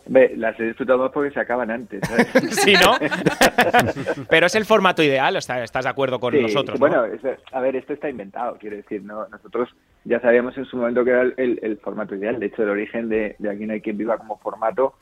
hombre, 0.07 0.33
las 0.37 0.59
he 0.59 0.63
disfrutado 0.65 0.99
más 0.99 1.11
porque 1.11 1.31
se 1.31 1.39
acaban 1.39 1.71
antes, 1.71 2.01
¿sabes? 2.07 2.27
Sí, 2.51 2.73
¿no? 2.73 2.93
Pero 4.29 4.45
es 4.45 4.55
el 4.55 4.65
formato 4.65 5.03
ideal, 5.03 5.35
¿estás, 5.35 5.63
estás 5.63 5.85
de 5.85 5.89
acuerdo 5.89 6.19
con 6.19 6.33
Sí, 6.33 6.41
nosotros? 6.41 6.77
sí, 6.77 6.83
¿no? 6.83 6.89
Bueno, 6.89 7.17
a 7.51 7.59
ver, 7.59 7.75
esto 7.75 7.93
está 7.93 8.09
inventado, 8.09 8.57
quiero 8.59 8.75
decir, 8.77 9.01
no 9.03 9.27
nosotros 9.27 9.69
ya 10.03 10.19
sabíamos 10.19 10.57
en 10.57 10.65
su 10.65 10.77
momento 10.77 11.03
que 11.03 11.11
era 11.11 11.21
el, 11.23 11.33
el- 11.37 11.59
el 11.63 11.77
formato 11.77 12.15
ideal. 12.15 12.39
De 12.39 12.47
hecho, 12.47 12.63
el 12.63 12.69
origen 12.69 13.09
de, 13.09 13.35
de 13.39 13.49
Aquí 13.49 13.65
no 13.65 13.73
hay 13.73 13.81
quien 13.81 13.97
viva 13.97 14.17
como 14.17 14.37
formato 14.37 14.93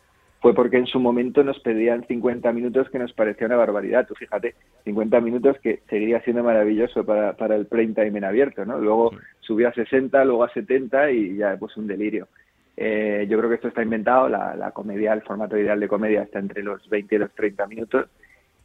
fue 0.42 0.54
porque 0.54 0.76
en 0.78 0.88
su 0.88 1.00
momento 1.00 1.42
nos 1.44 1.58
pedían 1.62 2.06
50 2.06 2.52
minutos 2.52 2.90
que 2.90 3.00
nos 3.00 3.14
parecía 3.14 3.48
una 3.48 3.56
barbaridad. 3.56 4.06
Tú 4.06 4.14
fíjate, 4.14 4.56
50 4.84 5.22
minutos 5.22 5.58
que 5.64 5.82
seguiría 5.90 6.22
siendo 6.22 6.44
maravilloso 6.44 7.06
para, 7.06 7.34
para 7.34 7.56
el 7.56 7.66
prime 7.66 7.94
time 7.94 8.18
en 8.18 8.26
abierto, 8.26 8.66
¿no? 8.66 8.78
Luego 8.78 9.12
subió 9.40 9.70
a 9.70 9.74
60, 9.74 10.24
luego 10.26 10.44
a 10.44 10.50
70 10.54 11.12
y 11.12 11.38
ya 11.38 11.56
pues 11.58 11.76
un 11.78 11.88
delirio. 11.88 12.28
Eh, 12.76 13.28
yo 13.30 13.38
creo 13.38 13.50
que 13.50 13.56
esto 13.56 13.68
está 13.68 13.84
inventado, 13.84 14.28
la, 14.30 14.56
la 14.56 14.72
comedia, 14.72 15.14
el 15.14 15.22
formato 15.22 15.58
ideal 15.58 15.80
de 15.80 15.88
comedia 15.88 16.24
está 16.24 16.40
entre 16.40 16.64
los 16.64 16.88
20 16.90 17.16
y 17.16 17.18
los 17.20 17.32
30 17.34 17.68
minutos 17.68 18.08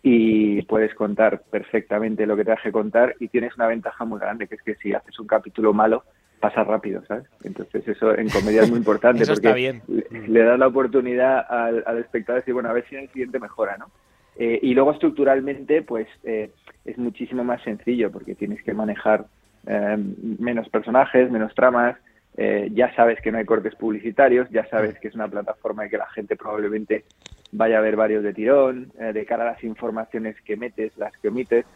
y 0.03 0.63
puedes 0.63 0.95
contar 0.95 1.43
perfectamente 1.51 2.27
lo 2.27 2.37
que 2.37 2.45
te 2.45 2.55
que 2.63 2.73
contar 2.73 3.17
y 3.21 3.29
tienes 3.29 3.55
una 3.57 3.67
ventaja 3.67 4.05
muy 4.05 4.19
grande, 4.21 4.47
que 4.47 4.55
es 4.55 4.63
que 4.63 4.77
si 4.77 4.95
haces 4.95 5.19
un 5.19 5.27
capítulo 5.27 5.73
malo, 5.73 6.05
pasa 6.41 6.63
rápido, 6.65 7.05
¿sabes? 7.07 7.27
Entonces 7.43 7.87
eso 7.87 8.17
en 8.17 8.29
comedia 8.31 8.63
es 8.63 8.71
muy 8.71 8.79
importante 8.79 9.23
Eso 9.25 9.35
porque 9.35 9.49
está 9.49 9.57
bien. 9.57 9.83
le, 9.89 10.29
le 10.29 10.43
das 10.45 10.59
la 10.59 10.69
oportunidad 10.69 11.45
al, 11.49 11.83
al 11.87 11.99
espectador 11.99 12.37
de 12.37 12.43
decir, 12.43 12.55
bueno, 12.55 12.71
a 12.71 12.73
ver 12.73 12.87
si 12.89 12.95
en 12.95 13.03
el 13.03 13.09
siguiente 13.09 13.39
mejora, 13.39 13.77
¿no? 13.77 13.91
Eh, 14.39 14.61
y 14.63 14.73
luego 14.73 14.93
estructuralmente, 14.93 15.83
pues 15.83 16.07
eh, 16.23 16.51
es 16.85 16.97
muchísimo 16.97 17.43
más 17.43 17.61
sencillo 17.63 18.13
porque 18.13 18.37
tienes 18.37 18.63
que 18.63 18.73
manejar 18.73 19.27
eh, 19.67 19.97
menos 20.39 20.69
personajes, 20.69 21.29
menos 21.29 21.53
tramas, 21.55 21.97
eh, 22.39 22.69
ya 22.73 22.95
sabes 22.95 23.21
que 23.21 23.33
no 23.33 23.39
hay 23.39 23.45
cortes 23.45 23.75
publicitarios, 23.75 24.49
ya 24.51 24.65
sabes 24.69 24.99
que 25.01 25.09
es 25.09 25.15
una 25.15 25.27
plataforma 25.29 25.85
y 25.87 25.91
que 25.91 25.99
la 25.99 26.09
gente 26.11 26.37
probablemente 26.37 27.05
vaya 27.51 27.79
a 27.79 27.81
ver 27.83 27.97
varios 27.97 28.23
de 28.23 28.33
tirón, 28.33 28.93
eh, 29.01 29.13
de 29.13 29.27
cara 29.27 29.43
a 29.43 29.53
las 29.53 29.65
informaciones 29.65 30.37
que 30.43 30.57
metes, 30.57 30.97
las 30.97 31.13
que 31.21 31.29
omites. 31.29 31.67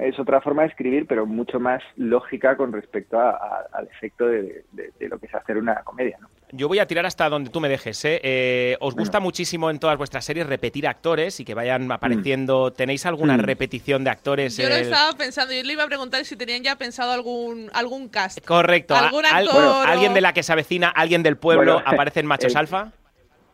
es 0.00 0.18
otra 0.18 0.40
forma 0.40 0.62
de 0.62 0.68
escribir, 0.68 1.06
pero 1.06 1.26
mucho 1.26 1.60
más 1.60 1.82
lógica 1.96 2.56
con 2.56 2.72
respecto 2.72 3.18
a- 3.20 3.30
a- 3.32 3.66
al 3.72 3.86
efecto 3.86 4.26
de, 4.26 4.64
de- 4.72 4.92
de 4.98 5.08
lo 5.08 5.18
que 5.18 5.26
es 5.26 5.34
hacer 5.34 5.58
una 5.58 5.82
comedia, 5.84 6.16
¿no? 6.20 6.28
Yo 6.56 6.68
voy 6.68 6.78
a 6.78 6.86
tirar 6.86 7.04
hasta 7.04 7.28
donde 7.28 7.50
tú 7.50 7.60
me 7.60 7.68
dejes. 7.68 8.04
¿eh? 8.04 8.20
Eh, 8.22 8.76
¿Os 8.78 8.94
gusta 8.94 9.18
muchísimo 9.18 9.70
en 9.70 9.80
todas 9.80 9.98
vuestras 9.98 10.24
series 10.24 10.46
repetir 10.46 10.86
actores 10.86 11.40
y 11.40 11.44
que 11.44 11.52
vayan 11.52 11.90
apareciendo? 11.90 12.72
¿Tenéis 12.72 13.06
alguna 13.06 13.36
Mm. 13.36 13.40
repetición 13.40 14.04
de 14.04 14.10
actores? 14.10 14.56
Yo 14.56 14.68
lo 14.68 14.76
estaba 14.76 15.12
pensando, 15.18 15.52
yo 15.52 15.64
le 15.64 15.72
iba 15.72 15.82
a 15.82 15.88
preguntar 15.88 16.24
si 16.24 16.36
tenían 16.36 16.62
ya 16.62 16.76
pensado 16.76 17.10
algún, 17.12 17.70
algún 17.72 18.08
cast. 18.08 18.44
Correcto. 18.46 18.94
a- 18.94 19.00
¿Algún 19.00 19.26
al- 19.26 19.48
actor 19.48 19.64
o- 19.64 19.80
¿Alguien 19.82 20.14
de 20.14 20.20
la 20.20 20.32
que 20.32 20.44
se 20.44 20.52
avecina? 20.52 20.90
¿Alguien 20.90 21.24
del 21.24 21.36
pueblo? 21.36 21.74
Bueno, 21.74 21.82
¿Aparece 21.90 22.20
en 22.20 22.26
Machos 22.26 22.52
el- 22.52 22.58
Alfa? 22.58 22.92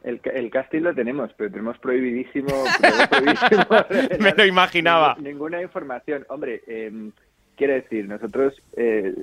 El, 0.04 0.20
ca- 0.20 0.30
el 0.30 0.50
casting 0.50 0.80
lo 0.82 0.94
tenemos, 0.94 1.30
pero 1.38 1.50
tenemos 1.50 1.78
prohibidísimo, 1.78 2.48
Me 4.18 4.32
lo 4.36 4.44
imaginaba. 4.46 5.14
ningún- 5.14 5.24
Ninguna 5.24 5.62
información. 5.62 6.26
Hombre, 6.28 6.62
eh, 6.66 6.90
quiero 7.60 7.74
decir, 7.74 8.08
nosotros 8.08 8.54
eh, 8.74 9.14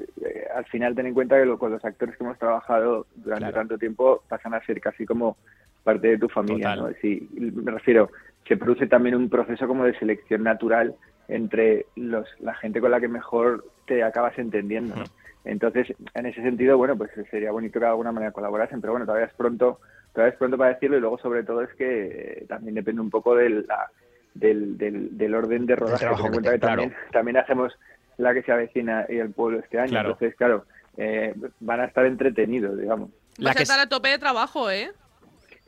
al 0.55 0.63
final 0.65 0.93
ten 0.93 1.07
en 1.07 1.15
cuenta 1.15 1.39
que 1.39 1.45
lo- 1.45 1.57
con 1.57 1.71
los 1.71 1.83
actores 1.83 2.15
que 2.15 2.23
hemos 2.23 2.37
trabajado 2.37 3.07
durante 3.15 3.45
Claro. 3.45 3.55
tanto 3.57 3.77
tiempo 3.79 4.21
pasan 4.29 4.53
a 4.53 4.61
ser 4.63 4.79
casi 4.79 5.05
como 5.07 5.37
parte 5.83 6.07
de 6.09 6.17
tu 6.19 6.29
familia, 6.29 6.75
Total. 6.75 6.91
¿no? 6.91 6.97
Sí, 7.01 7.27
me 7.35 7.71
refiero, 7.71 8.11
se 8.47 8.55
produce 8.55 8.85
también 8.85 9.15
un 9.15 9.27
proceso 9.27 9.67
como 9.67 9.85
de 9.85 9.97
selección 9.97 10.43
natural 10.43 10.93
entre 11.27 11.87
los, 11.95 12.27
la 12.39 12.53
gente 12.53 12.79
con 12.79 12.91
la 12.91 12.99
que 12.99 13.07
mejor 13.07 13.65
te 13.87 14.03
acabas 14.03 14.37
entendiendo, 14.37 14.95
¿no? 14.95 15.03
Entonces, 15.43 15.87
en 16.13 16.25
ese 16.27 16.41
sentido, 16.43 16.77
bueno, 16.77 16.95
pues 16.95 17.09
sería 17.31 17.51
bonito 17.51 17.79
que 17.79 17.85
de 17.85 17.91
alguna 17.91 18.11
manera 18.11 18.31
colaborasen, 18.31 18.81
pero 18.81 18.93
bueno, 18.93 19.05
todavía 19.07 19.27
es 19.27 19.33
pronto, 19.33 19.79
todavía 20.13 20.33
es 20.33 20.37
pronto 20.37 20.57
para 20.57 20.73
decirlo 20.73 20.97
y 20.97 21.01
luego 21.01 21.17
sobre 21.17 21.43
todo 21.43 21.61
es 21.63 21.73
que 21.73 22.05
eh, 22.41 22.45
también 22.47 22.75
depende 22.75 23.01
un 23.01 23.09
poco 23.09 23.35
del, 23.35 23.65
la- 23.67 23.89
del, 24.33 24.77
del, 24.77 25.17
del 25.17 25.33
orden 25.33 25.65
de 25.65 25.75
rodaje. 25.75 26.05
que 26.05 26.29
cuenta 26.31 26.51
que 26.51 26.59
claro. 26.59 26.81
también, 26.81 26.93
también 27.11 27.37
hacemos 27.37 27.73
la 28.17 28.33
que 28.33 28.41
se 28.43 28.51
avecina 28.51 29.05
y 29.09 29.17
el 29.17 29.31
pueblo 29.31 29.59
este 29.59 29.79
año, 29.79 29.89
Claro. 29.91 30.09
entonces, 30.11 30.35
claro, 30.37 30.65
eh, 30.97 31.33
van 31.59 31.81
a 31.81 31.85
estar 31.85 32.05
entretenidos, 32.05 32.77
digamos. 32.79 33.09
La 33.37 33.49
Vas 33.49 33.55
a 33.55 33.57
que 33.57 33.63
estar 33.63 33.79
a 33.79 33.87
tope 33.87 34.09
de 34.09 34.17
trabajo, 34.17 34.69
¿eh? 34.71 34.89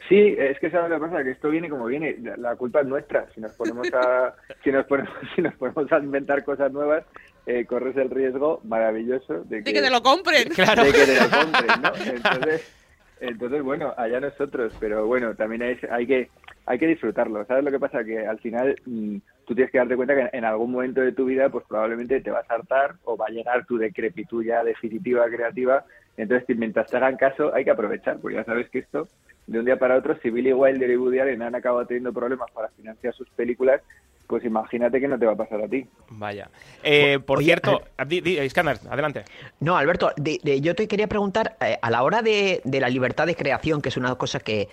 Sí, 0.08 0.36
es 0.38 0.58
que 0.60 0.72
sabes 0.72 0.90
lo 0.90 0.96
que 1.00 1.08
pasa, 1.08 1.24
que 1.24 1.32
esto 1.32 1.50
viene 1.50 1.70
como 1.70 1.86
viene. 1.86 2.16
La- 2.24 2.38
La 2.38 2.56
culpa 2.56 2.82
es 2.82 2.88
nuestra. 2.88 3.28
Si 3.36 3.42
nos 3.42 3.52
ponemos 3.54 3.88
a, 3.94 4.34
si 4.64 4.72
nos 4.72 4.86
ponemos, 4.86 5.12
si 5.36 5.42
nos 5.42 5.54
ponemos 5.56 5.92
a 5.92 6.00
inventar 6.00 6.44
cosas 6.44 6.72
nuevas, 6.72 7.04
eh, 7.46 7.66
corres 7.66 7.96
el 7.98 8.10
riesgo 8.10 8.62
maravilloso 8.64 9.44
de 9.44 9.58
que, 9.58 9.64
De 9.64 9.74
que 9.74 9.82
te 9.82 9.90
lo 9.92 10.02
compren. 10.02 10.50
Claro. 10.56 10.84
de 10.84 10.92
que 10.94 11.06
te 11.06 11.16
lo 11.20 11.30
compren, 11.30 11.82
¿no? 11.82 11.92
Entonces, 12.16 12.74
entonces 13.20 13.62
bueno, 13.62 13.94
allá 13.98 14.20
nosotros, 14.22 14.74
pero 14.80 15.06
bueno, 15.06 15.36
también 15.36 15.62
hay, 15.64 15.78
hay 15.92 16.08
que 16.08 16.30
hay 16.66 16.80
que 16.80 16.88
disfrutarlo. 16.88 17.44
¿Sabes 17.46 17.64
lo 17.66 17.72
que 17.72 17.80
pasa? 17.80 18.04
Que 18.04 18.26
al 18.26 18.40
final 18.40 18.76
mm, 18.86 19.18
tú 19.50 19.56
tienes 19.56 19.72
que 19.72 19.80
darte 19.80 19.96
cuenta 19.96 20.14
que 20.16 20.30
en 20.38 20.46
algún 20.46 20.72
momento 20.72 21.02
de 21.02 21.12
tu 21.12 21.26
vida, 21.26 21.50
pues 21.50 21.66
probablemente 21.68 22.22
te 22.22 22.30
vas 22.30 22.46
a 22.52 22.54
hartar 22.54 22.98
o 23.04 23.18
va 23.18 23.26
a 23.26 23.32
llegar 23.32 23.66
tu 23.66 23.80
decrepitud 23.80 24.46
ya 24.46 24.64
definitiva, 24.64 25.26
creativa. 25.28 25.84
Entonces, 26.18 26.56
mientras 26.56 26.88
te 26.88 26.98
hagan 26.98 27.18
caso, 27.18 27.52
hay 27.56 27.66
que 27.66 27.72
aprovechar, 27.72 28.20
porque 28.20 28.36
ya 28.38 28.44
sabes 28.44 28.70
que 28.70 28.78
esto, 28.78 29.08
de 29.48 29.58
un 29.58 29.66
día 29.66 29.80
para 29.80 29.98
otro, 29.98 30.16
si 30.22 30.30
Billy 30.30 30.54
Wilder 30.54 30.88
y 30.92 30.98
Woody 30.98 31.18
Allen 31.18 31.42
han 31.42 31.56
acabado 31.56 31.84
teniendo 31.88 32.14
problemas 32.14 32.52
para 32.52 32.68
financiar 32.70 33.12
sus 33.16 33.28
películas, 33.32 33.82
pues 34.28 34.46
imagínate 34.46 35.00
que 35.02 35.08
no 35.08 35.18
te 35.18 35.26
va 35.26 35.32
a 35.32 35.36
pasar 35.38 35.62
a 35.64 35.68
ti. 35.68 35.88
Vaya. 36.12 36.48
Eh, 36.84 37.18
por 37.18 37.40
Oye, 37.40 37.46
cierto, 37.46 37.82
di, 38.08 38.22
di, 38.22 38.40
Iskandar, 38.40 38.78
adelante. 38.88 39.24
No, 39.62 39.76
Alberto, 39.76 40.12
de- 40.16 40.40
de- 40.44 40.62
yo 40.62 40.76
te 40.76 40.88
quería 40.88 41.08
preguntar, 41.08 41.56
eh, 41.60 41.80
a 41.82 41.90
la 41.90 42.04
hora 42.04 42.22
de, 42.22 42.62
de 42.64 42.80
la 42.80 42.90
libertad 42.90 43.26
de 43.26 43.34
creación, 43.34 43.82
que 43.82 43.90
es 43.90 43.98
una 43.98 44.14
cosa 44.14 44.40
que, 44.40 44.68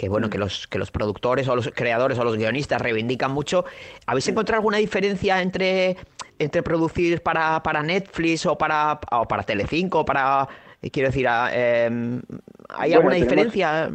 que, 0.00 0.08
bueno, 0.08 0.30
que 0.30 0.38
los, 0.38 0.66
que 0.66 0.78
los 0.78 0.90
productores 0.90 1.46
o 1.46 1.54
los 1.54 1.70
creadores 1.74 2.18
o 2.18 2.24
los 2.24 2.38
guionistas 2.38 2.80
reivindican 2.80 3.30
mucho, 3.32 3.66
¿habéis 4.06 4.26
encontrado 4.28 4.60
alguna 4.60 4.78
diferencia 4.78 5.42
entre, 5.42 5.94
entre 6.38 6.62
producir 6.62 7.22
para, 7.22 7.62
para 7.62 7.82
Netflix 7.82 8.46
o 8.46 8.56
para, 8.56 8.98
o 9.12 9.28
para 9.28 9.42
Telecinco 9.42 10.00
o 10.00 10.04
para... 10.06 10.48
eh, 10.80 10.90
Quiero 10.90 11.10
decir, 11.10 11.26
em, 11.52 12.22
¿hay 12.70 12.92
Bueno, 12.92 12.96
alguna 12.96 13.14
tenemos- 13.16 13.20
diferencia? 13.20 13.90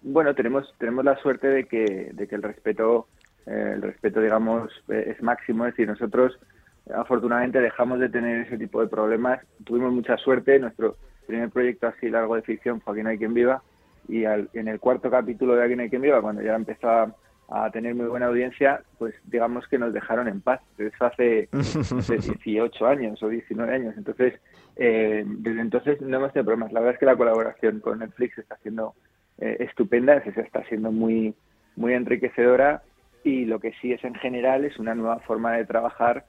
Bueno, 0.00 0.34
tenemos 0.34 0.74
tenemos 0.78 1.04
la 1.04 1.18
suerte 1.18 1.48
de 1.48 1.64
que, 1.66 2.08
de 2.14 2.26
que 2.26 2.34
el 2.36 2.42
respeto, 2.42 3.08
eh, 3.44 3.72
el 3.74 3.82
respeto, 3.82 4.22
digamos, 4.22 4.70
eh, 4.88 5.12
es 5.14 5.22
máximo. 5.22 5.66
Es 5.66 5.74
decir, 5.74 5.86
nosotros 5.88 6.38
afortunadamente 6.94 7.60
dejamos 7.60 8.00
de 8.00 8.08
tener 8.08 8.46
ese 8.46 8.56
tipo 8.56 8.80
de 8.80 8.86
problemas. 8.88 9.40
Tuvimos 9.64 9.92
mucha 9.92 10.16
suerte. 10.16 10.58
Nuestro 10.58 10.96
primer 11.26 11.50
proyecto 11.50 11.86
así 11.88 12.08
largo 12.08 12.34
de 12.36 12.40
ficción 12.40 12.80
fue 12.80 12.94
Aquí 12.94 13.02
no 13.02 13.10
hay 13.10 13.18
quien 13.18 13.34
viva. 13.34 13.62
Y 14.08 14.24
al- 14.24 14.48
en 14.54 14.68
el 14.68 14.80
cuarto 14.80 15.10
capítulo 15.10 15.54
de 15.54 15.64
Aquí 15.64 15.76
no 15.76 15.82
hay 15.82 15.90
quien 15.90 16.02
viva, 16.02 16.20
cuando 16.22 16.42
ya 16.42 16.54
empezaba 16.54 17.14
a 17.52 17.70
tener 17.70 17.94
muy 17.96 18.06
buena 18.06 18.26
audiencia, 18.26 18.82
pues 18.98 19.14
digamos 19.24 19.66
que 19.68 19.78
nos 19.78 19.92
dejaron 19.92 20.28
en 20.28 20.40
paz. 20.40 20.60
Eso 20.78 21.04
hace, 21.04 21.48
hace 21.52 22.18
18 22.44 22.86
años 22.86 23.22
o 23.22 23.28
19 23.28 23.74
años. 23.74 23.94
Entonces, 23.96 24.34
eh, 24.76 25.24
desde 25.26 25.60
entonces 25.60 26.00
no 26.00 26.16
hemos 26.18 26.32
tenido 26.32 26.46
problemas. 26.46 26.72
La 26.72 26.80
verdad 26.80 26.94
es 26.94 27.00
que 27.00 27.06
la 27.06 27.16
colaboración 27.16 27.80
con 27.80 27.98
Netflix 27.98 28.38
está 28.38 28.56
siendo 28.58 28.94
eh, 29.38 29.56
estupenda, 29.60 30.22
se 30.22 30.38
está 30.40 30.62
siendo 30.68 30.92
muy, 30.92 31.34
muy 31.76 31.94
enriquecedora 31.94 32.82
y 33.24 33.46
lo 33.46 33.58
que 33.58 33.72
sí 33.80 33.92
es 33.92 34.02
en 34.04 34.14
general 34.14 34.64
es 34.64 34.78
una 34.78 34.94
nueva 34.94 35.18
forma 35.20 35.52
de 35.56 35.64
trabajar, 35.64 36.26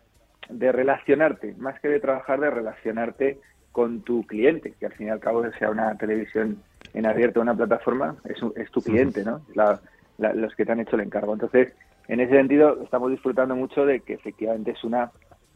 de 0.49 0.71
relacionarte, 0.71 1.53
más 1.59 1.79
que 1.81 1.87
de 1.87 1.99
trabajar, 1.99 2.39
de 2.39 2.49
relacionarte 2.49 3.39
con 3.71 4.01
tu 4.01 4.25
cliente, 4.25 4.73
que 4.79 4.85
al 4.85 4.93
fin 4.93 5.07
y 5.07 5.09
al 5.09 5.19
cabo 5.19 5.43
sea 5.57 5.69
una 5.69 5.95
televisión 5.97 6.61
en 6.93 7.05
abierto, 7.05 7.39
una 7.41 7.55
plataforma, 7.55 8.17
es, 8.25 8.41
un- 8.41 8.53
es 8.55 8.69
tu 8.71 8.81
cliente, 8.81 9.23
¿no? 9.23 9.41
La- 9.55 9.79
la- 10.17 10.33
los 10.33 10.53
que 10.55 10.65
te 10.65 10.71
han 10.73 10.79
hecho 10.81 10.95
el 10.97 11.03
encargo. 11.03 11.33
Entonces, 11.33 11.73
en 12.07 12.19
ese 12.19 12.35
sentido, 12.35 12.81
estamos 12.83 13.11
disfrutando 13.11 13.55
mucho 13.55 13.85
de 13.85 14.01
que 14.01 14.13
efectivamente 14.13 14.71
es 14.71 14.83
una 14.83 15.11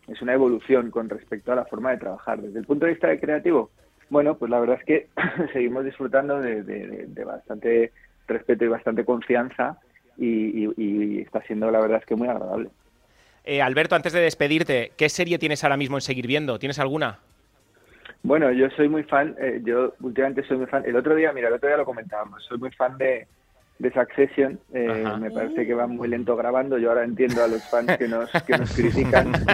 es 0.08 0.22
una 0.22 0.34
evolución 0.34 0.92
con 0.92 1.10
respecto 1.10 1.52
a 1.52 1.56
la 1.56 1.66
forma 1.66 1.90
de 1.90 1.98
trabajar. 1.98 2.40
Desde 2.40 2.60
el 2.60 2.66
punto 2.66 2.86
de 2.86 2.92
vista 2.92 3.08
de 3.08 3.20
creativo, 3.20 3.72
bueno, 4.12 4.38
pues 4.38 4.52
la 4.52 4.60
verdad 4.60 4.78
es 4.80 4.86
que 4.86 5.08
seguimos 5.52 5.84
disfrutando 5.84 6.40
de, 6.40 6.62
de- 6.62 6.88
de- 6.88 7.06
de 7.08 7.24
bastante 7.26 7.92
respeto 8.28 8.66
y 8.66 8.68
bastante 8.68 9.04
confianza 9.04 9.80
y, 10.18 10.64
y- 10.68 10.74
y 10.78 11.22
está 11.22 11.42
siendo 11.42 11.72
la 11.72 11.80
verdad 11.80 11.98
es 12.02 12.06
que 12.06 12.16
muy 12.16 12.28
agradable. 12.28 12.70
Eh, 13.46 13.64
Alberto, 13.64 13.96
antes 13.96 14.14
de 14.14 14.22
despedirte, 14.22 14.92
¿qué 14.96 15.10
serie 15.10 15.40
tienes 15.40 15.64
ahora 15.64 15.76
mismo 15.78 15.98
en 15.98 16.02
seguir 16.02 16.28
viendo? 16.28 16.60
¿Tienes 16.60 16.78
alguna? 16.80 17.20
Bueno, 18.26 18.52
yo 18.52 18.70
soy 18.72 18.90
muy 18.90 19.04
fan, 19.04 19.36
eh, 19.40 19.62
yo 19.64 19.94
últimamente 20.02 20.42
soy 20.44 20.58
muy 20.58 20.66
fan, 20.66 20.84
el 20.86 20.96
otro 20.96 21.14
día, 21.16 21.32
mira, 21.32 21.50
el 21.50 21.54
otro 21.54 21.70
día 21.70 21.78
lo 21.78 21.86
comentábamos, 21.86 22.44
soy 22.46 22.58
muy 22.58 22.72
fan 22.72 22.98
de, 22.98 23.28
de 23.78 23.94
Succession, 23.94 24.60
eh, 24.74 25.04
me 25.20 25.30
parece 25.30 25.68
que 25.68 25.76
va 25.76 25.86
muy 25.86 26.08
lento 26.08 26.36
grabando, 26.36 26.80
yo 26.80 26.90
ahora 26.90 27.04
entiendo 27.04 27.44
a 27.44 27.48
los 27.48 27.62
fans 27.70 27.96
que 27.98 28.08
nos, 28.08 28.32
que 28.32 28.58
nos 28.58 28.70
critican. 28.76 29.32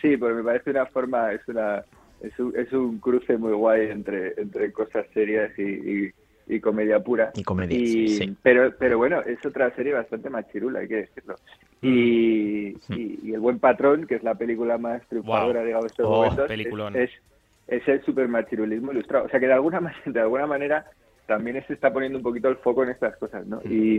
sí, 0.00 0.16
porque 0.16 0.34
me 0.34 0.44
parece 0.44 0.70
una 0.70 0.86
forma, 0.86 1.32
es 1.32 1.46
una 1.48 1.82
es 2.20 2.38
un, 2.38 2.56
es 2.56 2.72
un 2.72 3.00
cruce 3.00 3.36
muy 3.38 3.52
guay 3.52 3.90
entre, 3.90 4.34
entre 4.40 4.70
cosas 4.72 5.04
serias 5.14 5.50
y, 5.58 5.62
y- 5.62 6.12
y 6.50 6.60
comedia 6.60 7.00
pura. 7.00 7.30
Y 7.34 7.44
comedia, 7.44 7.78
Y- 7.78 8.08
sí. 8.18 8.36
Pero, 8.42 8.74
pero 8.78 8.98
bueno, 8.98 9.20
es 9.22 9.44
otra 9.44 9.74
serie 9.76 9.92
bastante 9.92 10.30
más 10.30 10.46
chirula, 10.50 10.80
hay 10.80 10.88
que 10.88 10.96
decirlo. 10.96 11.36
Y, 11.82 12.68
y, 12.88 13.20
y 13.22 13.34
El 13.34 13.40
Buen 13.40 13.58
Patrón, 13.60 14.06
que 14.06 14.16
es 14.16 14.22
la 14.22 14.34
película 14.34 14.78
más 14.78 15.06
triunfadora, 15.08 15.62
digamos, 15.64 15.84
de 15.84 15.90
estos 15.90 16.06
Oh, 16.06 16.10
momentos, 16.16 16.48
peliculón. 16.48 16.96
es, 16.96 17.10
es, 17.10 17.82
es 17.82 17.88
el 17.88 18.02
supermachirulismo 18.04 18.92
ilustrado. 18.92 19.26
O 19.26 19.28
sea 19.28 19.40
que 19.40 19.46
de 19.46 19.52
alguna, 19.52 19.80
manera, 19.80 20.02
de 20.06 20.20
alguna 20.20 20.46
manera 20.46 20.86
también 21.26 21.64
se 21.66 21.74
está 21.74 21.92
poniendo 21.92 22.18
un 22.18 22.24
poquito 22.24 22.48
el 22.48 22.56
foco 22.56 22.82
en 22.82 22.90
estas 22.90 23.16
cosas, 23.16 23.46
¿no? 23.46 23.60
Y, 23.64 23.98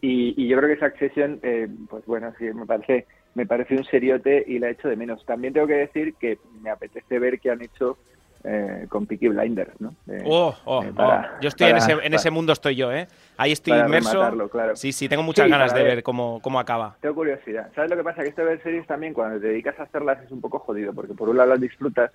y, 0.00 0.34
y 0.42 0.48
yo 0.48 0.56
creo 0.58 0.74
que 0.74 0.80
Succession, 0.84 1.38
eh, 1.42 1.68
pues 1.88 2.04
bueno, 2.06 2.32
sí, 2.38 2.44
me 2.54 2.64
parece, 2.66 3.06
me 3.34 3.46
parece 3.46 3.76
un 3.76 3.84
seriote 3.84 4.42
y 4.46 4.58
la 4.58 4.68
he 4.68 4.72
hecho 4.72 4.88
de 4.88 4.96
menos. 4.96 5.24
También 5.26 5.52
tengo 5.52 5.66
que 5.66 5.74
decir 5.74 6.14
que 6.18 6.38
me 6.62 6.70
apetece 6.70 7.18
ver 7.18 7.38
qué 7.38 7.50
han 7.50 7.62
hecho 7.62 7.98
eh, 8.44 8.86
con 8.88 9.06
Peaky 9.06 9.28
Blinders, 9.28 9.78
¿no? 9.80 9.94
Eh, 10.08 10.22
Oh, 10.24 10.54
oh, 10.64 10.82
eh, 10.82 10.92
oh. 10.96 11.20
Yo 11.40 11.48
estoy 11.48 11.68
en, 11.68 11.78
para- 11.78 11.92
ese, 11.92 12.06
en 12.06 12.14
ese 12.14 12.30
mundo, 12.30 12.52
estoy 12.52 12.74
yo, 12.74 12.92
¿eh? 12.92 13.06
Ahí 13.36 13.52
estoy 13.52 13.74
inmerso. 13.78 14.48
claro. 14.50 14.76
Sí, 14.76 14.92
sí, 14.92 15.08
tengo 15.08 15.22
muchas 15.22 15.44
Sí, 15.46 15.50
ganas 15.50 15.74
de 15.74 15.82
ver. 15.82 15.96
ver 15.96 16.02
cómo, 16.02 16.40
cómo 16.42 16.58
acaba. 16.58 16.96
Tengo 17.00 17.14
curiosidad. 17.16 17.70
¿Sabes 17.74 17.90
lo 17.90 17.96
que 17.96 18.04
pasa? 18.04 18.22
Que 18.22 18.28
esto 18.30 18.42
de 18.42 18.48
ver 18.48 18.62
series 18.62 18.86
también, 18.86 19.12
cuando 19.12 19.40
te 19.40 19.48
dedicas 19.48 19.78
a 19.78 19.82
hacerlas, 19.84 20.22
es 20.24 20.30
un 20.30 20.40
poco 20.40 20.58
jodido, 20.60 20.92
porque 20.94 21.14
por 21.14 21.28
un 21.28 21.36
lado 21.36 21.50
las 21.50 21.60
disfrutas, 21.60 22.10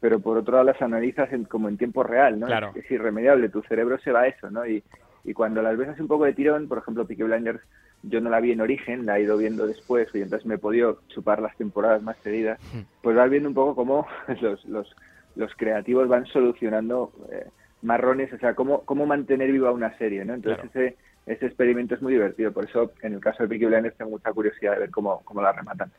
pero 0.00 0.20
por 0.20 0.36
otro 0.38 0.52
lado 0.54 0.64
las 0.64 0.80
analizas 0.82 1.32
en- 1.32 1.44
como 1.44 1.68
en 1.68 1.76
tiempo 1.76 2.02
real, 2.02 2.38
¿no? 2.40 2.46
Claro. 2.46 2.72
Es, 2.74 2.84
es 2.84 2.90
irremediable, 2.90 3.48
tu 3.48 3.62
cerebro 3.62 3.98
se 3.98 4.12
va 4.12 4.22
a 4.22 4.26
eso, 4.28 4.50
¿no? 4.50 4.66
Y, 4.66 4.82
y 5.24 5.32
cuando 5.34 5.60
las 5.62 5.76
ves 5.76 5.88
así 5.88 6.00
un 6.00 6.08
poco 6.08 6.24
de 6.24 6.32
tirón, 6.34 6.68
por 6.68 6.78
ejemplo, 6.78 7.06
Peaky 7.06 7.22
Blinders, 7.24 7.60
yo 8.02 8.20
no 8.20 8.30
la 8.30 8.40
vi 8.40 8.52
en 8.52 8.60
origen, 8.60 9.04
la 9.06 9.18
he 9.18 9.22
ido 9.22 9.36
viendo 9.36 9.66
después, 9.66 10.08
y 10.14 10.20
entonces 10.22 10.46
me 10.46 10.54
he 10.54 10.58
podido 10.58 11.00
chupar 11.08 11.40
las 11.42 11.56
temporadas 11.56 12.02
más 12.02 12.16
seguidas, 12.22 12.60
pues 13.02 13.16
vas 13.16 13.28
viendo 13.28 13.48
un 13.48 13.54
poco 13.54 13.74
cómo 13.74 14.06
los, 14.40 14.64
los, 14.66 14.94
los 15.36 15.52
creativos 15.56 16.08
van 16.08 16.26
solucionando 16.26 17.12
eh, 17.30 17.46
marrones, 17.82 18.32
o 18.32 18.38
sea, 18.38 18.54
cómo, 18.54 18.82
cómo 18.84 19.06
mantener 19.06 19.52
viva 19.52 19.70
una 19.70 19.96
serie, 19.98 20.24
¿no? 20.24 20.34
Entonces 20.34 20.64
ese, 20.74 20.96
ese 21.26 21.46
experimento 21.46 21.94
es 21.94 22.02
muy 22.02 22.14
divertido, 22.14 22.52
por 22.52 22.64
eso 22.64 22.92
en 23.02 23.14
el 23.14 23.20
caso 23.20 23.42
de 23.42 23.48
Peaky 23.48 23.66
Blinders 23.66 23.96
tengo 23.96 24.10
mucha 24.12 24.32
curiosidad 24.32 24.72
de 24.72 24.80
ver 24.80 24.90
cómo, 24.90 25.20
cómo 25.24 25.42
la 25.42 25.52
rematan. 25.52 25.90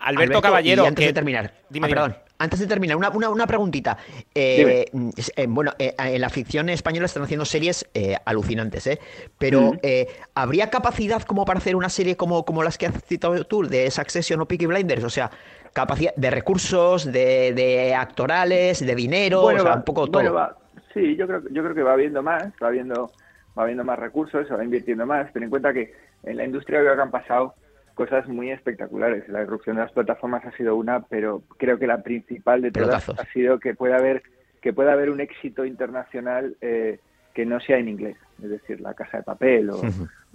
Alberto, 0.00 0.40
Caballero. 0.40 0.84
y 0.84 0.86
antes 0.86 1.02
que- 1.02 1.08
de 1.08 1.12
terminar. 1.12 1.52
Dime, 1.68 1.86
ah, 1.86 1.88
dime. 1.88 1.88
perdón. 1.88 2.16
Antes 2.40 2.60
de 2.60 2.68
terminar, 2.68 2.96
una, 2.96 3.10
una, 3.10 3.30
una 3.30 3.46
preguntita. 3.48 3.98
Eh, 4.32 4.84
es- 5.16 5.32
eh, 5.34 5.46
bueno, 5.48 5.72
eh, 5.76 5.92
en 5.98 6.20
la 6.20 6.28
ficción 6.30 6.68
española 6.68 7.06
están 7.06 7.24
haciendo 7.24 7.44
series 7.44 7.84
eh, 7.94 8.14
alucinantes, 8.24 8.86
¿eh? 8.86 9.00
Pero 9.38 9.72
eh, 9.82 10.06
¿habría 10.34 10.70
capacidad 10.70 11.20
como 11.22 11.44
para 11.44 11.58
hacer 11.58 11.74
una 11.74 11.88
serie 11.88 12.16
como, 12.16 12.44
como 12.44 12.62
las 12.62 12.78
que 12.78 12.86
has 12.86 13.02
citado 13.06 13.42
tú, 13.44 13.64
de 13.66 13.90
Succession 13.90 14.40
o 14.40 14.46
Peaky 14.46 14.66
Blinders? 14.66 15.02
O 15.02 15.10
sea, 15.10 15.32
capacidad 15.72 16.14
de 16.16 16.30
recursos, 16.30 17.04
de, 17.10 17.52
de 17.54 17.94
actorales, 17.94 18.84
de 18.84 18.94
dinero, 18.94 19.42
o 19.42 19.50
sea, 19.52 19.62
va- 19.70 19.76
un 19.76 19.84
poco 19.84 20.06
todo. 20.06 20.12
bueno, 20.22 20.34
va- 20.34 20.56
sí, 20.94 21.16
yo 21.16 21.26
creo, 21.26 21.42
yo 21.50 21.62
creo 21.62 21.74
que 21.74 21.82
va 21.82 21.96
viendo 21.96 22.22
más, 22.22 22.52
va 22.62 22.70
viendo, 22.70 23.10
va 23.58 23.64
viendo 23.64 23.84
más 23.84 23.98
recursos, 23.98 24.46
se 24.46 24.54
va 24.54 24.64
invirtiendo 24.64 25.06
más. 25.06 25.32
Ten 25.32 25.42
en 25.44 25.50
cuenta 25.50 25.72
que 25.72 25.92
en 26.24 26.36
la 26.36 26.44
industria 26.44 26.80
creo 26.80 26.94
que 26.96 27.02
han 27.02 27.10
pasado 27.10 27.54
cosas 27.94 28.28
muy 28.28 28.50
espectaculares. 28.50 29.28
La 29.28 29.42
irrupción 29.42 29.76
de 29.76 29.82
las 29.82 29.92
plataformas 29.92 30.44
ha 30.44 30.52
sido 30.56 30.76
una, 30.76 31.00
pero 31.06 31.42
creo 31.56 31.78
que 31.78 31.86
la 31.86 32.02
principal 32.02 32.62
de 32.62 32.70
todas 32.70 33.04
Pelotazos. 33.04 33.18
ha 33.18 33.32
sido 33.32 33.58
que 33.58 33.74
pueda 33.74 33.96
haber 33.96 34.22
que 34.60 34.72
pueda 34.72 34.92
haber 34.92 35.10
un 35.10 35.20
éxito 35.20 35.64
internacional 35.64 36.56
eh, 36.60 36.98
que 37.32 37.46
no 37.46 37.60
sea 37.60 37.78
en 37.78 37.88
inglés, 37.88 38.16
es 38.42 38.50
decir, 38.50 38.80
La 38.80 38.94
Casa 38.94 39.18
de 39.18 39.22
Papel 39.22 39.70
o, 39.70 39.80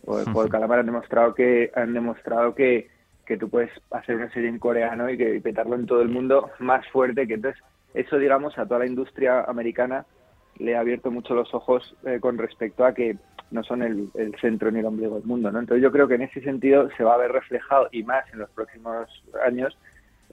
o 0.05 0.43
El 0.43 0.49
Calamar 0.49 0.79
han 0.79 0.85
demostrado 0.85 1.33
que 1.35 1.71
han 1.75 1.93
demostrado 1.93 2.55
que, 2.55 2.89
que 3.25 3.37
tú 3.37 3.49
puedes 3.49 3.71
hacer 3.91 4.15
una 4.15 4.31
serie 4.31 4.49
en 4.49 4.59
coreano 4.59 5.09
y 5.09 5.17
que 5.17 5.35
y 5.35 5.39
petarlo 5.39 5.75
en 5.75 5.85
todo 5.85 6.01
el 6.01 6.09
mundo 6.09 6.51
más 6.59 6.87
fuerte 6.89 7.27
que 7.27 7.35
entonces 7.35 7.61
eso 7.93 8.17
digamos 8.17 8.57
a 8.57 8.65
toda 8.65 8.79
la 8.79 8.87
industria 8.87 9.43
americana 9.43 10.05
le 10.59 10.75
ha 10.75 10.79
abierto 10.79 11.11
mucho 11.11 11.33
los 11.33 11.53
ojos 11.53 11.95
eh, 12.05 12.19
con 12.19 12.37
respecto 12.37 12.85
a 12.85 12.93
que 12.93 13.17
no 13.51 13.63
son 13.63 13.83
el, 13.83 14.09
centro 14.41 14.71
ni 14.71 14.79
el 14.79 14.85
ombligo 14.85 15.15
del 15.15 15.25
mundo, 15.25 15.51
¿no? 15.51 15.59
Entonces 15.59 15.83
yo 15.83 15.91
creo 15.91 16.07
que 16.07 16.15
en 16.15 16.23
ese 16.23 16.41
sentido 16.41 16.89
se 16.97 17.03
va 17.03 17.13
a 17.13 17.17
ver 17.17 17.31
reflejado 17.31 17.87
y 17.91 18.03
más 18.03 18.25
en 18.33 18.39
los 18.39 18.49
próximos 18.49 19.07
años 19.45 19.77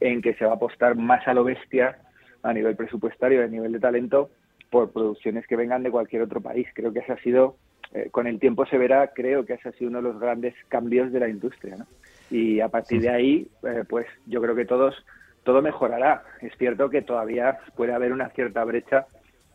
en 0.00 0.22
que 0.22 0.34
se 0.34 0.44
va 0.46 0.52
a 0.52 0.54
apostar 0.54 0.96
más 0.96 1.26
a 1.28 1.34
lo 1.34 1.44
bestia 1.44 1.98
a 2.42 2.52
nivel 2.52 2.76
presupuestario, 2.76 3.44
a 3.44 3.46
nivel 3.46 3.72
de 3.72 3.80
talento, 3.80 4.30
por 4.70 4.90
producciones 4.90 5.46
que 5.46 5.56
vengan 5.56 5.82
de 5.82 5.90
cualquier 5.90 6.22
otro 6.22 6.40
país. 6.40 6.66
Creo 6.74 6.92
que 6.92 7.00
ese 7.00 7.12
ha 7.12 7.18
sido, 7.18 7.56
eh, 7.92 8.08
con 8.10 8.26
el 8.26 8.40
tiempo 8.40 8.64
se 8.64 8.78
verá, 8.78 9.08
creo 9.08 9.44
que 9.44 9.54
ese 9.54 9.68
ha 9.68 9.72
sido 9.72 9.90
uno 9.90 9.98
de 9.98 10.08
los 10.08 10.20
grandes 10.20 10.54
cambios 10.68 11.12
de 11.12 11.20
la 11.20 11.28
industria, 11.28 11.76
¿no? 11.76 11.86
Y 12.30 12.60
a 12.60 12.68
partir 12.68 13.00
de 13.02 13.08
ahí, 13.10 13.48
eh, 13.64 13.84
pues 13.88 14.06
yo 14.26 14.40
creo 14.40 14.54
que 14.54 14.64
todos 14.64 14.94
todo 15.42 15.62
mejorará. 15.62 16.22
Es 16.42 16.52
cierto 16.58 16.90
que 16.90 17.02
todavía 17.02 17.58
puede 17.76 17.92
haber 17.94 18.12
una 18.12 18.28
cierta 18.30 18.62
brecha 18.64 19.06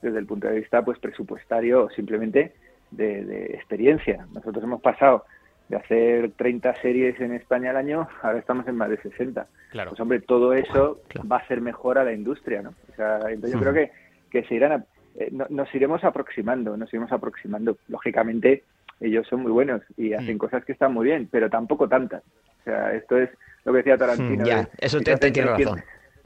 desde 0.02 0.18
el 0.20 0.26
punto 0.26 0.48
de 0.48 0.56
vista 0.60 0.84
pues 0.84 0.98
presupuestario 1.00 1.84
o 1.86 1.90
simplemente 1.92 2.54
de, 2.92 3.24
de 3.24 3.46
experiencia. 3.54 4.26
Nosotros 4.34 4.64
hemos 4.64 4.82
pasado 4.82 5.26
de 5.70 5.78
hacer 5.78 6.32
30 6.38 6.76
series 6.82 7.20
en 7.22 7.34
España 7.34 7.70
al 7.72 7.78
año, 7.78 8.08
ahora 8.22 8.40
estamos 8.40 8.68
en 8.68 8.76
más 8.76 8.90
de 8.90 8.98
60. 8.98 9.48
Claro. 9.72 9.92
Pues 9.92 10.00
hombre, 10.00 10.20
todo 10.22 10.54
eso 10.54 11.00
va 11.32 11.38
a 11.38 11.40
hacer 11.40 11.62
mejor 11.62 11.98
a 11.98 12.04
la 12.04 12.14
industria, 12.14 12.62
¿no? 12.62 12.70
O 12.92 12.96
sea, 12.96 13.18
entonces 13.30 13.54
yo 13.54 13.60
creo 13.60 13.74
que, 13.74 13.92
que 14.30 14.44
se 14.48 14.56
irán 14.56 14.72
a- 14.74 14.86
eh, 15.18 15.30
no- 15.32 15.48
nos 15.50 15.74
iremos 15.74 16.04
aproximando, 16.04 16.76
nos 16.78 16.92
iremos 16.94 17.12
aproximando. 17.12 17.78
Lógicamente, 17.88 18.64
ellos 19.00 19.26
son 19.28 19.42
muy 19.42 19.52
buenos 19.52 19.82
y 19.98 20.14
hacen 20.14 20.38
cosas 20.38 20.64
que 20.66 20.72
están 20.74 20.94
muy 20.94 21.06
bien, 21.06 21.28
pero 21.32 21.50
tampoco 21.50 21.88
tantas. 21.88 22.22
O 22.66 22.68
sea, 22.68 22.94
esto 22.94 23.18
es 23.18 23.30
lo 23.64 23.72
que 23.74 23.78
decía 23.78 23.98
Tarantino. 23.98 24.44
Hmm, 24.44 24.48
ya, 24.48 24.62
de- 24.64 24.68
eso 24.80 24.98
si 24.98 25.06
te- 25.06 25.18
te 25.18 25.32
tiene 25.32 25.50
300 25.52 25.76
razón. 25.78 25.84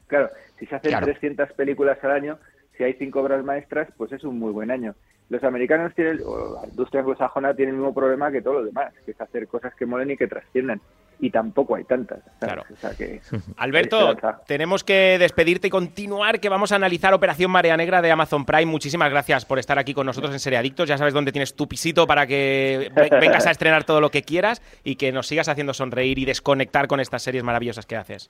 Claro, 0.08 0.30
si 0.58 0.65
se 0.67 0.75
hacen 0.75 0.91
Claro. 0.91 1.06
300 1.06 1.52
películas 1.54 1.97
al 2.02 2.12
año, 2.12 2.39
si 2.78 2.84
hay 2.86 2.93
cinco 2.93 3.19
obras 3.21 3.43
maestras, 3.43 3.89
pues 3.97 4.12
es 4.13 4.23
un 4.23 4.39
muy 4.39 4.52
buen 4.54 4.71
año. 4.71 4.95
Los 5.28 5.43
americanos 5.43 5.93
tienen, 5.95 6.21
o 6.25 6.62
la 6.62 6.67
industria 6.69 7.02
anglosajona 7.02 7.54
tiene 7.54 7.71
el 7.71 7.78
mismo 7.78 7.93
problema 7.93 8.32
que 8.32 8.41
todos 8.41 8.58
los 8.58 8.65
demás, 8.67 8.93
que 9.06 9.12
es 9.12 9.19
hacer 9.21 9.47
cosas 9.47 9.75
que 9.75 9.86
molen 9.86 10.12
y 10.12 10.17
que 10.17 10.28
trasciendan. 10.28 10.82
Y 11.21 11.29
tampoco 11.32 11.75
hay 11.75 11.84
tantas. 11.84 12.19
¿sabes? 12.39 12.63
O 12.71 12.75
sea 12.77 12.91
que, 12.91 13.19
Alberto, 13.58 14.15
tenemos 14.47 14.86
que 14.86 15.17
despedirte 15.19 15.67
y 15.67 15.69
continuar, 15.69 16.39
que 16.39 16.47
vamos 16.47 16.71
a 16.71 16.75
analizar 16.77 17.13
Operación 17.13 17.51
Marea 17.51 17.75
Negra 17.75 18.01
de 18.01 18.10
Amazon 18.10 18.45
Prime. 18.45 18.65
Muchísimas 18.67 19.10
gracias 19.10 19.43
por 19.43 19.60
estar 19.60 19.77
aquí 19.77 19.93
con 19.93 20.05
nosotros 20.05 20.32
en 20.32 20.39
Seriadictos. 20.39 20.88
Ya 20.88 20.97
sabes 20.97 21.13
dónde 21.13 21.32
tienes 21.34 21.55
tu 21.55 21.67
pisito 21.67 22.08
para 22.08 22.25
que 22.25 22.89
ve- 22.95 23.10
vengas 23.19 23.45
a 23.47 23.51
estrenar 23.51 23.84
todo 23.84 23.99
lo 23.99 24.10
que 24.12 24.21
quieras 24.23 24.62
y 24.84 24.95
que 24.95 25.12
nos 25.12 25.27
sigas 25.27 25.49
haciendo 25.49 25.73
sonreír 25.73 26.17
y 26.19 26.25
desconectar 26.25 26.88
con 26.88 27.01
estas 27.01 27.21
series 27.21 27.43
maravillosas 27.43 27.86
que 27.86 27.97
haces. 27.97 28.29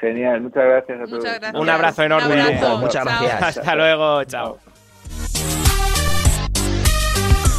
Genial, 0.00 0.40
muchas 0.40 0.64
gracias 0.64 1.00
a 1.00 1.04
todos. 1.04 1.60
Un 1.60 1.68
abrazo 1.68 2.02
enorme. 2.02 2.32
Un 2.32 2.40
abrazo. 2.40 2.78
Muchas 2.78 3.04
gracias. 3.04 3.58
Hasta 3.58 3.74
luego, 3.76 4.24
chao. 4.24 4.71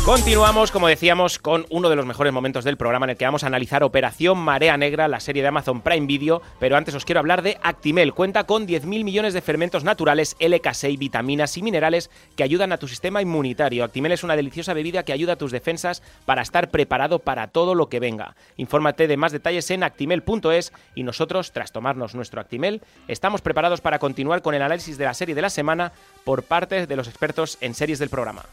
Continuamos, 0.05 0.69
como 0.69 0.89
decíamos, 0.89 1.39
con 1.39 1.65
uno 1.69 1.87
de 1.87 1.95
los 1.95 2.05
mejores 2.05 2.33
momentos 2.33 2.65
del 2.65 2.75
programa 2.75 3.05
en 3.05 3.11
el 3.11 3.15
que 3.15 3.23
vamos 3.23 3.45
a 3.45 3.47
analizar 3.47 3.85
Operación 3.85 4.37
Marea 4.37 4.75
Negra, 4.75 5.07
la 5.07 5.21
serie 5.21 5.41
de 5.41 5.47
Amazon 5.47 5.79
Prime 5.79 6.05
Video, 6.05 6.41
pero 6.59 6.75
antes 6.75 6.93
os 6.93 7.05
quiero 7.05 7.19
hablar 7.19 7.41
de 7.41 7.57
Actimel. 7.63 8.13
Cuenta 8.13 8.43
con 8.43 8.67
10.000 8.67 9.05
millones 9.05 9.33
de 9.33 9.41
fermentos 9.41 9.85
naturales, 9.85 10.35
LK6, 10.39 10.97
vitaminas 10.97 11.57
y 11.57 11.63
minerales 11.63 12.09
que 12.35 12.43
ayudan 12.43 12.73
a 12.73 12.77
tu 12.79 12.89
sistema 12.89 13.21
inmunitario. 13.21 13.85
Actimel 13.85 14.11
es 14.11 14.25
una 14.25 14.35
deliciosa 14.35 14.73
bebida 14.73 15.03
que 15.03 15.13
ayuda 15.13 15.33
a 15.33 15.37
tus 15.37 15.53
defensas 15.53 16.03
para 16.25 16.41
estar 16.41 16.69
preparado 16.69 17.19
para 17.19 17.47
todo 17.47 17.73
lo 17.73 17.87
que 17.87 18.01
venga. 18.01 18.35
Infórmate 18.57 19.07
de 19.07 19.15
más 19.15 19.31
detalles 19.31 19.71
en 19.71 19.83
actimel.es 19.83 20.73
y 20.95 21.03
nosotros, 21.03 21.53
tras 21.53 21.71
tomarnos 21.71 22.13
nuestro 22.13 22.41
Actimel, 22.41 22.81
estamos 23.07 23.39
preparados 23.39 23.79
para 23.79 23.99
continuar 23.99 24.41
con 24.41 24.53
el 24.53 24.63
análisis 24.63 24.97
de 24.97 25.05
la 25.05 25.13
serie 25.13 25.33
de 25.33 25.41
la 25.41 25.49
semana 25.49 25.93
por 26.25 26.43
parte 26.43 26.87
de 26.87 26.95
los 26.97 27.07
expertos 27.07 27.57
en 27.61 27.73
series 27.73 27.99
del 27.99 28.09
programa. 28.09 28.43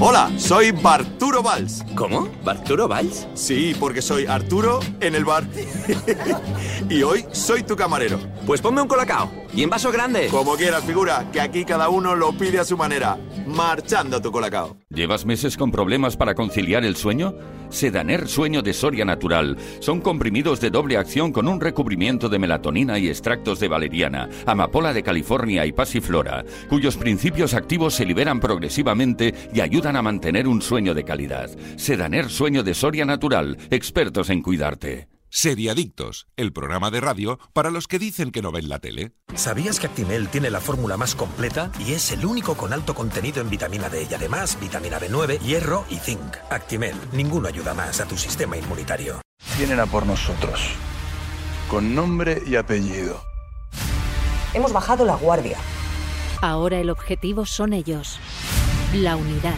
Hola, 0.00 0.30
soy 0.36 0.70
Barturo 0.70 1.42
Valls. 1.42 1.84
¿Cómo? 1.96 2.28
¿Barturo 2.44 2.86
Valls? 2.86 3.26
Sí, 3.34 3.74
porque 3.80 4.00
soy 4.00 4.26
Arturo 4.26 4.78
en 5.00 5.16
el 5.16 5.24
bar. 5.24 5.44
y 6.88 7.02
hoy 7.02 7.24
soy 7.32 7.64
tu 7.64 7.74
camarero. 7.74 8.20
Pues 8.46 8.60
ponme 8.60 8.80
un 8.80 8.86
colacao. 8.86 9.28
Y 9.52 9.64
en 9.64 9.70
vaso 9.70 9.90
grande. 9.90 10.28
Como 10.28 10.54
quieras, 10.56 10.84
figura, 10.84 11.28
que 11.32 11.40
aquí 11.40 11.64
cada 11.64 11.88
uno 11.88 12.14
lo 12.14 12.32
pide 12.32 12.60
a 12.60 12.64
su 12.64 12.76
manera. 12.76 13.18
Marchando 13.46 14.20
tu 14.20 14.30
colacao. 14.30 14.76
¿Llevas 14.88 15.26
meses 15.26 15.56
con 15.56 15.72
problemas 15.72 16.16
para 16.16 16.34
conciliar 16.34 16.84
el 16.84 16.94
sueño? 16.94 17.34
Sedaner 17.70 18.28
Sueño 18.28 18.62
de 18.62 18.72
Soria 18.72 19.04
Natural. 19.04 19.56
Son 19.80 20.00
comprimidos 20.00 20.60
de 20.60 20.70
doble 20.70 20.96
acción 20.96 21.32
con 21.32 21.48
un 21.48 21.60
recubrimiento 21.60 22.28
de 22.28 22.38
melatonina 22.38 22.98
y 22.98 23.08
extractos 23.08 23.60
de 23.60 23.68
valeriana, 23.68 24.28
amapola 24.46 24.92
de 24.92 25.02
California 25.02 25.66
y 25.66 25.72
pasiflora, 25.72 26.44
cuyos 26.70 26.96
principios 26.96 27.52
activos 27.52 27.94
se 27.94 28.06
liberan 28.06 28.40
progresivamente 28.40 29.34
y 29.52 29.60
ayudan 29.60 29.77
a 29.86 30.02
mantener 30.02 30.48
un 30.48 30.60
sueño 30.60 30.92
de 30.92 31.04
calidad. 31.04 31.50
Sedaner 31.76 32.30
Sueño 32.30 32.62
de 32.62 32.74
Soria 32.74 33.04
Natural. 33.04 33.56
Expertos 33.70 34.28
en 34.28 34.42
cuidarte. 34.42 35.08
Seriadictos, 35.30 36.26
el 36.36 36.52
programa 36.52 36.90
de 36.90 37.00
radio 37.00 37.38
para 37.52 37.70
los 37.70 37.86
que 37.86 37.98
dicen 37.98 38.32
que 38.32 38.42
no 38.42 38.50
ven 38.50 38.68
la 38.68 38.80
tele. 38.80 39.12
¿Sabías 39.34 39.78
que 39.78 39.86
Actimel 39.86 40.28
tiene 40.28 40.50
la 40.50 40.60
fórmula 40.60 40.96
más 40.96 41.14
completa 41.14 41.70
y 41.78 41.92
es 41.92 42.10
el 42.10 42.24
único 42.24 42.56
con 42.56 42.72
alto 42.72 42.94
contenido 42.94 43.40
en 43.40 43.50
vitamina 43.50 43.88
D 43.88 44.06
y 44.10 44.14
además 44.14 44.58
vitamina 44.60 44.98
B9, 44.98 45.38
hierro 45.40 45.84
y 45.90 45.96
zinc? 45.96 46.36
Actimel, 46.50 46.96
ninguno 47.12 47.46
ayuda 47.46 47.74
más 47.74 48.00
a 48.00 48.06
tu 48.06 48.16
sistema 48.16 48.56
inmunitario. 48.56 49.20
Vienen 49.58 49.80
a 49.80 49.86
por 49.86 50.06
nosotros. 50.06 50.60
Con 51.70 51.94
nombre 51.94 52.42
y 52.46 52.56
apellido. 52.56 53.22
Hemos 54.54 54.72
bajado 54.72 55.04
la 55.04 55.14
guardia. 55.14 55.58
Ahora 56.40 56.78
el 56.78 56.90
objetivo 56.90 57.44
son 57.46 57.74
ellos. 57.74 58.18
La 58.94 59.16
unidad. 59.16 59.56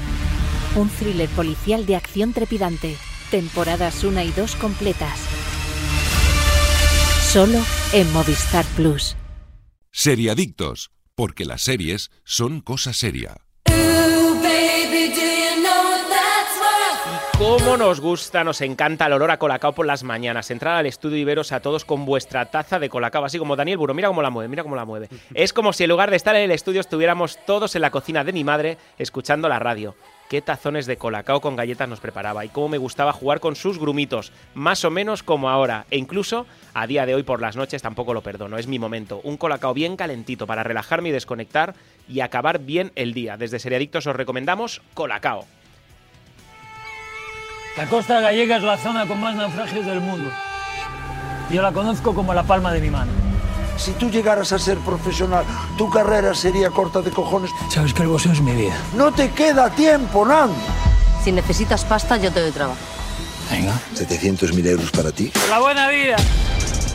Un 0.74 0.88
thriller 0.88 1.28
policial 1.28 1.86
de 1.86 1.94
acción 1.94 2.32
trepidante. 2.32 2.96
Temporadas 3.30 4.02
1 4.02 4.22
y 4.22 4.32
2 4.32 4.56
completas. 4.56 5.20
Solo 7.32 7.60
en 7.92 8.12
Movistar 8.12 8.64
Plus. 8.74 9.14
Seriadictos, 9.92 10.90
porque 11.14 11.44
las 11.44 11.62
series 11.62 12.10
son 12.24 12.60
cosa 12.60 12.92
seria. 12.92 13.36
Cómo 17.40 17.79
nos 17.79 18.00
gusta, 18.00 18.44
nos 18.44 18.61
encanta 18.61 19.07
el 19.07 19.14
olor 19.14 19.31
a 19.31 19.38
colacao 19.38 19.72
por 19.72 19.87
las 19.87 20.05
mañanas. 20.05 20.50
Entrar 20.50 20.76
al 20.76 20.85
estudio 20.85 21.16
y 21.16 21.24
veros 21.24 21.53
a 21.53 21.61
todos 21.61 21.87
con 21.87 22.05
vuestra 22.05 22.44
taza 22.50 22.79
de 22.79 22.90
colacao, 22.90 23.24
así 23.24 23.38
como 23.38 23.57
Daniel 23.57 23.79
Buro. 23.79 23.94
Mira 23.94 24.09
cómo 24.09 24.20
la 24.20 24.29
mueve, 24.29 24.48
mira 24.48 24.62
cómo 24.62 24.76
la 24.76 24.85
mueve. 24.85 25.09
Es 25.35 25.55
como 25.55 25.72
si 25.72 25.85
en 25.85 25.88
lugar 25.88 26.11
de 26.11 26.18
estar 26.18 26.37
en 26.37 26.42
el 26.42 26.50
estudio 26.50 26.83
estuviéramos 26.83 27.38
todos 27.46 27.74
en 27.74 27.81
la 27.81 27.90
cocina 27.90 28.24
de 28.24 28.35
mi 28.35 28.44
madre 28.44 28.76
escuchando 28.98 29.48
la 29.48 29.59
radio. 29.59 29.96
Qué 30.29 30.42
tazones 30.42 30.85
de 30.85 30.98
colacao 30.98 31.40
con 31.40 31.57
galletas 31.57 31.88
nos 31.88 31.98
preparaba 31.98 32.44
y 32.44 32.50
cómo 32.50 32.68
me 32.68 32.76
gustaba 32.76 33.14
jugar 33.14 33.40
con 33.40 33.57
sus 33.57 33.79
grumitos, 33.79 34.33
más 34.53 34.85
o 34.85 34.90
menos 34.90 35.22
como 35.22 35.48
ahora. 35.48 35.87
E 35.90 35.96
incluso 35.96 36.44
a 36.74 36.87
día 36.87 37.07
de 37.07 37.14
hoy 37.14 37.22
por 37.22 37.40
las 37.40 37.57
noches 37.57 37.81
tampoco 37.81 38.12
lo 38.12 38.21
perdono, 38.21 38.58
es 38.58 38.67
mi 38.67 38.79
momento. 38.79 39.23
Un 39.25 39.38
colacao 39.38 39.73
bien 39.73 39.96
calentito 39.96 40.46
para 40.46 40.62
relajarme 40.62 41.08
y 41.08 41.12
desconectar 41.12 41.75
y 42.06 42.21
acabar 42.21 42.58
bien 42.58 42.92
el 42.96 43.14
día. 43.14 43.38
Desde 43.38 43.60
Seriadictos 43.60 44.06
os 44.06 44.14
recomendamos 44.14 44.83
colacao. 44.92 45.46
La 47.81 47.87
costa 47.87 48.20
gallega 48.20 48.58
es 48.58 48.62
la 48.62 48.76
zona 48.76 49.06
con 49.06 49.18
más 49.18 49.35
naufragios 49.35 49.87
del 49.87 50.02
mundo. 50.02 50.31
Yo 51.50 51.62
la 51.62 51.72
conozco 51.72 52.14
como 52.14 52.35
la 52.35 52.42
palma 52.42 52.74
de 52.74 52.81
mi 52.83 52.90
mano. 52.90 53.10
Si 53.78 53.92
tú 53.92 54.10
llegaras 54.10 54.52
a 54.52 54.58
ser 54.58 54.76
profesional, 54.76 55.46
tu 55.78 55.88
carrera 55.88 56.35
sería 56.35 56.68
corta 56.68 57.00
de 57.00 57.10
cojones. 57.10 57.50
Sabes 57.70 57.94
que 57.94 58.02
el 58.02 58.08
boxeo 58.08 58.33
es 58.33 58.42
mi 58.42 58.52
vida. 58.52 58.76
No 58.94 59.12
te 59.12 59.31
queda 59.31 59.70
tiempo, 59.70 60.26
Nan. 60.26 60.50
Si 61.24 61.33
necesitas 61.33 61.87
pasta, 61.87 62.18
yo 62.18 62.31
te 62.31 62.42
doy 62.42 62.50
trabajo. 62.50 62.76
Venga. 63.50 63.72
700.000 63.94 64.66
euros 64.66 64.90
para 64.90 65.10
ti. 65.10 65.28
¡Por 65.28 65.48
la 65.48 65.60
buena 65.60 65.88
vida! 65.88 66.16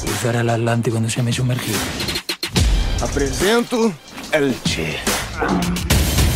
cruzar 0.04 0.36
el 0.36 0.52
Atlántico 0.52 0.98
en 0.98 1.06
un 1.06 1.10
semisumergible. 1.10 1.82
Apresento 3.02 3.92
el 4.32 4.56
Che. 4.62 5.00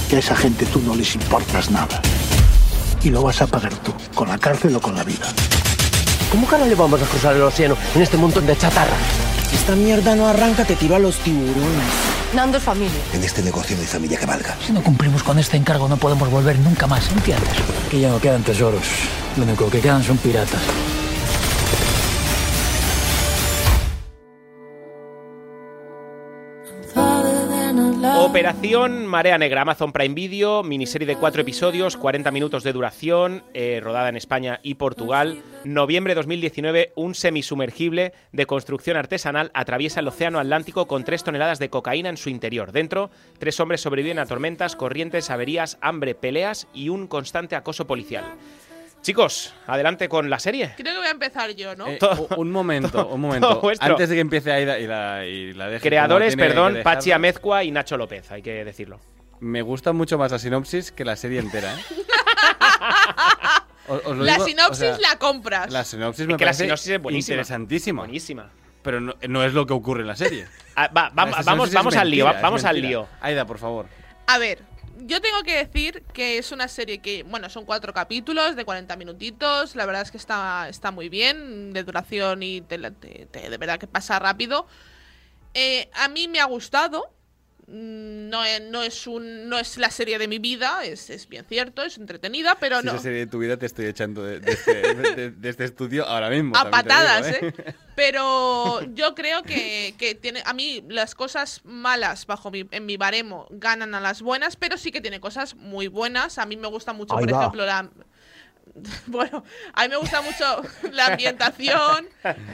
Que 0.10 0.16
a 0.16 0.20
esa 0.20 0.36
gente 0.36 0.66
tú 0.66 0.82
no 0.82 0.96
les 0.96 1.14
importas 1.14 1.70
nada. 1.70 2.02
Y 3.04 3.10
lo 3.10 3.24
vas 3.24 3.42
a 3.42 3.48
pagar 3.48 3.74
tú, 3.76 3.94
con 4.14 4.28
la 4.28 4.38
cárcel 4.38 4.76
o 4.76 4.82
con 4.82 4.96
la 4.96 5.04
vida. 5.04 5.26
¿Cómo 6.32 6.46
cara 6.46 6.66
le 6.66 6.76
vamos 6.76 7.02
a 7.02 7.06
cruzar 7.06 7.36
el 7.36 7.42
océano 7.42 7.78
en 7.96 8.02
este 8.02 8.18
montón 8.18 8.46
de 8.46 8.58
chatarra? 8.58 8.96
Esta 9.54 9.76
mierda 9.76 10.16
no 10.16 10.28
arranca, 10.28 10.66
te 10.66 10.76
tiro 10.76 10.96
a 10.96 11.00
los 11.00 11.16
tiburones. 11.18 12.10
Nando 12.34 12.58
es 12.58 12.64
familia. 12.64 13.00
En 13.14 13.24
este 13.24 13.42
negocio 13.42 13.76
no 13.76 13.82
hay 13.82 13.88
familia 13.88 14.20
que 14.20 14.26
valga. 14.26 14.56
Si 14.66 14.72
no 14.72 14.84
cumplimos 14.84 15.24
con 15.24 15.40
este 15.40 15.58
encargo 15.58 15.88
no 15.88 15.98
podemos 15.98 16.30
volver 16.30 16.60
nunca 16.60 16.86
más, 16.86 17.10
¿entiendes? 17.12 17.50
Aquí 17.88 18.02
ya 18.02 18.10
no 18.10 18.20
quedan 18.20 18.44
tesoros. 18.44 18.84
Lo 19.38 19.44
único 19.44 19.70
que 19.70 19.80
quedan 19.80 20.04
son 20.04 20.18
piratas. 20.18 20.62
Operación 28.02 29.08
Marea 29.08 29.38
Negra, 29.38 29.64
Amazon 29.64 29.92
Prime 29.92 30.16
Video, 30.16 30.64
miniserie 30.64 31.06
de 31.06 31.18
cuatro 31.18 31.42
episodios, 31.42 31.98
40 31.98 32.32
minutos 32.32 32.64
de 32.64 32.72
duración, 32.72 33.44
eh, 33.54 33.82
rodada 33.84 34.08
en 34.08 34.16
España 34.16 34.62
y 34.64 34.76
Portugal. 34.76 35.42
Noviembre 35.66 36.16
2019, 36.16 36.94
un 36.96 37.14
semisumergible 37.14 38.14
de 38.32 38.46
construcción 38.46 38.96
artesanal 38.96 39.52
atraviesa 39.54 40.00
el 40.00 40.08
Océano 40.08 40.40
Atlántico 40.40 40.88
con 40.88 41.04
tres 41.04 41.26
toneladas 41.26 41.60
de 41.60 41.70
cocaína 41.70 42.08
en 42.08 42.18
su 42.18 42.30
interior. 42.30 42.72
Dentro, 42.72 43.10
tres 43.38 43.60
hombres 43.60 43.82
sobreviven 43.82 44.20
a 44.20 44.26
tormentas, 44.26 44.78
corrientes, 44.78 45.30
averías, 45.30 45.78
hambre, 45.82 46.16
peleas 46.16 46.68
y 46.74 46.88
un 46.88 47.08
constante 47.08 47.58
acoso 47.58 47.86
policial. 47.86 48.24
Chicos, 49.02 49.54
adelante 49.66 50.10
con 50.10 50.30
la 50.30 50.40
serie. 50.40 50.74
Creo 50.76 50.94
que 50.94 50.98
voy 51.00 51.08
a 51.08 51.12
empezar 51.12 51.52
yo, 51.52 51.76
¿no? 51.76 51.88
Eh, 51.88 51.98
un 52.38 52.52
momento, 52.52 53.08
un 53.08 53.22
momento. 53.22 53.62
Antes 53.80 54.10
de 54.10 54.16
que 54.16 54.22
empiece 54.22 54.52
Aida 54.52 54.78
y 54.78 54.88
la, 54.88 55.26
y 55.26 55.54
la 55.54 55.68
deje 55.68 55.88
Creadores, 55.88 56.36
perdón, 56.36 56.80
Pachi 56.84 57.12
Amezcua 57.12 57.64
y 57.64 57.72
Nacho 57.72 57.98
López, 57.98 58.30
hay 58.32 58.42
que 58.42 58.64
decirlo. 58.66 59.00
Me 59.40 59.62
gusta 59.62 59.94
mucho 59.94 60.18
más 60.18 60.32
la 60.34 60.40
sinopsis 60.40 60.92
que 60.92 61.06
la 61.06 61.16
serie 61.16 61.40
entera, 61.40 61.74
¿eh? 61.74 61.78
Os- 63.88 64.02
os 64.06 64.18
lo 64.18 64.24
La 64.24 64.34
digo, 64.34 64.44
o 64.44 64.48
sinopsis 64.48 64.78
sea, 64.80 64.98
la 65.00 65.18
compras. 65.18 65.72
La 65.72 65.84
sinopsis 65.84 66.22
Es 66.22 66.28
me 66.28 66.38
que 66.38 66.46
la 66.46 66.50
parece 66.50 66.64
sinopsis 66.66 66.90
es 66.92 67.02
buenísima. 67.02 67.34
interesantísima. 67.36 68.02
Buenísima. 68.04 68.50
Pero 68.84 69.02
no, 69.02 69.16
no 69.28 69.44
es 69.44 69.54
lo 69.54 69.66
que 69.66 69.74
ocurre 69.74 70.02
en 70.02 70.08
la 70.08 70.16
serie. 70.16 70.46
Ah, 70.76 70.90
va, 70.96 71.10
vamos, 71.14 71.36
vamos, 71.44 71.96
al 71.96 72.10
lío, 72.12 72.26
mentira, 72.26 72.42
vamos 72.42 72.64
al 72.66 72.80
lío. 72.82 73.08
Aida, 73.22 73.46
por 73.46 73.58
favor. 73.58 73.88
A 74.28 74.38
ver, 74.38 74.60
yo 75.06 75.22
tengo 75.22 75.44
que 75.44 75.56
decir 75.58 76.04
que 76.14 76.38
es 76.38 76.52
una 76.52 76.68
serie 76.68 77.00
que, 77.02 77.24
bueno, 77.24 77.50
son 77.50 77.66
cuatro 77.66 77.94
capítulos 77.94 78.56
de 78.56 78.66
40 78.66 78.96
minutitos. 78.98 79.76
La 79.76 79.86
verdad 79.86 80.02
es 80.04 80.12
que 80.12 80.18
está, 80.18 80.68
está 80.70 80.92
muy 80.92 81.10
bien 81.10 81.74
de 81.74 81.84
duración 81.84 82.44
y 82.44 82.62
te 82.62 82.78
te- 82.92 83.50
de 83.50 83.58
verdad 83.58 83.80
que 83.80 83.88
pasa 83.88 84.20
rápido. 84.20 84.68
Eh, 85.54 85.90
a 85.94 86.08
mí 86.10 86.28
me 86.28 86.40
ha 86.40 86.46
gustado. 86.46 87.14
Mm, 87.72 88.30
No 88.30 88.44
es, 88.44 88.62
no, 88.62 88.84
es 88.84 89.08
un, 89.08 89.48
no 89.50 89.58
es 89.60 89.78
la 89.78 89.90
serie 89.92 90.18
de 90.20 90.28
mi 90.28 90.40
vida, 90.40 90.84
es, 90.84 91.10
es 91.10 91.28
bien 91.28 91.46
cierto, 91.48 91.84
es 91.84 91.98
entretenida, 91.98 92.56
pero 92.60 92.80
si 92.80 92.86
no. 92.86 92.92
esa 92.94 93.02
serie 93.02 93.20
de 93.20 93.28
tu 93.28 93.40
vida 93.40 93.58
te 93.58 93.66
estoy 93.66 93.86
echando 93.86 94.24
de, 94.24 94.40
de 94.40 94.52
este, 94.52 94.94
de- 95.16 95.32
de 95.32 95.50
este 95.50 95.64
estudio 95.66 96.06
ahora 96.06 96.30
mismo. 96.30 96.56
a 96.58 96.70
patadas, 96.70 97.26
digo, 97.28 97.48
¿eh? 97.48 97.76
Pero 97.96 98.82
yo 98.94 99.14
creo 99.14 99.44
que, 99.44 99.94
que 99.98 100.16
tiene. 100.16 100.42
A 100.46 100.54
mí, 100.54 100.84
las 100.88 101.16
cosas 101.16 101.62
malas 101.66 102.26
bajo 102.26 102.50
mi, 102.50 102.66
en 102.72 102.86
mi 102.86 102.96
baremo 102.98 103.46
ganan 103.50 103.94
a 103.94 104.00
las 104.00 104.22
buenas, 104.22 104.56
pero 104.56 104.78
sí 104.78 104.92
que 104.92 105.02
tiene 105.02 105.20
cosas 105.20 105.56
muy 105.56 105.88
buenas. 105.88 106.38
A 106.38 106.46
mí 106.46 106.56
me 106.56 106.68
gusta 106.70 106.94
mucho, 106.94 107.18
Ahí 107.18 107.26
por 107.26 107.34
va. 107.34 107.40
ejemplo, 107.40 107.66
la. 107.66 107.90
Bueno, 109.08 109.44
a 109.74 109.84
mí 109.84 109.90
me 109.90 109.98
gusta 109.98 110.22
mucho 110.22 110.62
la 110.92 111.08
ambientación, 111.08 112.08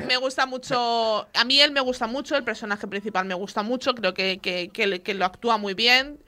me 0.08 0.18
gusta 0.18 0.46
mucho, 0.46 1.28
a 1.34 1.46
mí 1.46 1.60
él 1.60 1.72
me 1.72 1.82
gusta 1.82 2.08
mucho, 2.08 2.36
el 2.36 2.44
personaje 2.44 2.88
principal 2.88 3.26
me 3.26 3.36
gusta 3.36 3.64
mucho, 3.64 3.94
creo 3.94 4.14
que, 4.14 4.40
que, 4.40 4.70
que, 4.70 5.02
que 5.02 5.14
lo 5.14 5.26
actúa 5.26 5.58
muy 5.58 5.74
bien. 5.74 6.20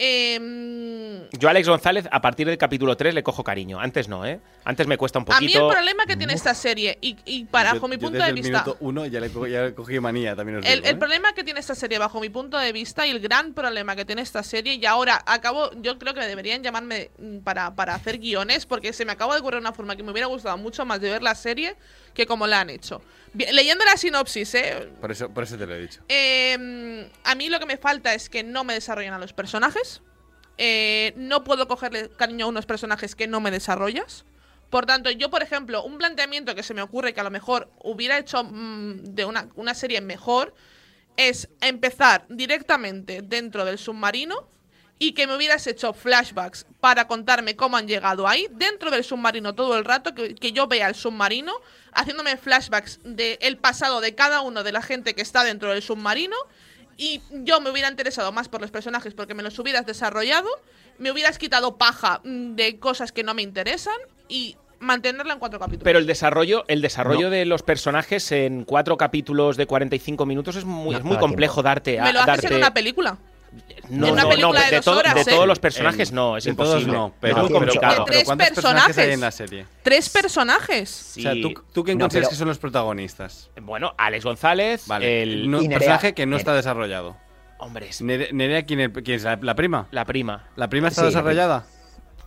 Em, 0.00 1.28
Yo 1.32 1.48
a 1.48 1.50
Alex 1.50 1.68
González, 1.68 2.06
a 2.10 2.20
partir 2.20 2.46
del 2.46 2.56
capítulo 2.56 2.96
3 2.96 3.14
le 3.14 3.22
cojo 3.24 3.42
cariño. 3.42 3.80
Antes 3.80 4.08
no, 4.08 4.24
¿eh? 4.24 4.38
Antes 4.64 4.86
me 4.86 4.96
cuesta 4.96 5.18
un 5.18 5.24
a 5.28 5.40
mí 5.40 5.46
el 5.46 5.52
poquito. 5.52 5.68
problema 5.68 6.06
que 6.06 6.16
tiene 6.16 6.34
esta 6.34 6.54
serie, 6.54 6.96
y, 7.00 7.16
y 7.24 7.44
para, 7.46 7.70
Yo- 7.70 7.74
bajo 7.76 7.88
mi 7.88 7.96
yo 7.96 8.00
punto 8.00 8.12
desde 8.18 8.24
de 8.24 8.28
el 8.30 8.34
vista... 8.36 8.62
minuto 8.64 8.76
uno 8.80 9.06
ya 9.06 9.18
le, 9.20 9.30
co- 9.30 9.46
ya 9.48 9.62
le 9.62 9.74
cogí 9.74 9.98
manía, 9.98 10.36
también 10.36 10.58
os 10.58 10.66
El, 10.66 10.74
digo, 10.76 10.86
el 10.88 10.94
¿eh? 10.94 10.98
problema 10.98 11.32
que 11.32 11.42
tiene 11.42 11.58
esta 11.60 11.74
serie, 11.74 11.98
bajo 11.98 12.20
mi 12.20 12.28
punto 12.28 12.56
de 12.58 12.72
vista, 12.72 13.06
y 13.06 13.10
el 13.10 13.18
gran 13.20 13.54
problema 13.54 13.96
que 13.96 14.04
tiene 14.04 14.22
esta 14.22 14.42
serie, 14.44 14.74
y 14.74 14.86
ahora 14.86 15.20
acabo, 15.26 15.70
yo 15.82 15.98
creo 15.98 16.14
que 16.14 16.20
deberían 16.20 16.62
llamarme 16.62 17.10
mm, 17.18 17.38
para, 17.38 17.74
para 17.74 17.94
hacer 17.96 18.18
guiones, 18.18 18.66
porque 18.66 18.92
se 18.92 19.04
me 19.04 19.12
acaba 19.12 19.34
de 19.34 19.40
ocurrir 19.40 19.58
una 19.60 19.72
forma 19.72 19.96
que 19.96 20.02
me 20.04 20.12
hubiera 20.12 20.28
gustado 20.28 20.56
mucho 20.58 20.84
más 20.86 21.00
de 21.00 21.10
ver 21.10 21.22
la 21.22 21.34
serie 21.34 21.74
que 22.18 22.26
como 22.26 22.48
la 22.48 22.60
han 22.60 22.68
hecho. 22.68 23.00
Bien, 23.32 23.54
leyendo 23.54 23.84
la 23.84 23.96
sinopsis, 23.96 24.52
¿eh? 24.56 24.90
Por 25.00 25.12
eso, 25.12 25.32
por 25.32 25.44
eso 25.44 25.56
te 25.56 25.66
lo 25.66 25.76
he 25.76 25.80
dicho. 25.80 26.02
Eh, 26.08 27.08
a 27.22 27.34
mí 27.36 27.48
lo 27.48 27.60
que 27.60 27.66
me 27.66 27.76
falta 27.76 28.12
es 28.12 28.28
que 28.28 28.42
no 28.42 28.64
me 28.64 28.74
desarrollan 28.74 29.14
a 29.14 29.20
los 29.20 29.32
personajes. 29.32 30.02
Eh, 30.58 31.12
no 31.16 31.44
puedo 31.44 31.68
cogerle 31.68 32.10
cariño 32.10 32.46
a 32.46 32.48
unos 32.48 32.66
personajes 32.66 33.14
que 33.14 33.28
no 33.28 33.40
me 33.40 33.52
desarrollas. 33.52 34.24
Por 34.68 34.84
tanto, 34.84 35.12
yo, 35.12 35.30
por 35.30 35.44
ejemplo, 35.44 35.84
un 35.84 35.96
planteamiento 35.96 36.56
que 36.56 36.64
se 36.64 36.74
me 36.74 36.82
ocurre 36.82 37.14
que 37.14 37.20
a 37.20 37.24
lo 37.24 37.30
mejor 37.30 37.70
hubiera 37.84 38.18
hecho 38.18 38.42
mm, 38.42 39.14
de 39.14 39.24
una, 39.24 39.48
una 39.54 39.74
serie 39.74 40.00
mejor 40.00 40.52
es 41.16 41.48
empezar 41.60 42.26
directamente 42.28 43.22
dentro 43.22 43.64
del 43.64 43.78
submarino 43.78 44.48
y 44.98 45.12
que 45.12 45.26
me 45.26 45.36
hubieras 45.36 45.66
hecho 45.66 45.92
flashbacks 45.92 46.66
para 46.80 47.06
contarme 47.06 47.56
cómo 47.56 47.76
han 47.76 47.86
llegado 47.86 48.26
ahí, 48.26 48.46
dentro 48.50 48.90
del 48.90 49.04
submarino 49.04 49.54
todo 49.54 49.78
el 49.78 49.84
rato, 49.84 50.14
que, 50.14 50.34
que 50.34 50.52
yo 50.52 50.66
vea 50.66 50.88
el 50.88 50.94
submarino, 50.94 51.52
haciéndome 51.92 52.36
flashbacks 52.36 53.00
del 53.04 53.58
pasado 53.58 54.00
de 54.00 54.14
cada 54.14 54.40
uno 54.40 54.64
de 54.64 54.72
la 54.72 54.82
gente 54.82 55.14
que 55.14 55.22
está 55.22 55.44
dentro 55.44 55.70
del 55.70 55.82
submarino, 55.82 56.36
y 56.98 57.22
yo 57.30 57.60
me 57.60 57.70
hubiera 57.70 57.88
interesado 57.88 58.32
más 58.32 58.48
por 58.48 58.60
los 58.60 58.72
personajes 58.72 59.14
porque 59.14 59.32
me 59.32 59.44
los 59.44 59.56
hubieras 59.58 59.86
desarrollado, 59.86 60.48
me 60.98 61.12
hubieras 61.12 61.38
quitado 61.38 61.76
paja 61.76 62.20
mm, 62.24 62.56
de 62.56 62.78
cosas 62.80 63.12
que 63.12 63.22
no 63.22 63.34
me 63.34 63.42
interesan 63.42 63.94
y 64.28 64.56
mantenerla 64.80 65.32
en 65.32 65.38
cuatro 65.38 65.60
capítulos. 65.60 65.84
Pero 65.84 66.00
el 66.00 66.06
desarrollo, 66.06 66.64
el 66.66 66.82
desarrollo 66.82 67.30
de 67.30 67.44
los 67.46 67.62
personajes 67.62 68.32
en 68.32 68.64
cuatro 68.64 68.96
capítulos 68.96 69.56
de 69.56 69.66
45 69.66 70.26
minutos 70.26 70.56
es 70.56 70.64
muy, 70.64 70.92
No, 70.92 70.98
es 70.98 71.04
muy 71.04 71.16
complejo 71.18 71.62
darte 71.62 72.00
a 72.00 72.04
me 72.04 72.12
lo 72.12 72.20
haces 72.20 72.42
darte... 72.42 72.46
en 72.48 72.56
una 72.56 72.74
película. 72.74 73.18
No, 73.88 74.12
una 74.12 74.22
no, 74.24 74.28
película 74.28 74.58
no, 74.60 74.64
de 74.66 74.70
de, 74.70 74.76
dos 74.76 74.84
todo- 74.84 74.98
horas, 74.98 75.14
de 75.14 75.20
¿eh? 75.22 75.24
todos 75.24 75.46
los 75.46 75.58
personajes 75.58 76.12
no, 76.12 76.36
es 76.36 76.44
todos 76.44 76.52
imposible. 76.52 76.92
no, 76.92 77.14
pero, 77.20 77.36
muy 77.38 77.50
complicado. 77.50 77.80
¿cuántos- 77.80 78.04
pero 78.04 78.16
Tres 78.18 78.24
¿cuántos 78.26 78.48
personajes 78.48 78.98
hay 78.98 79.12
en 79.12 79.20
la 79.20 79.30
serie? 79.30 79.66
Tres 79.82 80.08
personajes. 80.10 81.14
O 81.16 81.20
sea, 81.20 81.32
¿tú, 81.32 81.54
tú 81.72 81.84
quién 81.84 81.96
No, 81.98 82.04
consideras 82.04 82.28
pero- 82.28 82.30
que 82.30 82.36
son 82.38 82.48
los 82.48 82.58
protagonistas? 82.58 83.50
Bueno, 83.62 83.94
Alex 83.96 84.24
González, 84.24 84.86
Vale, 84.86 85.22
el... 85.22 85.50
Nerea. 85.50 85.78
personaje 85.78 86.14
que 86.14 86.26
no 86.26 86.30
Nerea. 86.32 86.40
está 86.40 86.54
desarrollado. 86.54 87.16
Hombre, 87.58 87.88
es 87.88 88.02
Nere- 88.02 88.30
Nerea, 88.32 88.64
¿quién 88.64 88.80
es, 88.80 88.90
quién 89.02 89.16
es? 89.16 89.22
¿La, 89.24 89.38
la 89.40 89.54
prima? 89.54 89.88
la 89.90 90.04
prima. 90.04 90.44
¿La 90.56 90.68
prima 90.68 90.88
está 90.88 91.00
Sí, 91.02 91.06
desarrollada? 91.06 91.64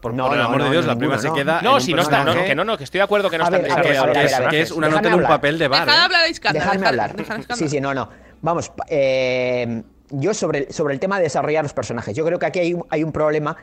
Por, 0.01 0.15
No, 0.15 0.27
por 0.27 0.35
el 0.35 0.41
amor 0.41 0.57
no, 0.57 0.63
de 0.65 0.71
Dios, 0.71 0.85
no, 0.85 0.93
la 0.93 0.97
prima 0.97 1.17
se 1.19 1.31
queda. 1.31 1.61
No, 1.61 1.79
si 1.79 1.93
no 1.93 2.01
está, 2.01 2.25
que 2.43 2.55
no, 2.55 2.65
no, 2.65 2.75
que 2.75 2.83
estoy 2.85 2.97
de 2.97 3.03
acuerdo 3.03 3.29
que 3.29 3.37
no 3.37 3.43
A 3.43 3.47
están 3.47 3.61
ver, 3.61 3.71
a 3.71 3.75
ver, 3.75 3.83
desarrollados 3.87 4.17
a 4.17 4.19
ver, 4.19 4.19
a 4.19 4.23
los 4.23 4.31
ver, 4.31 4.35
a 4.35 4.39
ver. 4.41 4.49
que 4.49 4.61
es 4.61 4.71
una 4.71 4.89
nota 4.89 5.07
en 5.09 5.13
un 5.13 5.23
papel 5.23 5.59
de 5.59 5.67
bar. 5.67 5.85
Dejad 5.85 5.99
¿eh? 6.81 6.85
hablar 6.87 7.15
Dejadme. 7.15 7.45
Sí, 7.55 7.69
sí, 7.69 7.79
no, 7.79 7.93
no. 7.93 8.09
Vamos, 8.41 8.71
eh, 8.89 9.83
yo 10.11 10.33
sobre, 10.33 10.71
sobre 10.71 10.93
el 10.93 10.99
tema 10.99 11.17
de 11.17 11.23
desarrollar 11.23 11.63
los 11.63 11.73
personajes, 11.73 12.15
yo 12.15 12.25
creo 12.25 12.39
que 12.39 12.45
aquí 12.45 12.59
hay 12.59 12.73
un, 12.73 12.85
hay 12.89 13.03
un 13.03 13.11
problema 13.11 13.57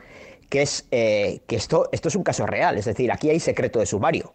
que 0.49 0.61
es 0.63 0.85
eh, 0.91 1.41
que 1.47 1.55
esto, 1.55 1.89
esto 1.91 2.07
es 2.07 2.15
un 2.15 2.23
caso 2.23 2.45
real, 2.45 2.77
es 2.77 2.85
decir, 2.85 3.11
aquí 3.11 3.29
hay 3.29 3.39
secreto 3.39 3.79
de 3.79 3.85
sumario. 3.85 4.33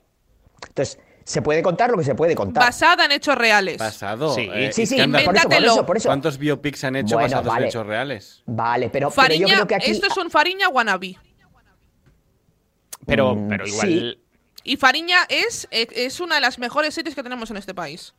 Entonces, 0.68 0.98
se 1.24 1.40
puede 1.42 1.62
contar 1.62 1.90
lo 1.90 1.96
que 1.98 2.04
se 2.04 2.14
puede 2.14 2.34
contar. 2.34 2.62
Basada 2.64 3.06
en 3.06 3.12
hechos 3.12 3.34
reales. 3.34 3.78
Pasado. 3.78 4.34
Sí. 4.34 4.48
eh, 4.52 4.70
Sí, 4.72 4.86
sí, 4.86 4.96
por 4.96 5.36
eso, 5.36 5.48
por 5.48 5.62
eso, 5.64 5.86
por 5.86 5.96
eso. 5.96 6.08
¿Cuántos 6.10 6.38
biopics 6.38 6.84
han 6.84 6.96
hecho 6.96 7.14
Bueno, 7.16 7.28
basados 7.28 7.46
vale. 7.46 7.62
en 7.64 7.68
hechos 7.70 7.86
reales? 7.86 8.42
Vale, 8.46 8.90
pero, 8.90 9.08
pero 9.10 9.10
yo 9.10 9.14
Fariña, 9.46 9.54
creo 9.54 9.66
que 9.66 9.74
aquí... 9.76 9.90
esto 9.90 10.06
es 10.06 10.16
un 10.18 10.30
Fariña 10.30 10.68
wannabe. 10.68 11.16
Pero, 13.06 13.34
Mm, 13.34 13.48
pero 13.48 13.66
sí. 13.66 13.72
igual... 13.72 14.18
Y 14.66 14.76
Fariña 14.78 15.18
es, 15.28 15.68
eh, 15.70 15.86
es 15.94 16.20
una 16.20 16.36
de 16.36 16.40
las 16.40 16.58
mejores 16.58 16.94
series 16.94 17.14
que 17.14 17.22
tenemos 17.22 17.50
en 17.50 17.58
este 17.58 17.74
país. 17.74 18.14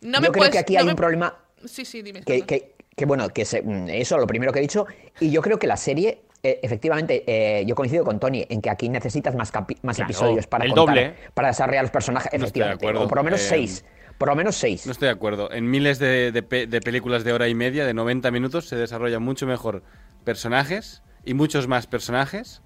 No 0.00 0.14
yo 0.18 0.20
me 0.22 0.28
creo 0.28 0.32
puedes, 0.40 0.52
que 0.52 0.58
aquí 0.58 0.72
no 0.74 0.80
hay 0.80 0.84
me- 0.86 0.90
un 0.92 0.96
problema 0.96 1.36
Sí, 1.66 1.84
sí, 1.84 2.02
dime. 2.02 2.22
que, 2.24 2.36
Iskandar. 2.36 2.46
que- 2.58 2.73
que, 2.96 3.06
bueno, 3.06 3.28
que 3.30 3.44
se- 3.44 3.62
mm, 3.62 3.88
eso, 3.88 4.18
lo 4.18 4.26
primero 4.26 4.52
que 4.52 4.58
he 4.58 4.62
dicho, 4.62 4.86
y 5.20 5.30
yo 5.30 5.42
creo 5.42 5.58
que 5.58 5.66
la 5.66 5.76
serie, 5.76 6.22
eh, 6.42 6.60
efectivamente, 6.62 7.24
eh, 7.26 7.64
yo 7.66 7.74
coincido 7.74 8.04
con 8.04 8.20
Tony 8.20 8.44
en 8.48 8.60
que 8.60 8.70
aquí 8.70 8.88
necesitas 8.88 9.34
más, 9.34 9.52
más 9.82 9.96
Claro, 9.96 10.10
episodios 10.10 10.46
para 10.46 10.64
el 10.64 10.70
contar, 10.72 10.86
doble. 10.94 11.14
para 11.34 11.48
desarrollar 11.48 11.82
los 11.84 11.90
personajes, 11.90 12.32
efectivamente, 12.32 12.86
o 12.86 13.08
por 13.08 13.16
lo 13.18 13.24
menos 13.24 13.40
Eh, 13.40 13.46
seis, 13.48 13.84
por 14.18 14.28
lo 14.28 14.36
menos 14.36 14.54
seis. 14.56 14.86
No 14.86 14.92
estoy 14.92 15.06
de 15.06 15.12
acuerdo. 15.14 15.50
En 15.50 15.70
miles 15.70 15.98
de, 15.98 16.30
de 16.32 16.42
pe- 16.42 16.66
de 16.66 16.80
películas 16.80 17.24
de 17.24 17.32
hora 17.32 17.48
y 17.48 17.54
media, 17.54 17.84
de 17.86 17.94
90 17.94 18.30
minutos, 18.30 18.68
se 18.68 18.76
desarrollan 18.76 19.22
mucho 19.22 19.46
mejor 19.46 19.82
personajes 20.24 21.02
y 21.24 21.34
muchos 21.34 21.68
más 21.68 21.86
personajes 21.86 22.62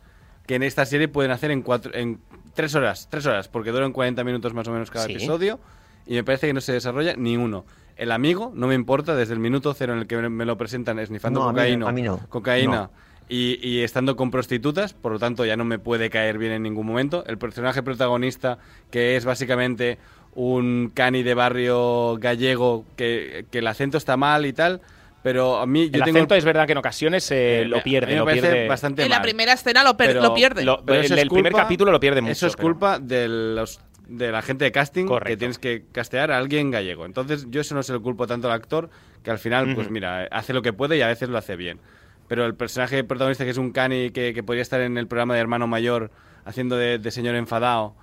que 0.47 0.55
en 0.55 0.62
esta 0.62 0.87
serie 0.87 1.09
pueden 1.09 1.31
hacer 1.31 1.51
en 1.51 1.62
cuatro, 1.62 1.93
en 1.95 2.20
tres 2.55 2.74
horas, 2.74 3.09
tres 3.11 3.26
horas, 3.26 3.49
porque 3.49 3.70
duran 3.70 3.93
40 3.93 4.24
minutos 4.24 4.55
más 4.55 4.66
o 4.66 4.72
menos 4.72 4.91
cada 4.91 5.05
Sí. 5.07 5.12
episodio 5.12 5.61
y 6.07 6.14
me 6.14 6.24
parece 6.24 6.47
que 6.47 6.55
no 6.55 6.61
se 6.62 6.72
desarrolla 6.72 7.14
ni 7.16 7.37
uno. 7.37 7.66
El 7.99 8.12
amigo 8.12 8.53
no 8.55 8.66
me 8.68 8.74
importa 8.74 9.14
desde 9.14 9.34
el 9.34 9.40
minuto 9.40 9.74
cero 9.74 9.92
en 9.92 9.99
el 9.99 10.07
que 10.07 10.16
me- 10.16 10.44
lo 10.46 10.57
presentan 10.57 10.99
esnifando 10.99 11.40
No, 11.40 11.49
a 11.49 11.53
mí 11.53 11.59
no, 11.76 11.86
cocaína, 11.86 11.88
a 11.88 11.92
mí 11.92 12.03
no. 12.03 12.20
cocaína 12.28 12.76
No. 12.76 12.90
Y, 13.28 13.59
y 13.62 13.82
estando 13.82 14.16
con 14.16 14.30
prostitutas, 14.30 14.94
por 14.94 15.12
lo 15.12 15.18
tanto 15.18 15.44
ya 15.44 15.57
no 15.57 15.64
me 15.66 15.78
puede 15.78 16.09
caer 16.09 16.38
bien 16.38 16.53
en 16.53 16.62
ningún 16.62 16.86
momento. 16.86 17.24
El 17.26 17.36
personaje 17.36 17.82
protagonista, 17.82 18.57
que 18.90 19.16
es 19.16 19.26
básicamente 19.26 19.99
un 20.34 20.90
cani 20.94 21.22
de 21.22 21.34
barrio 21.34 22.16
gallego 22.18 22.86
que, 22.96 23.44
que 23.51 23.59
el 23.59 23.66
acento 23.66 23.99
está 23.99 24.16
mal 24.16 24.46
y 24.46 24.53
tal, 24.55 24.80
pero 25.22 25.59
a 25.59 25.66
mí 25.66 25.90
yo 25.90 25.99
el 25.99 26.05
tengo 26.05 26.16
acento 26.18 26.36
es 26.36 26.44
verdad 26.44 26.64
que 26.66 26.72
en 26.72 26.78
ocasiones 26.78 27.30
eh, 27.32 27.62
Eh, 27.62 27.64
lo 27.66 27.78
a 27.78 27.82
pierde. 27.82 28.16
lo 28.16 28.24
pierde. 28.24 28.68
bastante 28.68 29.03
En 29.03 29.11
la 29.11 29.20
primera 29.20 29.53
escena 29.53 29.82
lo, 29.82 29.96
per- 29.96 30.07
Pero- 30.11 30.22
lo 30.22 30.32
pierde. 30.34 30.64
lo- 30.64 30.82
Pero 30.86 31.01
el 31.03 31.28
primer 31.28 31.53
capítulo 31.53 31.90
lo 31.92 32.01
pierde 32.01 32.20
mucho. 32.22 32.32
Eso 32.32 32.46
es 32.46 32.57
pero- 32.57 32.68
culpa 32.68 32.99
de 32.99 33.28
los 33.28 33.80
de 34.09 34.32
la 34.32 34.42
gente 34.42 34.64
de 34.64 34.72
casting 34.72 35.04
que 35.04 35.09
Correcto. 35.09 35.38
tienes 35.38 35.59
que 35.59 35.84
castear 35.92 36.32
a 36.32 36.38
alguien 36.38 36.70
gallego. 36.70 37.06
Entonces, 37.06 37.46
yo 37.50 37.61
eso 37.61 37.74
no 37.74 37.82
se 37.82 37.92
lo 37.92 38.02
culpo 38.02 38.26
tanto 38.26 38.48
al 38.48 38.54
actor, 38.54 38.90
que 39.22 39.30
al 39.30 39.38
final, 39.38 39.74
pues 39.74 39.90
mira, 39.90 40.24
hace 40.30 40.52
lo 40.52 40.62
que 40.62 40.72
puede 40.72 40.96
y 40.96 41.02
a 41.02 41.06
veces 41.06 41.28
lo 41.28 41.38
hace 41.38 41.56
bien. 41.56 41.78
Pero 42.26 42.44
el 42.44 42.54
personaje 42.54 43.04
protagonista, 43.04 43.44
que 43.44 43.50
es 43.50 43.59
un 43.59 43.70
cani 43.72 44.11
que, 44.11 44.34
que 44.34 44.42
podría 44.42 44.62
estar 44.62 44.80
en 44.80 44.98
el 44.98 45.06
programa 45.06 45.34
de 45.34 45.40
Hermano 45.40 45.66
Mayor 45.66 46.11
haciendo 46.44 46.76
de, 46.76 46.98
de 46.98 47.11
señor 47.11 47.34
enfadado, 47.36 47.94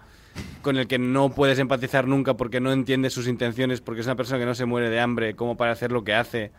con 0.61 0.77
el 0.77 0.87
que 0.87 0.99
no 0.99 1.29
puedes 1.29 1.59
empatizar 1.59 2.07
nunca 2.07 2.35
porque 2.35 2.59
no 2.59 2.71
entiendes 2.71 3.13
sus 3.13 3.27
intenciones, 3.27 3.81
porque 3.81 4.01
es 4.01 4.07
una 4.07 4.15
persona 4.15 4.39
que 4.39 4.45
no 4.45 4.55
se 4.55 4.65
muere 4.65 4.89
de 4.89 4.99
hambre, 4.99 5.35
como 5.35 5.57
para 5.57 5.71
hacer 5.71 5.91
lo 5.91 6.03
que 6.03 6.13
hace, 6.13 6.51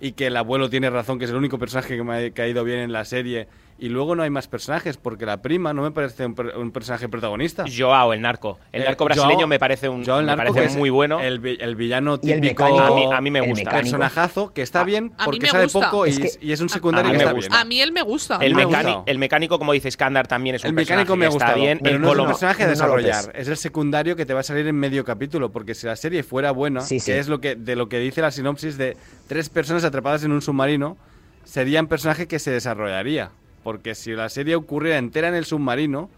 y 0.00 0.12
que 0.12 0.26
el 0.26 0.36
abuelo 0.36 0.68
tiene 0.68 0.90
razón, 0.90 1.18
que 1.18 1.26
es 1.26 1.30
el 1.30 1.36
único 1.36 1.58
personaje 1.58 1.96
que 1.96 2.02
me 2.02 2.26
ha 2.26 2.30
caído 2.32 2.64
bien 2.64 2.80
en 2.80 2.92
la 2.92 3.04
serie, 3.04 3.46
y 3.82 3.88
luego 3.88 4.14
no 4.14 4.22
hay 4.22 4.30
más 4.30 4.46
personajes, 4.46 4.96
porque 4.96 5.26
la 5.26 5.42
prima 5.42 5.72
no 5.72 5.82
me 5.82 5.90
parece 5.90 6.24
un, 6.24 6.34
per- 6.36 6.56
un 6.56 6.70
personaje 6.70 7.08
protagonista. 7.08 7.64
Joao, 7.66 8.12
el 8.12 8.20
narco. 8.20 8.60
El 8.70 8.82
Eh, 8.82 8.84
narco 8.84 9.04
brasileño 9.06 9.40
Joao- 9.40 9.48
me 9.48 9.58
parece 9.58 9.88
un 9.88 10.04
Joao 10.04 10.20
el 10.20 10.26
me 10.26 10.36
parece 10.36 10.78
muy 10.78 10.88
bueno. 10.90 11.18
El, 11.20 11.40
vi- 11.40 11.58
el 11.60 11.74
villano 11.74 12.14
el 12.14 12.20
típico. 12.20 12.64
mecánico. 12.64 12.80
A 12.84 12.94
mí- 12.94 13.08
a 13.12 13.20
mí 13.20 13.30
me 13.32 13.38
el 13.40 13.46
gusta. 13.46 13.64
mecánico. 13.64 13.82
personajazo 13.98 14.52
que 14.52 14.62
está 14.62 14.84
bien 14.84 15.12
a 15.18 15.24
porque 15.24 15.48
sale 15.48 15.64
gusta. 15.64 15.90
poco 15.90 16.06
y 16.06 16.10
Es 16.10 16.18
que- 16.20 16.26
es, 16.26 16.38
y 16.40 16.52
es 16.52 16.60
un 16.60 16.68
secundario 16.68 17.08
a 17.08 17.12
que 17.12 17.18
mí 17.18 17.24
me 17.24 17.24
está 17.24 17.34
gusta. 17.34 17.48
bien. 17.56 17.60
A 17.60 17.64
mí 17.64 17.80
él 17.80 17.92
me 17.92 18.02
gusta. 18.02 18.36
el, 18.40 18.54
mecánico, 18.54 19.02
el 19.06 19.18
mecánico, 19.18 19.58
como 19.58 19.72
dice 19.72 19.90
Skandar, 19.90 20.28
también 20.28 20.54
es 20.56 20.62
un 20.62 20.68
El 20.68 20.74
mecánico 20.74 21.14
personaje 21.16 21.18
me 21.18 21.38
que 21.38 21.44
está 21.44 21.54
bien. 21.60 21.78
pero 21.82 21.96
el 21.96 22.02
no 22.02 22.12
es 22.12 22.18
un 22.18 22.26
personaje 22.26 22.62
a 22.62 22.68
desarrollar. 22.68 23.32
Es 23.34 23.48
el 23.48 23.56
secundario 23.56 24.14
que 24.14 24.24
te 24.26 24.32
va 24.32 24.40
a 24.40 24.44
salir 24.44 24.66
en 24.68 24.76
medio 24.76 25.04
capítulo, 25.04 25.50
porque 25.50 25.74
si 25.74 25.86
la 25.86 25.96
serie 25.96 26.22
fuera 26.22 26.52
buena, 26.52 26.82
Sí, 26.82 27.00
sí. 27.00 27.10
que 27.10 27.18
es 27.18 27.26
lo 27.26 27.40
que 27.40 27.56
de 27.56 27.74
lo 27.74 27.88
que 27.88 27.98
dice 27.98 28.20
la 28.22 28.30
sinopsis 28.30 28.78
de 28.78 28.96
tres 29.26 29.48
personas 29.48 29.82
atrapadas 29.82 30.22
en 30.22 30.30
un 30.30 30.40
submarino, 30.40 30.96
serían 31.44 31.88
personaje 31.88 32.28
que 32.28 32.38
se 32.38 32.52
desarrollaría, 32.52 33.30
porque 33.62 33.94
si 33.94 34.12
la 34.12 34.28
serie 34.28 34.54
ocurriera 34.54 34.98
entera 34.98 35.28
en 35.28 35.34
el 35.34 35.44
submarino, 35.44 36.10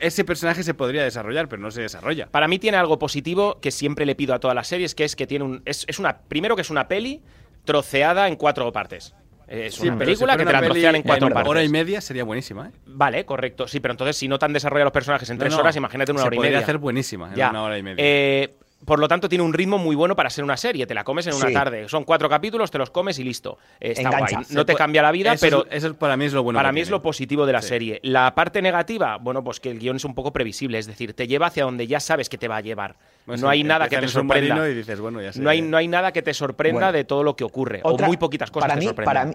ese 0.00 0.24
personaje 0.24 0.62
se 0.62 0.74
podría 0.74 1.02
desarrollar, 1.04 1.48
pero 1.48 1.62
no 1.62 1.70
se 1.70 1.82
desarrolla. 1.82 2.26
Para 2.26 2.48
mí 2.48 2.58
tiene 2.58 2.76
algo 2.76 2.98
positivo 2.98 3.58
que 3.60 3.70
siempre 3.70 4.06
le 4.06 4.14
pido 4.14 4.34
a 4.34 4.40
todas 4.40 4.54
las 4.54 4.66
series, 4.68 4.94
que 4.94 5.04
es 5.04 5.14
que 5.16 5.26
tiene 5.26 5.44
un. 5.44 5.62
Es, 5.64 5.84
es 5.88 5.98
una. 5.98 6.18
Primero 6.18 6.56
que 6.56 6.62
es 6.62 6.70
una 6.70 6.88
peli 6.88 7.22
troceada 7.64 8.28
en 8.28 8.36
cuatro 8.36 8.70
partes. 8.72 9.14
Es 9.46 9.76
Sí, 9.76 9.88
una 9.88 9.96
película 9.96 10.32
si 10.34 10.38
que 10.40 10.44
te 10.44 10.52
la 10.52 10.60
trocean 10.60 10.96
en 10.96 11.02
cuatro 11.02 11.28
en 11.28 11.32
partes. 11.32 11.50
hora 11.50 11.64
y 11.64 11.68
media 11.70 12.00
sería 12.02 12.22
buenísima, 12.24 12.68
¿eh? 12.68 12.72
Vale, 12.86 13.24
correcto. 13.24 13.66
Sí, 13.66 13.80
pero 13.80 13.92
entonces 13.92 14.16
si 14.16 14.28
no 14.28 14.38
te 14.38 14.44
han 14.44 14.52
desarrollado 14.52 14.86
los 14.86 14.92
personajes 14.92 15.30
en 15.30 15.36
No, 15.36 15.40
tres 15.40 15.54
no, 15.54 15.60
horas, 15.60 15.74
imagínate 15.76 16.10
en 16.10 16.16
una 16.16 16.22
se 16.22 16.26
hora 16.26 16.34
y 16.34 16.38
podría 16.38 16.50
media. 16.50 16.64
hacer 16.64 16.78
buenísima 16.78 17.28
en 17.30 17.34
Ya. 17.36 17.48
una 17.50 17.62
hora 17.62 17.78
y 17.78 17.82
media. 17.82 18.04
Eh, 18.04 18.54
por 18.84 19.00
lo 19.00 19.08
tanto, 19.08 19.28
tiene 19.28 19.42
un 19.44 19.52
ritmo 19.52 19.76
muy 19.76 19.96
bueno 19.96 20.14
para 20.14 20.30
ser 20.30 20.44
una 20.44 20.56
serie. 20.56 20.86
Te 20.86 20.94
la 20.94 21.02
comes 21.04 21.26
en 21.26 21.34
una 21.34 21.48
Sí. 21.48 21.52
tarde. 21.52 21.88
Son 21.88 22.04
cuatro 22.04 22.28
capítulos, 22.28 22.70
te 22.70 22.78
los 22.78 22.90
comes 22.90 23.18
y 23.18 23.24
listo. 23.24 23.58
Está 23.80 24.02
Engancha. 24.02 24.36
guay. 24.36 24.46
No 24.50 24.64
te 24.64 24.74
cambia 24.76 25.02
la 25.02 25.10
vida, 25.10 25.32
eso 25.32 25.44
pero 25.44 25.66
es- 25.70 25.82
eso 25.84 25.94
para 25.94 26.16
mí 26.16 26.26
es 26.26 26.32
lo 26.32 26.42
bueno 26.44 26.58
para 26.58 26.70
mí 26.72 26.80
es 26.80 26.88
lo 26.88 27.02
positivo 27.02 27.44
de 27.44 27.52
la 27.52 27.60
Sí. 27.62 27.68
serie. 27.68 27.98
La 28.04 28.34
parte 28.34 28.62
negativa, 28.62 29.16
bueno, 29.18 29.42
pues 29.42 29.58
que 29.60 29.70
el 29.70 29.78
guion 29.80 29.96
es 29.96 30.04
un 30.04 30.14
poco 30.14 30.32
previsible. 30.32 30.78
Es 30.78 30.86
decir, 30.86 31.12
te 31.12 31.26
lleva 31.26 31.48
hacia 31.48 31.64
donde 31.64 31.86
ya 31.86 31.98
sabes 32.00 32.28
que 32.28 32.38
te 32.38 32.46
va 32.48 32.56
a 32.58 32.60
llevar. 32.60 32.96
No 33.26 33.36
sí, 33.36 33.44
hay 33.46 33.64
nada 33.64 33.88
que 33.88 33.98
te 33.98 34.08
sorprenda. 34.08 34.68
y 34.68 34.74
dices, 34.74 35.00
bueno, 35.00 35.20
ya 35.20 35.32
sé. 35.32 35.40
No 35.40 35.50
hay, 35.50 35.60
no 35.60 35.76
hay 35.76 35.88
nada 35.88 36.12
que 36.12 36.22
te 36.22 36.32
sorprenda 36.32 36.78
Bueno. 36.86 36.92
de 36.92 37.04
todo 37.04 37.22
lo 37.24 37.34
que 37.36 37.44
ocurre. 37.44 37.80
Otra- 37.82 38.06
o 38.06 38.08
muy 38.08 38.16
poquitas 38.16 38.50
cosas 38.50 38.68
para 38.68 38.74
te 38.74 38.80
mí, 38.80 38.86
sorprenden. 38.86 39.12
para 39.14 39.24
mí, 39.26 39.32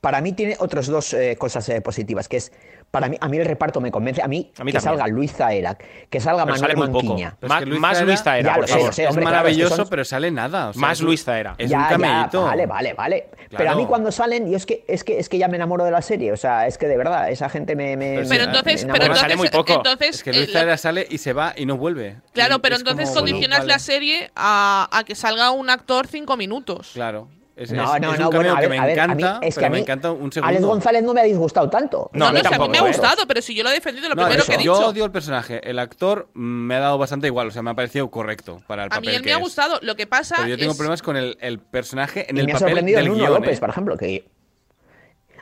para 0.00 0.20
mí 0.20 0.32
tiene 0.32 0.56
otras 0.60 0.86
dos 0.86 1.12
eh, 1.14 1.36
cosas 1.38 1.68
eh, 1.68 1.80
positivas, 1.80 2.28
que 2.28 2.36
es, 2.38 2.52
para 2.90 3.08
mí, 3.08 3.16
a 3.20 3.28
mí 3.28 3.36
el 3.38 3.44
reparto 3.46 3.80
me 3.80 3.90
convence, 3.92 4.20
a 4.20 4.26
mí, 4.26 4.50
A 4.58 4.64
mí 4.64 4.72
que 4.72 4.78
también. 4.78 4.98
salga 4.98 5.06
Luis 5.06 5.32
Zaera, 5.32 5.76
que 5.76 6.18
salga 6.20 6.44
Pero 6.44 6.54
Manuel 6.56 6.60
sale 6.60 6.74
muy 6.76 6.86
poco. 6.88 7.06
Manquiña. 7.06 7.36
Pero 7.38 7.54
es 7.54 7.60
Ma- 7.60 7.64
Luis 7.66 7.80
más 7.80 7.96
Zaera- 7.98 8.06
Luis 8.06 8.22
Zaera, 8.22 8.54
por 8.56 8.66
sé, 8.66 8.72
favor. 8.74 8.90
es 8.90 8.98
hombre, 8.98 9.04
claro, 9.04 9.10
es 9.10 9.14
que 9.16 9.24
maravilloso, 9.24 9.76
son- 9.76 9.88
pero 9.88 10.04
sale 10.04 10.30
nada. 10.32 10.68
o 10.68 10.72
sea, 10.72 10.80
Más 10.80 11.00
Luis 11.00 11.24
Zaera. 11.24 11.54
Es 11.56 11.70
Ya, 11.70 11.78
un 11.78 11.84
cameíto. 11.84 12.42
vale, 12.42 12.66
vale, 12.66 12.94
vale. 12.94 13.28
Pero 13.56 13.70
a 13.70 13.74
mí 13.76 13.86
cuando 13.86 14.10
salen, 14.12 14.50
yo 14.50 14.56
es 14.56 14.66
que, 14.66 14.84
es 14.88 15.04
que 15.04 15.18
es 15.18 15.28
que 15.28 15.38
ya 15.38 15.46
me 15.48 15.56
enamoro 15.56 15.84
de 15.84 15.90
la 15.92 16.02
serie. 16.02 16.32
O 16.32 16.36
sea, 16.36 16.66
es 16.66 16.78
que 16.78 16.86
de 16.88 16.96
verdad, 16.96 17.30
esa 17.30 17.48
gente 17.48 17.76
me. 17.76 17.96
me- 17.96 18.16
Pero 18.16 18.22
me- 18.22 18.28
Pero 18.28 18.42
sí, 18.44 18.48
entonces, 18.48 18.84
me 18.86 18.92
pero 18.92 19.04
enamora. 19.04 19.04
entonces- 19.04 19.20
sale 19.20 19.36
muy 19.36 19.48
poco. 19.48 19.72
entonces, 19.74 20.16
Es 20.16 20.22
que 20.24 20.30
eh, 20.30 20.34
Luis 20.34 20.46
lo- 20.48 20.52
Zaera 20.54 20.76
sale 20.76 21.06
y 21.08 21.18
se 21.18 21.32
va 21.32 21.54
y 21.56 21.66
no 21.66 21.76
vuelve. 21.76 22.16
claro, 22.32 22.56
Y 22.56 22.58
pero 22.60 22.74
es 22.74 22.80
entonces 22.80 23.04
como, 23.08 23.20
bueno, 23.20 23.26
condicionas 23.34 23.58
vale. 23.60 23.72
la 23.72 23.78
serie 23.78 24.30
a, 24.34 24.88
a 24.90 25.04
que 25.04 25.14
salga 25.14 25.50
un 25.52 25.70
actor 25.70 26.06
cinco 26.08 26.36
minutos. 26.36 26.90
Claro. 26.94 27.28
Es, 27.60 27.70
No, 27.72 27.94
es- 27.94 28.00
no, 28.00 28.14
es 28.14 28.18
no, 28.20 28.30
bueno, 28.30 28.56
a 28.56 28.60
que 28.60 28.68
me 28.70 28.78
a 28.78 28.86
ver, 28.86 28.98
a 29.00 29.08
mí- 29.08 29.22
encanta, 29.22 29.46
es 29.46 29.54
que 29.54 29.58
pero 29.60 29.66
a 29.66 29.70
me 29.70 29.76
mí 29.76 29.82
encanta 29.82 30.10
un 30.12 30.32
segundo. 30.32 30.48
Alex 30.48 30.64
González 30.64 31.02
no 31.02 31.12
me 31.12 31.20
ha 31.20 31.24
disgustado 31.24 31.68
tanto. 31.68 32.10
No, 32.14 32.26
a 32.26 32.32
mí 32.32 32.40
si 32.40 32.46
a 32.46 32.48
mí 32.48 32.56
tampoco, 32.56 32.70
me 32.70 32.78
ha 32.78 32.80
¿eh? 32.80 32.86
gustado, 32.86 33.22
pero 33.28 33.42
si 33.42 33.54
yo 33.54 33.62
lo 33.62 33.68
he 33.68 33.74
defendido, 33.74 34.08
lo 34.08 34.14
No, 34.14 34.22
primero 34.22 34.42
eso, 34.42 34.50
que 34.52 34.58
he 34.58 34.64
yo 34.64 34.74
dicho. 34.76 34.88
odio 34.88 35.04
el 35.04 35.10
personaje. 35.10 35.60
El 35.68 35.78
actor 35.78 36.30
me 36.32 36.74
ha 36.76 36.80
dado 36.80 36.96
bastante 36.96 37.26
igual, 37.26 37.48
o 37.48 37.50
sea, 37.50 37.60
me 37.62 37.70
ha 37.70 37.74
parecido 37.74 38.10
correcto 38.10 38.62
para 38.66 38.84
el 38.84 38.86
A 38.86 38.94
papel 38.96 39.10
mí 39.10 39.14
él 39.14 39.20
que 39.22 39.28
me 39.28 39.32
ha 39.34 39.36
es. 39.36 39.42
gustado. 39.42 39.78
Lo 39.82 39.94
que 39.94 40.06
pasa 40.06 40.36
Pero 40.38 40.48
yo 40.48 40.56
tengo 40.56 40.72
es... 40.72 40.78
problemas 40.78 41.02
con 41.02 41.18
el, 41.18 41.36
el 41.42 41.58
personaje 41.58 42.30
en 42.30 42.36
y 42.38 42.40
el 42.40 42.46
me 42.46 42.52
ha 42.52 42.54
papel 42.54 42.68
sorprendido 42.68 42.96
del 42.98 43.08
Nuno 43.08 43.18
guion, 43.18 43.32
López, 43.34 43.58
¿eh? 43.58 43.60
por 43.60 43.68
ejemplo. 43.68 43.96
Que... 43.98 44.24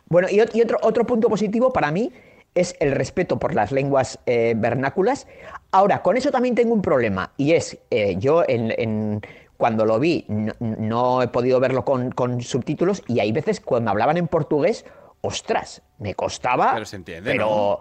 Bueno, 0.07 0.27
y, 0.29 0.39
ot- 0.39 0.51
y 0.55 0.63
otro, 0.63 0.79
otro 0.83 1.07
punto 1.07 1.29
positivo 1.29 1.73
para 1.73 1.93
mí 1.93 2.11
es 2.55 2.75
el 2.81 2.93
respeto 2.93 3.39
por 3.39 3.55
las 3.55 3.71
lenguas 3.71 4.19
eh, 4.27 4.55
vernáculas. 4.57 5.29
Ahora, 5.71 6.03
con 6.03 6.17
eso 6.17 6.33
también 6.33 6.57
tengo 6.57 6.75
un 6.75 6.83
problema, 6.83 7.31
y 7.37 7.53
es, 7.53 7.79
eh, 7.91 8.17
yo 8.19 8.43
en, 8.49 8.73
en- 8.77 9.21
cuando 9.59 9.85
lo 9.85 9.99
vi 9.99 10.25
no, 10.29 10.55
no 10.61 11.21
he 11.21 11.29
podido 11.29 11.61
verlo 11.61 11.85
con, 11.85 12.11
con 12.13 12.41
subtítulos, 12.41 13.03
y 13.07 13.21
hay 13.21 13.33
veces 13.33 13.61
cuando 13.61 13.91
hablaban 13.91 14.17
en 14.17 14.29
portugués, 14.29 14.87
ostras, 15.21 15.83
me 15.99 16.15
costaba, 16.15 16.73
Pero 16.73 16.87
se 16.87 16.97
entiende, 16.97 17.31
pero 17.31 17.81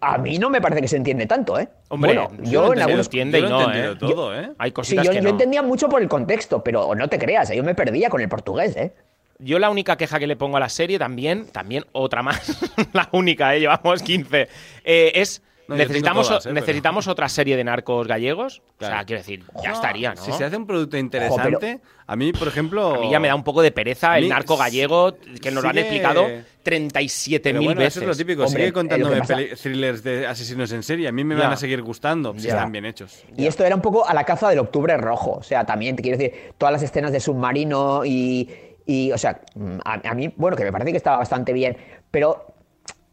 a 0.00 0.18
mí 0.18 0.38
no 0.38 0.50
me 0.50 0.60
parece 0.60 0.80
que 0.80 0.88
se 0.88 0.96
entiende 0.96 1.26
tanto, 1.26 1.60
¿eh? 1.60 1.68
Hombre, 1.90 2.18
bueno, 2.18 2.42
yo 2.42 2.72
en 2.72 2.80
algunos... 2.82 3.06
entiende 3.06 3.40
yo 3.40 3.46
y 3.46 3.50
no, 3.50 3.72
¿eh? 3.72 3.96
todo, 3.96 4.34
¿eh? 4.34 4.50
Hay 4.58 4.70
Sí, 4.70 4.74
cositas 4.74 5.04
yo, 5.04 5.10
que 5.12 5.18
yo 5.18 5.22
no. 5.22 5.28
entendía 5.28 5.62
mucho 5.62 5.88
por 5.88 6.02
el 6.02 6.08
contexto, 6.08 6.64
pero 6.64 6.94
no 6.94 7.08
te 7.08 7.18
creas, 7.18 7.52
yo 7.54 7.62
me 7.62 7.74
perdía 7.74 8.08
con 8.10 8.20
el 8.20 8.28
portugués, 8.28 8.74
¿eh? 8.76 8.92
Yo 9.38 9.58
la 9.58 9.68
única 9.68 9.96
queja 9.98 10.18
que 10.18 10.26
le 10.26 10.34
pongo 10.34 10.56
a 10.56 10.60
la 10.60 10.70
serie 10.70 10.98
también, 10.98 11.46
también 11.52 11.84
otra 11.92 12.22
más, 12.22 12.58
la 12.94 13.08
única, 13.12 13.54
¿eh? 13.54 13.60
llevamos 13.60 14.02
15, 14.02 14.48
eh, 14.82 15.12
es 15.14 15.42
No, 15.68 15.74
necesitamos, 15.76 16.28
todas, 16.28 16.46
¿eh? 16.46 16.48
Pero- 16.50 16.60
necesitamos 16.60 17.08
otra 17.08 17.28
serie 17.28 17.56
de 17.56 17.64
narcos 17.64 18.06
gallegos. 18.06 18.58
O 18.60 18.78
sea, 18.78 18.88
Claro. 18.88 19.06
quiero 19.06 19.20
decir, 19.20 19.44
ya 19.62 19.72
estaría, 19.72 20.14
¿no? 20.14 20.22
Si 20.22 20.32
se 20.32 20.44
hace 20.44 20.56
un 20.56 20.66
producto 20.66 20.96
interesante, 20.96 21.80
a 22.06 22.14
mí, 22.16 22.32
por 22.32 22.46
ejemplo... 22.48 22.94
A 22.94 22.98
mí 23.00 23.10
ya 23.10 23.18
me 23.18 23.28
da 23.28 23.34
un 23.34 23.42
poco 23.42 23.62
de 23.62 23.72
pereza 23.72 24.16
el 24.18 24.28
narco 24.28 24.56
gallego, 24.56 25.16
que 25.42 25.50
nos 25.50 25.62
lo 25.64 25.68
han 25.70 25.74
sigue- 25.74 25.80
explicado 25.86 26.24
Pero 26.26 26.44
37.000 26.62 27.64
bueno, 27.64 27.78
veces. 27.80 27.96
eso 27.96 28.00
es 28.02 28.06
lo 28.06 28.14
típico. 28.16 28.44
Hombre, 28.44 28.62
Sigue 28.62 28.72
contándome 28.72 29.18
pasa- 29.18 29.38
thrillers 29.60 30.02
de 30.02 30.26
asesinos 30.26 30.70
en 30.72 30.82
serie. 30.82 31.08
A 31.08 31.12
mí 31.12 31.24
me 31.24 31.34
Ya. 31.36 31.42
van 31.44 31.52
a 31.52 31.56
seguir 31.56 31.82
gustando 31.82 32.32
si 32.34 32.40
Ya. 32.46 32.50
están 32.54 32.72
bien 32.72 32.84
hechos. 32.84 33.24
Y 33.36 33.46
esto 33.46 33.64
era 33.64 33.74
un 33.74 33.82
poco 33.82 34.06
a 34.06 34.14
la 34.14 34.24
caza 34.24 34.48
del 34.50 34.58
octubre 34.60 34.96
rojo. 34.96 35.32
O 35.32 35.42
sea, 35.42 35.64
también 35.64 35.96
te 35.96 36.02
quiero 36.02 36.18
decir, 36.18 36.52
todas 36.58 36.72
las 36.72 36.82
escenas 36.82 37.12
de 37.12 37.20
submarino 37.20 38.04
y. 38.04 38.48
y, 38.88 39.10
o 39.10 39.18
sea, 39.18 39.40
mm, 39.56 39.78
a, 39.84 40.10
a 40.10 40.14
mí, 40.14 40.32
bueno, 40.36 40.56
que 40.56 40.62
me 40.64 40.70
parece 40.70 40.92
que 40.92 40.96
estaba 40.96 41.16
bastante 41.18 41.52
bien. 41.52 41.76
Pero 42.10 42.54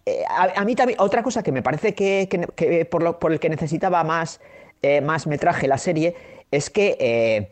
eh, 0.06 0.24
a, 0.28 0.62
a 0.62 0.66
mí 0.66 0.76
también, 0.76 0.99
otra 0.99 1.24
cosa 1.24 1.43
que 1.43 1.51
me 1.51 1.62
parece 1.62 1.93
que, 1.93 2.28
que- 2.30 2.47
que 2.56 2.86
por, 2.86 3.04
lo, 3.04 3.20
por 3.20 3.32
el 3.32 3.39
que 3.39 3.49
necesitaba 3.49 4.04
más, 4.04 4.39
eh, 4.82 5.01
más 5.01 5.28
metraje 5.28 5.68
la 5.68 5.78
serie 5.78 6.16
es 6.51 6.70
que 6.70 6.97
eh, 6.99 7.51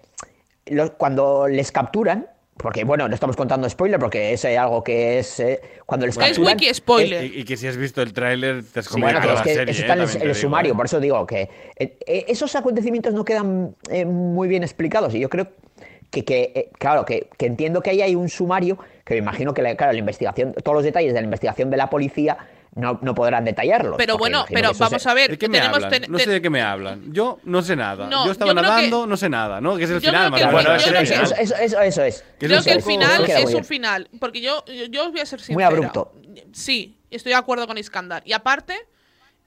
lo- 0.67 0.97
cuando 0.97 1.47
les 1.47 1.71
capturan. 1.71 2.27
Porque, 2.57 2.83
bueno, 2.83 3.07
no 3.07 3.15
estamos 3.15 3.35
contando 3.35 3.67
spoiler 3.67 3.99
porque 3.99 4.33
es 4.33 4.45
eh, 4.45 4.55
algo 4.55 4.83
que 4.83 5.17
es. 5.17 5.39
eh, 5.39 5.61
cuando 5.87 6.05
les 6.05 6.15
Es 6.15 6.19
capturan. 6.23 6.53
wiki 6.53 6.71
spoiler. 6.75 7.23
Y, 7.23 7.39
y 7.39 7.43
que 7.43 7.57
si 7.57 7.65
has 7.67 7.75
visto 7.75 8.03
el 8.03 8.13
tráiler 8.13 8.63
te 8.63 8.81
has 8.81 8.85
Sí, 8.85 9.01
bueno, 9.01 9.19
es 9.19 9.41
que 9.41 9.53
serie. 9.55 9.71
eso 9.71 9.81
eh, 9.81 9.85
está 9.89 9.93
en 9.93 10.27
el, 10.29 10.35
sumario, 10.35 10.75
por 10.75 10.85
eso 10.85 10.99
digo 10.99 11.25
que 11.25 11.49
esos 12.05 12.53
acontecimientos 12.55 13.15
no 13.15 13.25
quedan 13.25 13.75
eh, 13.89 14.05
muy 14.05 14.47
bien 14.47 14.61
explicados 14.61 15.15
y 15.15 15.19
yo 15.19 15.29
creo 15.29 15.47
que, 16.11 16.23
que, 16.23 16.51
eh, 16.53 16.69
claro, 16.77 17.03
que, 17.03 17.29
que 17.35 17.47
entiendo 17.47 17.81
que 17.81 17.89
ahí 17.91 18.01
hay 18.03 18.13
un 18.13 18.29
sumario 18.29 18.77
que 19.05 19.13
me 19.15 19.19
imagino 19.19 19.53
que, 19.53 19.61
la, 19.61 19.75
claro, 19.75 19.93
la 19.93 19.99
investigación, 19.99 20.53
todos 20.63 20.75
los 20.75 20.83
detalles 20.83 21.13
de 21.13 21.19
la 21.19 21.25
investigación 21.25 21.69
de 21.69 21.77
la 21.77 21.89
policía 21.89 22.37
no, 22.75 22.99
no 23.01 23.13
podrán 23.13 23.43
detallarlos. 23.43 23.95
Pero 23.97 24.17
bueno, 24.17 24.45
pero 24.49 24.71
vamos 24.77 25.01
se- 25.03 25.09
a 25.09 25.13
ver. 25.13 25.31
¿De 25.31 25.37
qué 25.37 25.49
me 25.49 25.57
tenemos, 25.57 25.75
hablan? 25.83 25.89
ten- 26.01 26.11
no 26.11 26.17
sé 26.19 26.29
de 26.29 26.41
qué 26.41 26.49
me 26.49 26.61
hablan. 26.61 27.11
Yo 27.11 27.39
no 27.43 27.61
sé 27.61 27.75
nada. 27.75 28.07
No, 28.07 28.25
yo 28.25 28.31
estaba 28.31 28.51
yo 28.51 28.55
creo 28.57 28.63
que- 28.63 28.75
nadando, 28.77 29.07
no 29.07 29.17
sé 29.17 29.27
nada, 29.29 29.59
¿no? 29.59 29.75
Que 29.75 29.83
es 29.83 29.89
el 29.89 29.99
Yo 29.99 30.09
final, 30.09 30.31
más 30.31 30.51
Bueno. 30.51 30.75
Eso, 30.75 31.35
eso, 31.35 31.55
eso, 31.55 31.81
eso 31.81 32.03
es. 32.03 32.23
Creo 32.39 32.59
es 32.59 32.65
que 32.65 32.71
el 32.71 32.81
final 32.81 33.25
es 33.29 33.53
un 33.53 33.65
final. 33.65 34.09
Porque 34.19 34.39
yo, 34.41 34.63
yo, 34.67 34.85
yo 34.85 35.05
os 35.05 35.11
voy 35.11 35.19
a 35.19 35.25
ser 35.25 35.39
sincera. 35.39 35.55
Muy 35.55 35.63
abrupto. 35.63 36.13
Sí, 36.53 36.97
estoy 37.09 37.31
de 37.31 37.35
acuerdo 37.37 37.67
con 37.67 37.77
Iskandar. 37.77 38.23
Y 38.25 38.31
aparte, 38.31 38.75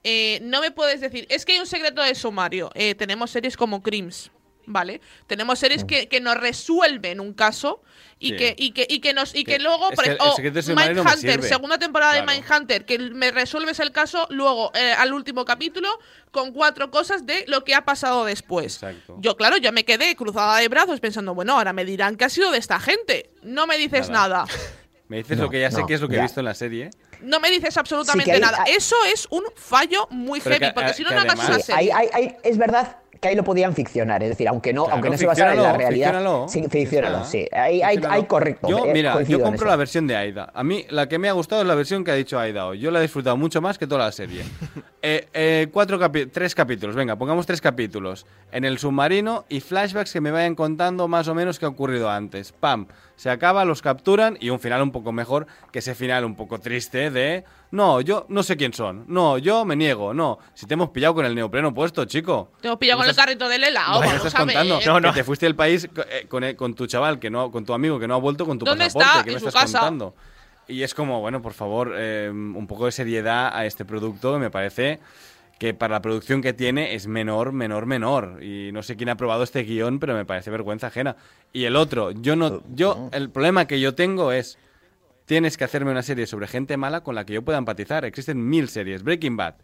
eh, 0.03 0.39
no 0.43 0.61
me 0.61 0.69
puedes 0.69 1.01
decir. 1.01 1.25
Es 1.29 1.45
que 1.45 1.53
hay 1.53 1.59
un 1.59 1.65
secreto 1.65 2.03
de 2.03 2.13
sumario. 2.13 2.69
Eh, 2.75 2.93
tenemos 2.93 3.31
series 3.31 3.57
como 3.57 3.81
Crims. 3.81 4.29
¿Vale? 4.67 5.01
Tenemos 5.27 5.59
series 5.59 5.83
que, 5.83 6.07
que 6.07 6.19
nos 6.21 6.35
resuelven 6.37 7.19
un 7.19 7.33
caso 7.33 7.81
y, 8.19 8.29
Sí. 8.29 8.35
que, 8.37 8.55
y, 8.57 8.71
que, 8.71 8.87
y 8.89 8.99
que 8.99 9.13
nos 9.13 9.35
y 9.35 9.43
que 9.43 9.53
Que- 9.57 9.59
luego 9.59 9.91
es 9.91 9.99
que 9.99 10.09
ej- 10.11 10.13
el 10.13 10.17
o 10.21 10.35
secreto 10.35 10.55
de 10.55 10.63
sumario 10.63 10.93
no 10.95 11.03
me 11.03 11.11
Mindhunter, 11.15 11.43
segunda 11.43 11.77
temporada 11.77 12.13
Claro. 12.13 12.27
de 12.31 12.33
Mindhunter, 12.41 12.85
que 12.85 12.97
me 12.99 13.31
resuelves 13.31 13.79
el 13.79 13.91
caso 13.91 14.25
luego 14.31 14.71
eh, 14.73 14.93
al 14.97 15.13
último 15.13 15.45
capítulo 15.45 15.89
con 16.31 16.51
cuatro 16.53 16.89
cosas 16.91 17.25
de 17.25 17.45
lo 17.47 17.63
que 17.63 17.75
ha 17.75 17.85
pasado 17.85 18.25
después. 18.25 18.75
Exacto. 18.75 19.17
Yo, 19.19 19.35
claro, 19.37 19.57
yo 19.57 19.71
me 19.71 19.83
quedé 19.85 20.15
cruzada 20.15 20.57
de 20.59 20.67
brazos 20.67 20.99
pensando, 20.99 21.35
bueno, 21.35 21.53
ahora 21.57 21.73
me 21.73 21.85
dirán 21.85 22.15
que 22.15 22.25
ha 22.25 22.29
sido 22.29 22.51
de 22.51 22.57
esta 22.57 22.79
gente. 22.79 23.29
No 23.43 23.67
me 23.67 23.77
dices 23.77 24.09
Nada. 24.09 24.45
nada. 24.45 24.45
Me 25.07 25.17
dices 25.17 25.37
No, 25.37 25.43
lo 25.43 25.49
que 25.51 25.59
ya 25.61 25.69
sé 25.69 25.81
no, 25.81 25.85
que 25.85 25.93
es 25.93 26.01
lo 26.01 26.07
que 26.09 26.15
he 26.15 26.21
visto 26.21 26.39
en 26.39 26.45
la 26.47 26.55
serie. 26.55 26.89
No 27.21 27.39
me 27.39 27.51
dices 27.51 27.77
absolutamente 27.77 28.23
Sí, 28.25 28.31
que 28.31 28.35
hay- 28.37 28.41
nada. 28.41 28.63
hay- 28.65 28.73
Eso 28.73 28.95
es 29.13 29.27
un 29.29 29.43
fallo 29.55 30.07
muy 30.09 30.41
Pero 30.41 30.55
heavy, 30.55 30.65
que- 30.65 30.73
porque 30.73 30.93
si 30.95 31.03
no, 31.03 31.11
no 31.11 31.19
hagas 31.19 31.35
una 31.47 31.59
serie. 31.59 31.93
hay- 31.93 32.09
hay- 32.11 32.35
es 32.43 32.57
verdad 32.57 32.97
que 33.25 33.29
ahí 33.29 33.35
lo 33.35 33.43
podían 33.43 33.73
ficcionar, 33.73 34.21
es 34.23 34.29
decir, 34.29 34.47
aunque 34.47 34.71
no, 34.73 34.83
Claro, 34.83 34.93
aunque 34.95 35.09
no 35.09 35.17
se 35.17 35.25
basara 35.25 35.53
en 35.53 35.63
la 35.63 35.73
realidad. 35.73 36.11
ficciónalo. 36.11 36.45
Sí, 36.47 36.63
ficciónalo, 36.69 37.17
Está. 37.17 37.29
sí. 37.29 37.47
Ahí, 37.51 37.81
Ficciónalo. 37.81 38.13
ahí 38.13 38.23
correcto. 38.25 38.67
Yo, 38.69 38.85
eh, 38.85 38.93
mira, 38.93 39.21
yo 39.23 39.41
compro 39.41 39.67
la 39.67 39.75
versión 39.75 40.07
de 40.07 40.15
Aida. 40.15 40.51
A 40.53 40.63
mí 40.63 40.85
la 40.89 41.07
que 41.09 41.17
me 41.19 41.27
ha 41.29 41.31
gustado 41.33 41.61
es 41.61 41.67
la 41.67 41.75
versión 41.75 42.03
que 42.03 42.11
ha 42.11 42.15
dicho 42.15 42.39
Aida 42.39 42.65
hoy. 42.67 42.79
Yo 42.79 42.91
la 42.91 42.99
he 42.99 43.01
disfrutado 43.01 43.35
mucho 43.37 43.61
más 43.61 43.77
que 43.77 43.87
toda 43.87 44.05
la 44.05 44.11
serie. 44.11 44.43
Eh, 45.07 45.27
eh, 45.35 45.67
cuatro 45.71 45.99
capi- 45.99 46.31
tres 46.31 46.55
capítulos, 46.55 46.95
venga, 46.95 47.15
pongamos 47.15 47.45
tres 47.45 47.61
capítulos. 47.61 48.25
En 48.51 48.65
el 48.65 48.79
submarino 48.79 49.45
y 49.49 49.59
flashbacks 49.59 50.11
que 50.11 50.19
me 50.19 50.31
vayan 50.31 50.55
contando 50.55 51.07
más 51.07 51.27
o 51.27 51.35
menos 51.35 51.59
qué 51.59 51.65
ha 51.65 51.69
ocurrido 51.69 52.09
antes. 52.09 52.51
Pam, 52.53 52.87
se 53.15 53.29
acaba, 53.29 53.65
los 53.65 53.83
capturan 53.83 54.35
y 54.41 54.49
un 54.49 54.59
final 54.59 54.81
un 54.81 54.91
poco 54.91 55.11
mejor 55.11 55.45
que 55.71 55.77
ese 55.77 55.93
final 55.93 56.25
un 56.25 56.35
poco 56.35 56.57
triste 56.59 57.11
de... 57.11 57.43
No, 57.75 57.99
yo 58.01 58.25
no 58.29 58.41
sé 58.41 58.55
quién 58.57 58.73
son. 58.73 59.03
No, 59.07 59.37
yo 59.37 59.65
me 59.65 59.75
niego. 59.75 60.13
No, 60.13 60.39
si 60.53 60.65
te 60.65 60.73
hemos 60.75 60.89
pillado 60.89 61.13
con 61.15 61.25
el 61.25 61.35
neopreno 61.35 61.73
puesto, 61.73 62.05
chico. 62.05 62.51
Te 62.61 62.67
hemos 62.67 62.79
pillado 62.79 62.99
¿Qué 63.01 63.03
con 63.03 63.09
el 63.09 63.15
carrito 63.15 63.49
del 63.49 63.63
helado. 63.65 63.99
¿Qué 64.01 64.07
me 64.07 64.13
vamos 64.13 64.25
estás 64.25 64.41
a 64.41 64.45
ver. 64.45 64.55
contando? 64.55 65.09
Que 65.11 65.15
te 65.15 65.23
fuiste 65.23 65.45
del 65.45 65.55
país 65.55 65.89
eh, 66.09 66.25
con, 66.29 66.43
eh, 66.43 66.55
con 66.55 66.73
tu 66.73 66.87
chaval, 66.87 67.19
que 67.19 67.29
no, 67.29 67.51
con 67.51 67.65
tu 67.65 67.73
amigo 67.73 67.99
que 67.99 68.07
no 68.07 68.15
ha 68.15 68.19
vuelto 68.19 68.45
con 68.45 68.57
tu 68.57 68.65
¿Dónde 68.65 68.85
pasaporte. 68.85 69.09
está? 69.09 69.23
¿Qué 69.23 69.29
En 69.31 69.33
me 69.35 69.39
su 69.41 69.47
estás 69.49 69.61
casa. 69.63 69.79
contando? 69.79 70.15
Y 70.67 70.81
es 70.83 70.95
como, 70.95 71.19
bueno, 71.19 71.41
por 71.41 71.53
favor, 71.53 71.93
eh, 71.95 72.29
un 72.31 72.65
poco 72.65 72.85
de 72.85 72.91
seriedad 72.91 73.49
a 73.55 73.65
este 73.65 73.85
producto 73.85 74.33
que 74.33 74.39
me 74.39 74.49
parece 74.49 74.99
que 75.59 75.73
para 75.73 75.93
la 75.95 76.01
producción 76.01 76.41
que 76.41 76.53
tiene 76.53 76.95
es 76.95 77.07
menor, 77.07 77.51
menor, 77.51 77.85
menor. 77.85 78.41
Y 78.41 78.71
no 78.71 78.83
sé 78.83 78.95
quién 78.95 79.09
ha 79.09 79.15
probado 79.15 79.43
este 79.43 79.63
guion, 79.63 79.99
pero 79.99 80.13
me 80.15 80.25
parece 80.25 80.49
vergüenza 80.49 80.87
ajena. 80.87 81.15
Y 81.53 81.65
el 81.65 81.75
otro, 81.75 82.11
yo 82.11 82.35
no, 82.35 82.63
yo, 82.73 83.09
el 83.11 83.29
problema 83.29 83.67
que 83.67 83.79
yo 83.79 83.95
tengo 83.95 84.31
es, 84.31 84.57
tienes 85.25 85.57
que 85.57 85.63
hacerme 85.63 85.91
una 85.91 86.03
serie 86.03 86.27
sobre 86.27 86.47
gente 86.47 86.77
mala 86.77 87.01
con 87.01 87.15
la 87.15 87.25
que 87.25 87.33
yo 87.33 87.43
pueda 87.43 87.57
empatizar. 87.57 88.05
Existen 88.05 88.47
mil 88.47 88.69
series. 88.69 89.03
Breaking 89.03 89.37
Bad, 89.37 89.55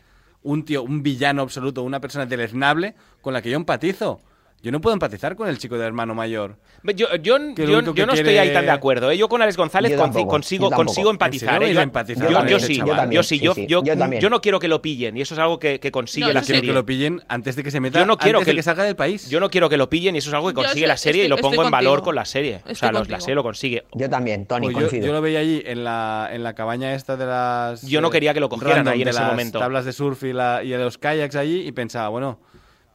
un 0.43 0.66
tío, 0.66 0.84
un 0.84 1.03
villano 1.03 1.41
absoluto, 1.41 1.84
una 1.84 1.99
persona 1.99 2.26
deleznable 2.26 2.95
con 3.22 3.34
la 3.34 3.41
que 3.41 3.51
yo 3.51 3.55
empatizo. 3.55 4.22
Yo 4.64 4.72
no 4.72 4.80
puedo 4.80 4.93
empatizar 4.93 5.36
con 5.36 5.49
el 5.49 5.57
chico 5.57 5.76
de 5.78 5.88
hermano 5.88 6.14
mayor. 6.14 6.57
Yo, 6.95 7.07
no 7.39 8.14
estoy 8.14 8.38
ahí 8.38 8.53
tan 8.53 8.66
de 8.66 8.72
acuerdo. 8.72 9.09
¿eh? 9.09 9.18
Yo 9.18 9.28
con 9.28 9.41
Alex 9.41 9.57
González 9.57 9.97
tampoco, 9.97 10.28
consigo, 10.28 10.70
consigo 10.70 11.09
¿En 11.09 11.16
empatizar. 11.16 11.64
¿eh? 11.64 11.72
¿Y 11.72 11.74
Yo, 11.74 12.59
sí, 12.59 12.78
yo 12.78 12.95
sí, 13.24 13.38
sí, 13.38 13.39
yo, 13.39 13.53
sí. 13.55 13.66
yo- 13.68 13.84
Yo 13.84 13.97
también. 13.97 14.22
yo 14.22 14.30
no 14.30 14.39
quiero 14.39 14.59
que 14.59 14.68
lo 14.68 14.82
pillen 14.82 15.18
y 15.18 15.22
eso 15.22 15.34
es 15.34 15.39
algo 15.39 15.57
que, 15.57 15.80
que 15.80 15.91
consigue 15.91 16.28
Yo 16.28 16.34
la 16.34 16.41
quiero 16.41 16.57
serie. 16.57 16.70
que 16.70 16.74
lo 16.76 16.86
pillen 16.86 17.24
antes 17.28 17.55
de 17.55 17.64
que 17.64 17.72
se 17.72 17.80
meta, 17.80 17.99
yo 17.99 18.05
no 18.05 18.18
quiero 18.18 18.39
antes 18.39 18.45
que, 18.45 18.51
de 18.51 18.55
que 18.57 18.64
salga 18.64 18.84
del 18.84 18.95
país. 18.95 19.30
Yo 19.30 19.39
no 19.39 19.49
quiero 19.49 19.68
que 19.68 19.78
lo 19.78 19.89
pillen 19.89 20.16
y 20.16 20.20
eso 20.20 20.30
es 20.30 20.34
algo 20.36 20.49
que 20.49 20.53
consigue 20.53 20.82
estoy- 20.82 20.88
la 20.88 20.97
serie 20.97 21.26
y 21.26 21.28
lo 21.28 21.38
pongo 21.38 21.64
en 21.64 21.72
valor 21.72 22.03
con 22.03 22.14
la 22.16 22.26
serie. 22.26 22.62
O 22.70 22.76
sea, 22.76 22.91
los- 22.91 23.09
la 23.09 23.20
serie 23.20 23.36
lo 23.36 23.43
consigue. 23.43 23.86
Yo 23.93 24.09
también, 24.09 24.45
Tony, 24.45 24.72
Pues 24.72 24.91
yo, 24.91 25.12
lo 25.12 25.22
veía 25.22 25.39
allí 25.39 25.64
en 25.66 25.84
la, 25.84 26.30
en 26.32 26.43
la 26.43 26.53
cabaña 26.53 26.93
esta 26.93 27.18
de 27.18 27.26
las... 27.26 27.82
Yo 27.88 27.99
no 28.01 28.09
eh, 28.09 28.12
quería 28.12 28.34
que 28.34 28.39
lo 28.39 28.49
cogieran 28.49 28.88
ahí 28.88 29.01
en 29.01 29.07
ese 29.07 29.20
las 29.20 29.30
momento. 29.30 29.57
tablas 29.59 29.86
de 29.86 29.93
surf 29.93 30.24
y, 30.24 30.34
la, 30.34 30.62
y 30.64 30.70
de 30.70 30.78
los 30.78 30.97
kayaks 30.97 31.36
allí 31.36 31.62
y 31.68 31.72
pensaba, 31.72 32.09
bueno, 32.09 32.39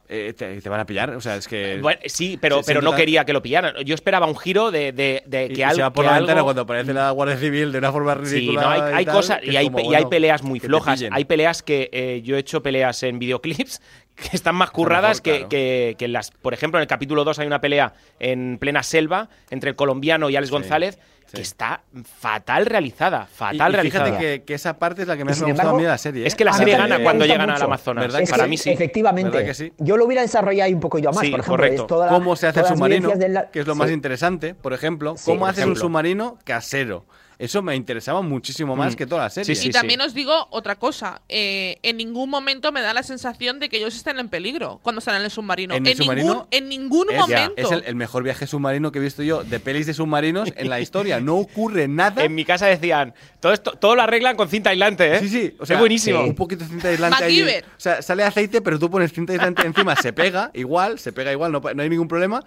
eh, 0.09 0.33
te, 0.37 0.61
te 0.61 0.69
van 0.69 0.79
a 0.79 0.85
pillar. 0.85 1.09
O 1.11 1.21
sea, 1.21 1.35
es 1.35 1.47
que... 1.47 1.79
Bueno, 1.81 1.99
sí, 2.05 2.37
pero, 2.41 2.61
pero 2.65 2.81
no 2.81 2.95
quería 2.95 3.25
que 3.25 3.33
lo 3.33 3.41
pillaran. 3.41 3.75
Yo 3.85 3.93
esperaba 3.95 4.25
un 4.25 4.37
giro 4.37 4.71
de, 4.71 4.91
de- 4.91 5.23
que 5.49 5.53
y 5.59 5.61
algo. 5.63 5.75
se 5.75 5.81
va 5.81 5.91
por 5.93 6.05
la 6.05 6.11
algo- 6.15 6.25
ventana 6.27 6.43
cuando 6.43 6.61
aparece 6.63 6.93
la 6.93 7.11
Guardia 7.11 7.37
Civil 7.37 7.71
de 7.71 7.77
una 7.77 7.91
forma 7.91 8.15
Sí, 8.23 8.35
ridícula. 8.35 8.61
no, 8.61 8.69
hay, 8.69 8.81
hay 8.95 9.05
tal, 9.05 9.15
cosas 9.15 9.39
y 9.43 9.55
hay, 9.55 9.65
como, 9.65 9.77
pe- 9.77 9.83
y 9.85 9.95
hay 9.95 10.05
peleas 10.05 10.43
muy 10.43 10.59
flojas. 10.59 11.03
Hay 11.11 11.25
peleas 11.25 11.61
que 11.63 11.89
eh, 11.91 12.21
yo 12.23 12.35
he 12.35 12.39
hecho 12.39 12.61
peleas 12.63 13.03
en 13.03 13.19
videoclips 13.19 13.81
que 14.15 14.35
están 14.35 14.55
más 14.55 14.71
curradas 14.71 15.21
mejor, 15.23 15.23
que, 15.23 15.31
claro. 15.39 15.49
que- 15.49 15.95
que 15.97 16.07
las. 16.07 16.31
Por 16.31 16.53
ejemplo, 16.53 16.79
en 16.79 16.81
el 16.81 16.87
capítulo 16.87 17.23
2 17.23 17.39
hay 17.39 17.47
una 17.47 17.61
pelea 17.61 17.93
en 18.19 18.57
plena 18.59 18.83
selva 18.83 19.29
entre 19.49 19.71
el 19.71 19.75
colombiano 19.75 20.29
y 20.29 20.35
Alex 20.35 20.51
González 20.51 20.99
que 21.33 21.41
está 21.41 21.81
fatal 22.19 22.65
realizada. 22.65 23.25
Fatal 23.25 23.71
y 23.71 23.75
realizada. 23.75 24.05
fíjate 24.05 24.23
que, 24.23 24.43
que 24.43 24.53
esa 24.53 24.77
parte 24.77 25.01
es 25.01 25.07
la 25.07 25.17
que 25.17 25.25
me 25.25 25.31
Y 25.31 25.35
ha 25.35 25.45
gustado 25.45 25.69
a 25.71 25.73
mí 25.73 25.83
de 25.83 25.89
la 25.89 25.97
serie. 25.97 26.25
es 26.27 26.35
que 26.35 26.45
la 26.45 26.51
¿eh? 26.51 26.53
serie 26.55 26.77
gana 26.77 26.97
me 26.97 27.03
cuando 27.03 27.25
llegan 27.25 27.49
al. 27.49 27.61
Amazonas. 27.61 28.05
¿Verdad 28.05 28.19
que 28.19 28.27
Para 28.27 28.47
mí 28.47 28.57
sí. 28.57 28.69
Efectivamente. 28.69 29.31
¿Verdad 29.31 29.45
que 29.47 29.53
sí? 29.53 29.73
Yo 29.77 29.97
lo 29.97 30.05
hubiera 30.05 30.21
desarrollado 30.21 30.65
ahí 30.67 30.73
un 30.73 30.79
poquillo 30.79 31.11
más, 31.11 31.19
Sí, 31.25 31.31
por 31.31 31.39
ejemplo. 31.41 31.53
correcto. 31.57 31.81
es 31.83 31.87
toda 31.87 32.05
la- 32.07 32.11
cómo 32.13 32.35
se 32.35 32.47
hace 32.47 32.59
el 32.61 32.65
submarino, 32.67 33.11
la- 33.15 33.49
que 33.49 33.59
es 33.59 33.67
lo 33.67 33.73
Sí. 33.73 33.79
más 33.79 33.91
interesante, 33.91 34.55
por 34.55 34.73
ejemplo, 34.73 35.15
cómo 35.25 35.45
haces 35.47 35.65
un 35.65 35.75
submarino 35.75 36.37
casero. 36.43 37.05
Eso 37.39 37.61
me 37.61 37.75
interesaba 37.75 38.21
muchísimo 38.21 38.75
más 38.75 38.93
Mm. 38.93 38.97
que 38.97 39.05
toda 39.05 39.23
la 39.23 39.29
serie. 39.29 39.53
Sí, 39.55 39.61
sí, 39.61 39.67
y 39.69 39.71
también 39.71 40.01
os 40.01 40.13
digo 40.13 40.47
otra 40.49 40.75
cosa. 40.75 41.21
eh, 41.29 41.77
en 41.83 41.97
ningún 41.97 42.29
momento 42.29 42.71
me 42.71 42.81
da 42.81 42.93
la 42.93 43.03
sensación 43.03 43.59
de 43.59 43.69
que 43.69 43.77
ellos 43.77 43.95
estén 43.95 44.17
en 44.19 44.27
peligro 44.29 44.79
cuando 44.81 44.99
están 44.99 45.15
en 45.17 45.21
el 45.23 45.29
submarino. 45.31 45.75
En 45.75 45.85
el 45.85 45.95
submarino 45.95 46.27
ningún, 46.33 46.47
en 46.51 46.69
ningún 46.69 47.07
Es, 47.11 47.17
momento. 47.19 47.53
es 47.57 47.71
el, 47.71 47.83
el 47.85 47.95
mejor 47.95 48.23
viaje 48.23 48.47
submarino 48.47 48.91
que 48.91 48.99
he 48.99 49.01
visto 49.01 49.21
yo 49.23 49.43
de 49.43 49.59
pelis 49.59 49.85
de 49.85 49.93
submarinos 49.93 50.49
en 50.55 50.69
la 50.69 50.79
historia. 50.79 51.19
No 51.19 51.35
ocurre 51.35 51.87
nada. 51.87 52.23
En 52.23 52.33
mi 52.33 52.43
casa 52.45 52.65
decían, 52.67 53.13
todo 53.39 53.53
esto, 53.53 53.71
todo 53.73 53.95
lo 53.95 54.01
arreglan 54.01 54.35
con 54.35 54.47
cinta 54.49 54.71
aislante, 54.71 55.15
¿eh? 55.15 55.19
Sí, 55.19 55.29
sí. 55.29 55.55
O 55.59 55.65
sea, 55.65 55.75
es 55.75 55.79
buenísimo. 55.79 56.21
Un 56.23 56.35
poquito 56.35 56.63
de 56.63 56.69
cinta 56.71 56.87
aislante 56.89 57.23
ahí. 57.23 57.41
O 57.41 57.79
sea, 57.79 58.01
sale 58.01 58.23
aceite, 58.23 58.61
pero 58.61 58.79
tú 58.79 58.89
pones 58.89 59.11
cinta 59.13 59.33
aislante 59.33 59.65
encima, 59.65 59.95
se 59.95 60.11
pega 60.13 60.49
igual, 60.53 60.97
se 60.99 61.11
pega 61.11 61.31
igual, 61.31 61.51
no, 61.51 61.61
pa- 61.61 61.73
no 61.73 61.83
hay 61.83 61.89
ningún 61.89 62.07
problema. 62.07 62.41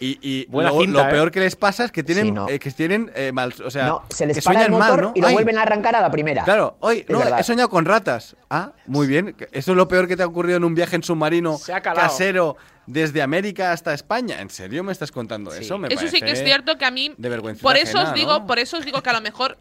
Y, 0.00 0.18
y 0.20 0.44
Buena 0.46 0.70
luego 0.70 0.84
cinta, 0.84 1.02
lo 1.04 1.08
¿eh? 1.08 1.12
peor 1.12 1.30
que 1.30 1.40
les 1.40 1.56
pasa 1.56 1.84
es 1.84 1.92
que 1.92 2.02
tienen, 2.02 2.26
Sí, 2.26 2.32
no. 2.32 2.48
eh, 2.48 2.58
que 2.58 2.70
tienen 2.72 3.10
eh, 3.14 3.30
mal, 3.32 3.54
o 3.64 3.70
sea, 3.70 3.86
No, 3.86 4.02
se 4.10 4.26
les 4.26 4.33
que 4.34 4.42
para 4.42 4.64
el 4.64 4.70
motor 4.70 4.88
mal, 4.88 5.00
¿no? 5.02 5.12
y 5.14 5.20
lo 5.20 5.26
Ay, 5.28 5.34
vuelven 5.34 5.58
a 5.58 5.62
arrancar 5.62 5.96
a 5.96 6.00
la 6.00 6.10
primera. 6.10 6.44
Claro, 6.44 6.76
hoy 6.80 7.04
no, 7.08 7.22
he 7.38 7.42
soñado 7.42 7.68
con 7.68 7.84
ratas. 7.84 8.36
Ah, 8.50 8.72
muy 8.86 9.06
bien. 9.06 9.34
Eso 9.52 9.70
es 9.72 9.76
lo 9.76 9.88
peor 9.88 10.06
que 10.08 10.16
te 10.16 10.22
ha 10.22 10.26
ocurrido 10.26 10.56
en 10.58 10.64
un 10.64 10.74
viaje 10.74 10.96
en 10.96 11.02
submarino 11.02 11.58
casero 11.94 12.56
desde 12.86 13.22
América 13.22 13.72
hasta 13.72 13.94
España. 13.94 14.40
¿En 14.40 14.50
serio 14.50 14.82
me 14.84 14.92
estás 14.92 15.10
contando 15.12 15.52
eso? 15.54 15.78
Me 15.78 15.88
Eso 15.88 16.06
sí 16.08 16.20
que 16.20 16.32
es 16.32 16.44
cierto 16.44 16.76
que 16.78 16.84
a 16.84 16.90
mí. 16.90 17.14
de 17.16 17.28
vergüenza 17.28 17.62
por 17.62 17.76
eso 17.76 17.98
ajena, 17.98 18.10
os 18.12 18.14
digo, 18.14 18.38
¿no? 18.40 18.46
por 18.46 18.58
eso 18.58 18.76
os 18.78 18.84
digo 18.84 19.02
que 19.02 19.10
a 19.10 19.14
lo 19.14 19.20
mejor. 19.20 19.56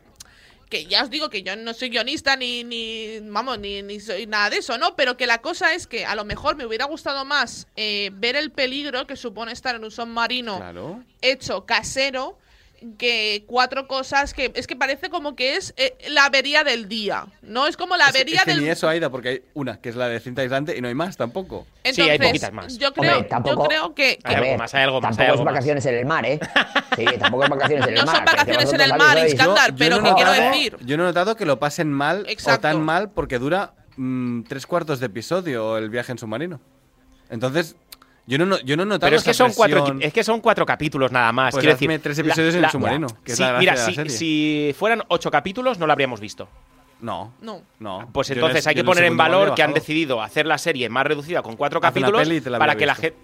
Que 0.70 0.86
ya 0.86 1.04
os 1.04 1.12
digo 1.12 1.30
que 1.30 1.44
yo 1.44 1.56
no 1.56 1.72
soy 1.76 1.90
guionista 1.90 2.36
ni, 2.36 2.64
ni 2.64 3.20
vamos, 3.22 3.60
ni, 3.60 3.84
ni 3.84 4.00
soy 4.00 4.26
nada 4.26 4.50
de 4.50 4.58
eso, 4.58 4.76
¿no? 4.80 4.96
Pero 4.96 5.18
que 5.18 5.28
la 5.28 5.38
cosa 5.38 5.76
es 5.76 5.86
que 5.86 6.04
a 6.04 6.16
lo 6.16 6.26
mejor 6.26 6.56
me 6.56 6.66
hubiera 6.66 6.86
gustado 6.86 7.26
más 7.26 7.68
eh, 7.76 8.10
ver 8.16 8.36
el 8.36 8.50
peligro 8.52 9.06
que 9.06 9.16
supone 9.16 9.52
estar 9.52 9.76
en 9.76 9.84
un 9.84 9.92
submarino 9.92 10.58
Claro. 10.58 11.04
hecho 11.22 11.66
casero 11.68 12.40
que 12.98 13.44
cuatro 13.48 13.88
cosas 13.88 14.34
que 14.34 14.52
es 14.56 14.68
que 14.68 14.76
parece 14.76 15.10
como 15.10 15.36
que 15.36 15.56
es 15.56 15.74
eh, 15.78 15.96
la 16.10 16.26
avería 16.26 16.64
del 16.64 16.88
día, 16.88 17.26
¿no? 17.42 17.68
Es 17.68 17.78
como 17.78 17.96
la 17.98 18.06
Es- 18.06 18.16
avería 18.16 18.38
es 18.38 18.44
que 18.46 18.52
del 18.52 18.62
ni 18.62 18.70
eso, 18.70 18.88
Aida, 18.90 19.10
porque 19.10 19.30
hay 19.30 19.42
una 19.54 19.80
que 19.82 19.90
es 19.90 19.96
la 19.96 20.08
de 20.10 20.20
cinta 20.20 20.42
aislante 20.42 20.78
y 20.78 20.82
no 20.82 20.88
hay 20.88 20.94
más 20.96 21.18
tampoco. 21.18 21.66
Sí, 21.84 22.02
hay 22.02 22.10
Entonces, 22.12 22.28
poquitas 22.28 22.54
más. 22.54 22.78
Yo 22.78 22.94
creo, 22.94 23.14
Hombre, 23.14 23.30
tampoco- 23.30 23.64
yo 23.64 23.68
creo 23.68 23.96
que, 23.96 24.20
Hay 24.24 24.36
algo 24.36 24.48
ver, 24.48 24.58
más, 24.60 24.74
hay 24.74 24.84
algo 24.84 25.02
más, 25.02 25.12
hay 25.20 25.26
Tampoco 25.28 25.40
es 25.42 25.46
más. 25.46 25.54
vacaciones 25.54 25.86
en 25.86 25.96
el 25.96 26.06
mar, 26.06 26.26
¿eh? 26.26 26.40
Sí, 26.98 27.06
tampoco 27.20 27.44
es 27.44 27.50
vacaciones 27.50 27.88
en 27.88 27.94
el 27.94 28.00
No 28.00 28.06
mar. 28.06 28.16
son 28.16 28.26
que- 28.26 28.32
que 28.32 28.38
vacaciones 28.38 28.74
en 28.74 28.82
el 28.82 28.90
mar, 28.98 29.18
Iskandar, 29.28 29.50
Andar, 29.50 29.76
pero 29.78 29.98
no 30.02 30.04
¿qué 30.04 30.10
he 30.22 30.26
quiero 30.26 30.32
decir? 30.32 30.78
Yo 30.86 30.98
no 30.98 31.04
he 31.04 31.08
notado 31.08 31.36
que 31.36 31.46
lo 31.46 31.60
pasen 31.60 31.92
mal 31.92 32.26
o 32.48 32.58
tan 32.60 32.82
mal 32.82 33.12
porque 33.12 33.40
dura 33.40 33.74
mm, 33.98 34.44
tres 34.44 34.66
cuartos 34.68 35.00
de 35.00 35.06
episodio 35.08 35.78
el 35.78 35.90
viaje 35.90 36.12
en 36.12 36.18
submarino. 36.18 36.60
Entonces, 37.30 37.76
yo 38.26 38.38
no, 38.38 38.46
no- 38.46 38.60
yo 38.62 38.78
no 38.78 38.84
he 38.84 38.86
notado 38.86 39.08
Pero 39.08 39.18
es 39.18 39.24
que, 39.24 39.32
esa 39.32 39.44
son 39.46 39.54
cuatro, 39.54 39.96
es 40.00 40.14
que 40.14 40.24
son 40.24 40.40
cuatro 40.42 40.66
capítulos 40.66 41.12
nada 41.12 41.32
más. 41.32 41.52
Pues 41.52 41.62
Quiero 41.62 41.76
decir, 41.78 42.00
tres 42.02 42.18
episodios 42.20 42.56
en 42.56 42.64
el 42.64 42.70
submarino, 42.70 43.08
que 43.24 43.32
es 43.34 43.38
Sí, 43.38 43.44
la 43.44 43.52
gracia 43.54 43.60
mira, 43.60 43.74
de 43.74 43.80
la 43.80 43.86
si, 43.86 43.94
serie. 43.96 44.12
si 44.12 44.76
fueran 44.78 45.04
ocho 45.10 45.30
capítulos, 45.32 45.78
no 45.80 45.86
lo 45.88 45.94
habríamos 45.94 46.20
visto. 46.20 46.48
No, 47.02 47.34
No. 47.42 47.62
no. 47.80 48.08
Pues 48.14 48.30
Yo 48.30 48.36
entonces 48.36 48.66
hay 48.66 48.76
que 48.76 48.84
poner 48.84 49.04
en 49.04 49.18
valor 49.18 49.56
que 49.56 49.64
han 49.64 49.74
decidido 49.74 50.22
hacer 50.22 50.46
la 50.46 50.58
serie 50.58 50.88
más 50.90 51.06
reducida 51.06 51.42
con 51.42 51.58
cuatro 51.58 51.80
Haz 51.80 51.92
capítulos 51.94 52.28
para 52.58 52.76
que 52.76 52.86
la 52.86 52.96
gente. 52.96 53.18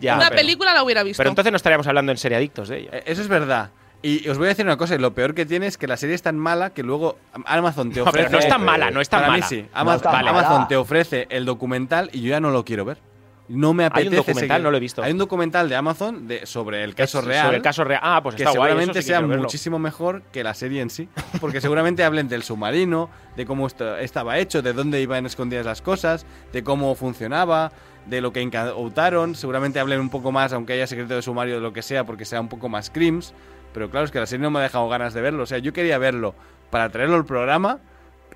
Ya, 0.00 0.16
una 0.16 0.30
pero- 0.30 0.36
película 0.40 0.72
la 0.74 0.82
hubiera 0.82 1.02
visto. 1.02 1.18
Pero 1.18 1.28
entonces 1.30 1.52
no 1.52 1.56
estaríamos 1.56 1.86
hablando 1.86 2.10
en 2.10 2.18
serie 2.18 2.38
adictos 2.38 2.68
de 2.70 2.78
ella. 2.78 2.90
Eh, 2.94 3.02
Eso 3.06 3.20
es 3.22 3.28
verdad. 3.28 3.70
Y 4.02 4.26
os 4.30 4.38
voy 4.38 4.46
a 4.46 4.48
decir 4.48 4.64
una 4.64 4.78
cosa, 4.78 4.94
y 4.94 4.98
lo 4.98 5.12
peor 5.12 5.34
que 5.34 5.44
tiene 5.44 5.66
es 5.66 5.76
que 5.76 5.86
la 5.86 5.98
serie 5.98 6.14
es 6.14 6.22
tan 6.22 6.38
mala 6.38 6.70
que 6.70 6.82
luego 6.82 7.18
Amazon 7.44 7.90
te 7.92 8.00
No, 8.00 8.06
ofrece... 8.06 8.28
pero 8.28 8.30
no 8.32 8.38
es 8.38 8.48
tan 8.48 8.64
mala, 8.64 8.90
no 8.90 9.02
es 9.02 9.10
tan 9.10 9.20
Para 9.20 9.32
mala. 9.32 9.44
mí 9.44 9.46
sí. 9.48 9.60
No 9.62 9.68
Ama- 9.78 9.94
es 9.96 10.02
tan 10.02 10.12
vale, 10.12 10.32
mala. 10.32 10.46
Amazon 10.48 10.68
te 10.68 10.76
ofrece 10.76 11.26
el 11.28 11.44
documental 11.44 12.08
y 12.14 12.22
yo 12.22 12.30
ya 12.30 12.40
no 12.40 12.50
lo 12.50 12.64
quiero 12.64 12.86
ver. 12.86 12.96
No 13.52 13.74
me 13.74 13.82
Hay 13.82 13.88
apetece 13.88 14.10
un 14.10 14.16
documental, 14.18 14.48
seguir. 14.56 14.62
no 14.64 14.70
lo 14.70 14.76
he 14.76 14.80
visto. 14.80 15.02
Hay 15.02 15.10
un 15.12 15.18
documental 15.18 15.68
de 15.68 15.74
Amazon 15.76 16.28
de, 16.28 16.46
sobre 16.46 16.84
el 16.84 16.94
caso 16.94 17.18
Es 17.18 17.24
real. 17.24 17.44
Sobre 17.46 17.56
el 17.56 17.62
caso 17.62 17.82
real. 17.84 18.00
Ah, 18.02 18.20
pues 18.22 18.36
que 18.36 18.42
está 18.44 18.50
guay. 18.56 18.68
seguramente 18.70 19.02
sí 19.02 19.06
que 19.08 19.12
sea 19.12 19.20
muchísimo 19.22 19.78
mejor 19.80 20.22
que 20.32 20.44
la 20.44 20.54
serie 20.54 20.80
en 20.80 20.88
sí. 20.90 21.08
Porque 21.40 21.60
seguramente 21.60 22.04
hablen 22.04 22.28
del 22.28 22.42
submarino, 22.44 23.10
de 23.36 23.46
cómo 23.46 23.66
esto- 23.66 23.96
estaba 23.96 24.38
hecho, 24.38 24.62
de 24.62 24.72
dónde 24.72 25.00
iban 25.02 25.26
escondidas 25.26 25.66
las 25.66 25.82
cosas, 25.82 26.26
de 26.52 26.62
cómo 26.62 26.94
funcionaba, 26.94 27.72
de 28.06 28.20
lo 28.20 28.32
que 28.32 28.40
incautaron. 28.40 29.34
Seguramente 29.34 29.80
hablen 29.80 30.00
un 30.00 30.10
poco 30.10 30.30
más, 30.32 30.52
aunque 30.52 30.74
haya 30.74 30.86
secreto 30.86 31.14
de 31.16 31.22
sumario, 31.22 31.56
de 31.56 31.60
lo 31.60 31.72
que 31.72 31.82
sea, 31.82 32.04
porque 32.04 32.24
sea 32.24 32.40
un 32.40 32.48
poco 32.48 32.68
más 32.68 32.88
crims. 32.90 33.34
Pero 33.74 33.90
claro, 33.90 34.04
es 34.06 34.12
que 34.12 34.18
la 34.20 34.26
serie 34.26 34.42
no 34.44 34.50
me 34.50 34.60
ha 34.60 34.62
dejado 34.62 34.88
ganas 34.88 35.12
de 35.12 35.20
verlo. 35.20 35.42
O 35.42 35.46
sea, 35.46 35.58
yo 35.58 35.72
quería 35.72 35.98
verlo 35.98 36.34
para 36.70 36.88
traerlo 36.90 37.16
al 37.16 37.24
programa. 37.24 37.78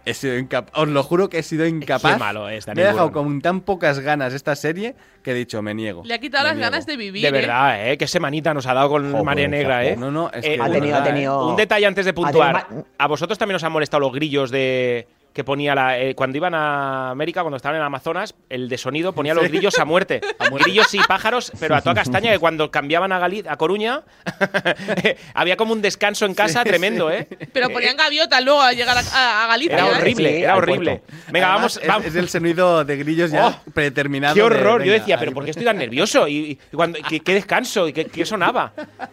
He 0.06 0.12
sido 0.14 0.36
incapaz, 0.38 0.70
os 0.74 0.88
lo 0.88 1.02
juro 1.02 1.28
que 1.30 1.38
he 1.38 1.42
sido 1.42 1.66
incapaz. 1.66 2.12
Qué 2.14 2.18
malo 2.18 2.48
es, 2.48 2.66
me 2.66 2.72
he 2.82 2.84
dejado 2.84 3.10
con 3.12 3.40
tan 3.40 3.60
pocas 3.62 4.00
ganas 4.00 4.34
esta 4.34 4.54
serie 4.54 4.94
que 5.22 5.30
he 5.30 5.34
dicho, 5.34 5.62
me 5.62 5.72
niego. 5.74 6.02
Le 6.04 6.14
ha 6.14 6.18
quitado 6.18 6.44
Me 6.44 6.48
las 6.50 6.56
niego. 6.56 6.70
ganas 6.70 6.86
de 6.86 6.96
vivir. 6.96 7.22
De 7.22 7.28
¿eh? 7.28 7.32
verdad, 7.32 7.88
¿eh? 7.90 7.96
Qué 7.96 8.06
semanita 8.06 8.52
nos 8.52 8.66
ha 8.66 8.74
dado 8.74 8.90
con 8.90 9.10
Joder, 9.10 9.24
María 9.24 9.48
Negra, 9.48 9.84
¿eh? 9.84 9.96
No, 9.96 10.10
no, 10.10 10.30
es 10.30 10.44
Eh, 10.44 10.56
que 10.56 10.62
Ha 10.62 10.70
tenido, 10.70 10.96
ha 10.96 10.98
verdad, 11.00 11.04
tenido. 11.14 11.48
Un 11.48 11.56
detalle 11.56 11.86
antes 11.86 12.04
de 12.04 12.12
puntuar. 12.12 12.66
¿A 12.98 13.06
vosotros 13.06 13.38
también 13.38 13.56
os 13.56 13.64
han 13.64 13.72
molestado 13.72 14.00
los 14.02 14.12
grillos 14.12 14.50
de 14.50 15.08
que 15.34 15.44
ponía 15.44 15.74
la, 15.74 15.98
eh, 15.98 16.14
cuando 16.14 16.38
iban 16.38 16.54
a 16.54 17.10
América, 17.10 17.42
cuando 17.42 17.56
estaban 17.56 17.76
en 17.76 17.82
Amazonas, 17.82 18.34
el 18.48 18.68
de 18.68 18.78
sonido 18.78 19.12
ponía 19.12 19.34
los 19.34 19.48
grillos 19.48 19.78
a 19.80 19.84
muerte. 19.84 20.20
Grillos 20.60 20.94
y 20.94 20.98
pájaros, 21.00 21.52
pero 21.60 21.74
a 21.74 21.80
toda 21.82 21.94
castaña, 21.96 22.30
que 22.32 22.38
cuando 22.38 22.70
cambiaban 22.70 23.10
a, 23.12 23.20
Gali- 23.20 23.44
a 23.48 23.56
Coruña, 23.56 24.02
había 25.34 25.56
como 25.56 25.72
un 25.72 25.82
descanso 25.82 26.26
en 26.26 26.34
casa 26.34 26.64
tremendo, 26.64 27.10
¿eh? 27.10 27.26
Pero 27.52 27.68
ponían 27.70 27.96
gaviotas 27.96 28.42
luego 28.44 28.62
a 28.62 28.72
llegar 28.72 28.96
a, 28.96 29.00
a- 29.00 29.44
a 29.44 29.46
Galicia. 29.48 29.74
Era 29.76 29.86
¿eh? 29.88 29.90
horrible, 29.98 30.30
Sí, 30.36 30.42
era 30.42 30.52
al 30.52 30.58
horrible. 30.58 31.02
Venga, 31.30 31.46
Además, 31.48 31.54
vamos, 31.56 31.76
es- 31.82 31.88
vamos. 31.88 32.06
Es, 32.06 32.14
el 32.14 32.28
sonido 32.28 32.84
de 32.84 32.96
grillos 32.96 33.30
ya 33.30 33.48
Oh, 33.48 33.70
predeterminado. 33.72 34.34
Qué 34.34 34.40
de, 34.40 34.46
horror. 34.46 34.82
Yo 34.84 34.92
decía, 34.92 35.18
pero 35.18 35.30
ahí- 35.30 35.34
¿por 35.34 35.44
qué 35.44 35.50
estoy 35.50 35.64
tan 35.66 35.76
nervioso? 35.78 36.28
Y, 36.28 36.58
y 36.70 36.76
cuando, 36.76 36.98
¿qué, 37.08 37.20
qué 37.20 37.34
descanso? 37.34 37.88
¿Y 37.88 37.92
qué, 37.92 38.04
qué 38.06 38.24
sonaba? 38.24 38.72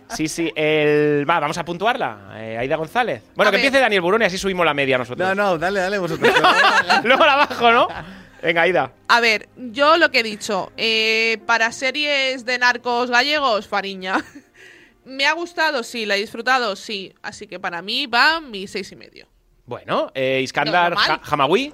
Sí, 0.10 0.28
sí. 0.28 0.52
El, 0.56 1.26
va, 1.30 1.40
vamos 1.40 1.58
a 1.58 1.66
puntuarla. 1.66 2.32
Eh, 2.36 2.58
Aida 2.60 2.76
González. 2.76 3.24
Bueno, 3.36 3.50
A 3.50 3.52
que 3.52 3.58
ver. 3.58 3.66
empiece 3.66 3.82
Daniel 3.82 4.02
Burón 4.02 4.22
y 4.22 4.26
así 4.26 4.38
subimos 4.38 4.66
la 4.66 4.74
media 4.74 4.98
nosotros. 4.98 5.28
No, 5.28 5.36
no, 5.36 5.58
dale, 5.58 5.80
dale 5.80 5.98
vosotros. 6.20 6.44
Luego 7.04 7.26
la 7.26 7.36
bajo, 7.36 7.72
¿no? 7.72 7.88
Venga, 8.42 8.64
Aida. 8.64 8.92
A 9.08 9.20
ver, 9.20 9.50
yo 9.56 9.98
lo 9.98 10.10
que 10.12 10.20
he 10.20 10.24
dicho, 10.24 10.72
eh, 10.78 11.38
para 11.46 11.72
series 11.72 12.44
de 12.46 12.58
narcos 12.58 13.10
gallegos, 13.12 13.68
Fariña. 13.68 14.24
Me 15.06 15.26
ha 15.26 15.34
gustado, 15.34 15.84
sí, 15.84 16.06
la 16.06 16.16
he 16.16 16.20
disfrutado, 16.20 16.76
sí. 16.76 17.14
Así 17.24 17.48
que 17.48 17.60
para 17.60 17.82
mí 17.82 18.06
va 18.08 18.40
mi 18.40 18.68
seis 18.68 18.92
y 18.92 18.96
medio. 18.96 19.28
Bueno, 19.66 20.12
eh, 20.14 20.40
Iskandar 20.44 20.96
Hamawi. 21.24 21.74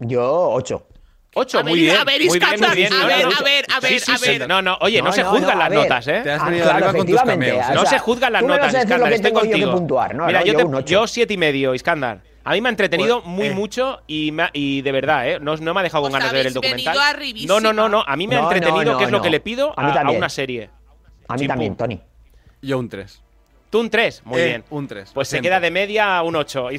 Yo, 0.00 0.50
8. 0.50 0.86
Ocho, 1.34 1.58
A 1.58 1.62
muy 1.62 1.72
ver, 1.74 1.80
bien. 1.82 1.96
a 1.96 2.04
ver, 2.04 2.22
Iskandar, 2.22 2.70
a 2.70 2.74
no, 2.74 3.06
ver, 3.06 3.24
no, 3.26 3.30
a 3.38 3.42
ver, 3.42 3.66
a 3.76 3.80
ver, 3.80 4.00
sí, 4.00 4.12
a 4.12 4.16
sí. 4.18 4.38
No, 4.48 4.62
no, 4.62 4.78
oye, 4.80 4.98
no, 4.98 5.06
No, 5.06 5.12
se 5.12 5.22
no, 5.22 5.30
juzgan 5.30 5.50
no, 5.50 5.58
las 5.58 5.68
ver. 5.70 5.78
notas, 5.78 6.08
¿eh? 6.08 6.20
Te 6.24 6.30
has 6.32 6.42
Ah, 6.42 6.44
venido 6.46 6.64
claro, 6.64 6.76
arriba 6.86 6.92
con 6.98 7.06
tus 7.06 7.22
cameos. 7.22 7.66
o 7.70 7.74
No 7.74 7.86
se 7.86 7.98
juzgan 7.98 8.32
las 8.32 8.42
notas, 8.42 8.74
Iskandar, 8.74 9.12
estoy 9.12 9.32
contigo. 9.32 9.72
puntuar, 9.72 10.14
¿no? 10.14 10.26
Mira, 10.26 10.40
No, 10.40 10.46
yo, 10.46 10.52
yo 10.58 10.82
te- 10.82 10.90
yo 10.90 11.06
siete 11.06 11.34
y 11.34 11.36
medio, 11.36 11.74
Iskandar. 11.74 12.22
A 12.48 12.52
mí 12.52 12.62
me 12.62 12.70
ha 12.70 12.70
entretenido 12.70 13.20
Pues, 13.22 13.26
muy 13.30 13.46
eh. 13.48 13.50
mucho 13.54 14.00
y, 14.06 14.32
me 14.32 14.44
ha- 14.44 14.50
y 14.54 14.80
de 14.80 14.90
verdad, 14.90 15.28
¿eh? 15.28 15.38
No, 15.38 15.54
no 15.58 15.74
me 15.74 15.80
ha 15.80 15.82
dejado 15.82 16.04
con 16.04 16.12
ganas 16.12 16.32
de 16.32 16.38
ver 16.38 16.46
el 16.46 16.54
documental. 16.54 16.96
No, 17.46 17.60
no, 17.60 17.74
no, 17.74 17.90
no. 17.90 18.02
A 18.06 18.16
mí 18.16 18.26
me 18.26 18.36
ha 18.36 18.40
No, 18.40 18.44
entretenido, 18.50 18.92
no, 18.92 18.98
que 18.98 19.04
es 19.04 19.10
lo 19.10 19.20
que 19.20 19.28
le 19.28 19.40
pido 19.40 19.74
A 19.76 20.10
una 20.10 20.30
serie. 20.30 20.70
A 21.28 21.36
mí 21.36 21.46
también, 21.46 21.76
Tony. 21.76 22.00
Yo 22.62 22.78
un 22.78 22.88
3. 22.88 23.22
Tú 23.70 23.80
un 23.80 23.90
3, 23.90 24.22
muy 24.24 24.40
Eh, 24.40 24.44
bien. 24.46 24.64
un 24.70 24.88
3, 24.88 25.10
Pues 25.12 25.28
se 25.28 25.32
siempre. 25.32 25.50
queda 25.50 25.60
de 25.60 25.70
media 25.70 26.16
a 26.16 26.22
un 26.22 26.34
8. 26.36 26.70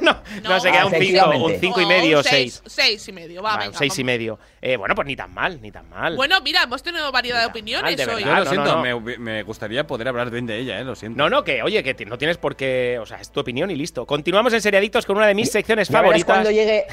no, 0.00 0.12
no, 0.42 0.48
No. 0.50 0.60
se 0.60 0.70
queda 0.70 0.86
un 0.86 0.92
5, 0.92 1.02
Efectivamente. 1.04 1.44
un 1.54 1.60
5 1.60 1.80
y 1.80 1.86
medio, 1.86 2.18
un 2.18 2.24
6. 2.24 2.62
seis, 2.64 2.72
seis 2.74 3.08
y 3.08 3.12
medio, 3.12 3.42
va, 3.42 3.50
Vale, 3.54 3.64
venga, 3.66 3.72
un 3.72 3.78
6 3.78 3.98
y 3.98 4.04
medio. 4.04 4.38
Eh, 4.62 4.76
bueno, 4.76 4.94
pues 4.94 5.06
ni 5.08 5.16
tan 5.16 5.34
mal, 5.34 5.60
ni 5.60 5.72
tan 5.72 5.88
mal. 5.88 6.14
Bueno, 6.14 6.40
mira, 6.42 6.62
hemos 6.62 6.80
tenido 6.82 7.10
variedad 7.10 7.40
de 7.40 7.46
opiniones 7.46 7.96
de 7.96 8.06
hoy. 8.06 8.22
Yo 8.22 8.32
Ah, 8.32 8.38
lo 8.38 8.44
no, 8.44 8.50
siento, 8.52 8.76
no, 8.76 9.00
Me, 9.00 9.18
me 9.18 9.42
gustaría 9.42 9.84
poder 9.86 10.06
hablar 10.06 10.30
bien 10.30 10.46
de 10.46 10.58
ella, 10.58 10.78
eh, 10.78 10.84
lo 10.84 10.94
siento. 10.94 11.18
No, 11.18 11.28
no, 11.28 11.42
que 11.42 11.60
oye, 11.64 11.82
que 11.82 12.04
no 12.06 12.16
tienes 12.18 12.36
por 12.38 12.54
qué. 12.54 12.98
O 13.00 13.06
sea, 13.06 13.20
es 13.20 13.32
tu 13.32 13.40
opinión 13.40 13.70
y 13.72 13.74
listo. 13.74 14.06
Continuamos 14.06 14.52
en 14.52 14.60
Seriadictos 14.60 15.06
con 15.06 15.16
una 15.16 15.26
de 15.26 15.34
mis 15.34 15.50
secciones 15.50 15.88
favoritas. 15.88 16.24
cuando 16.24 16.50
llegue 16.52 16.86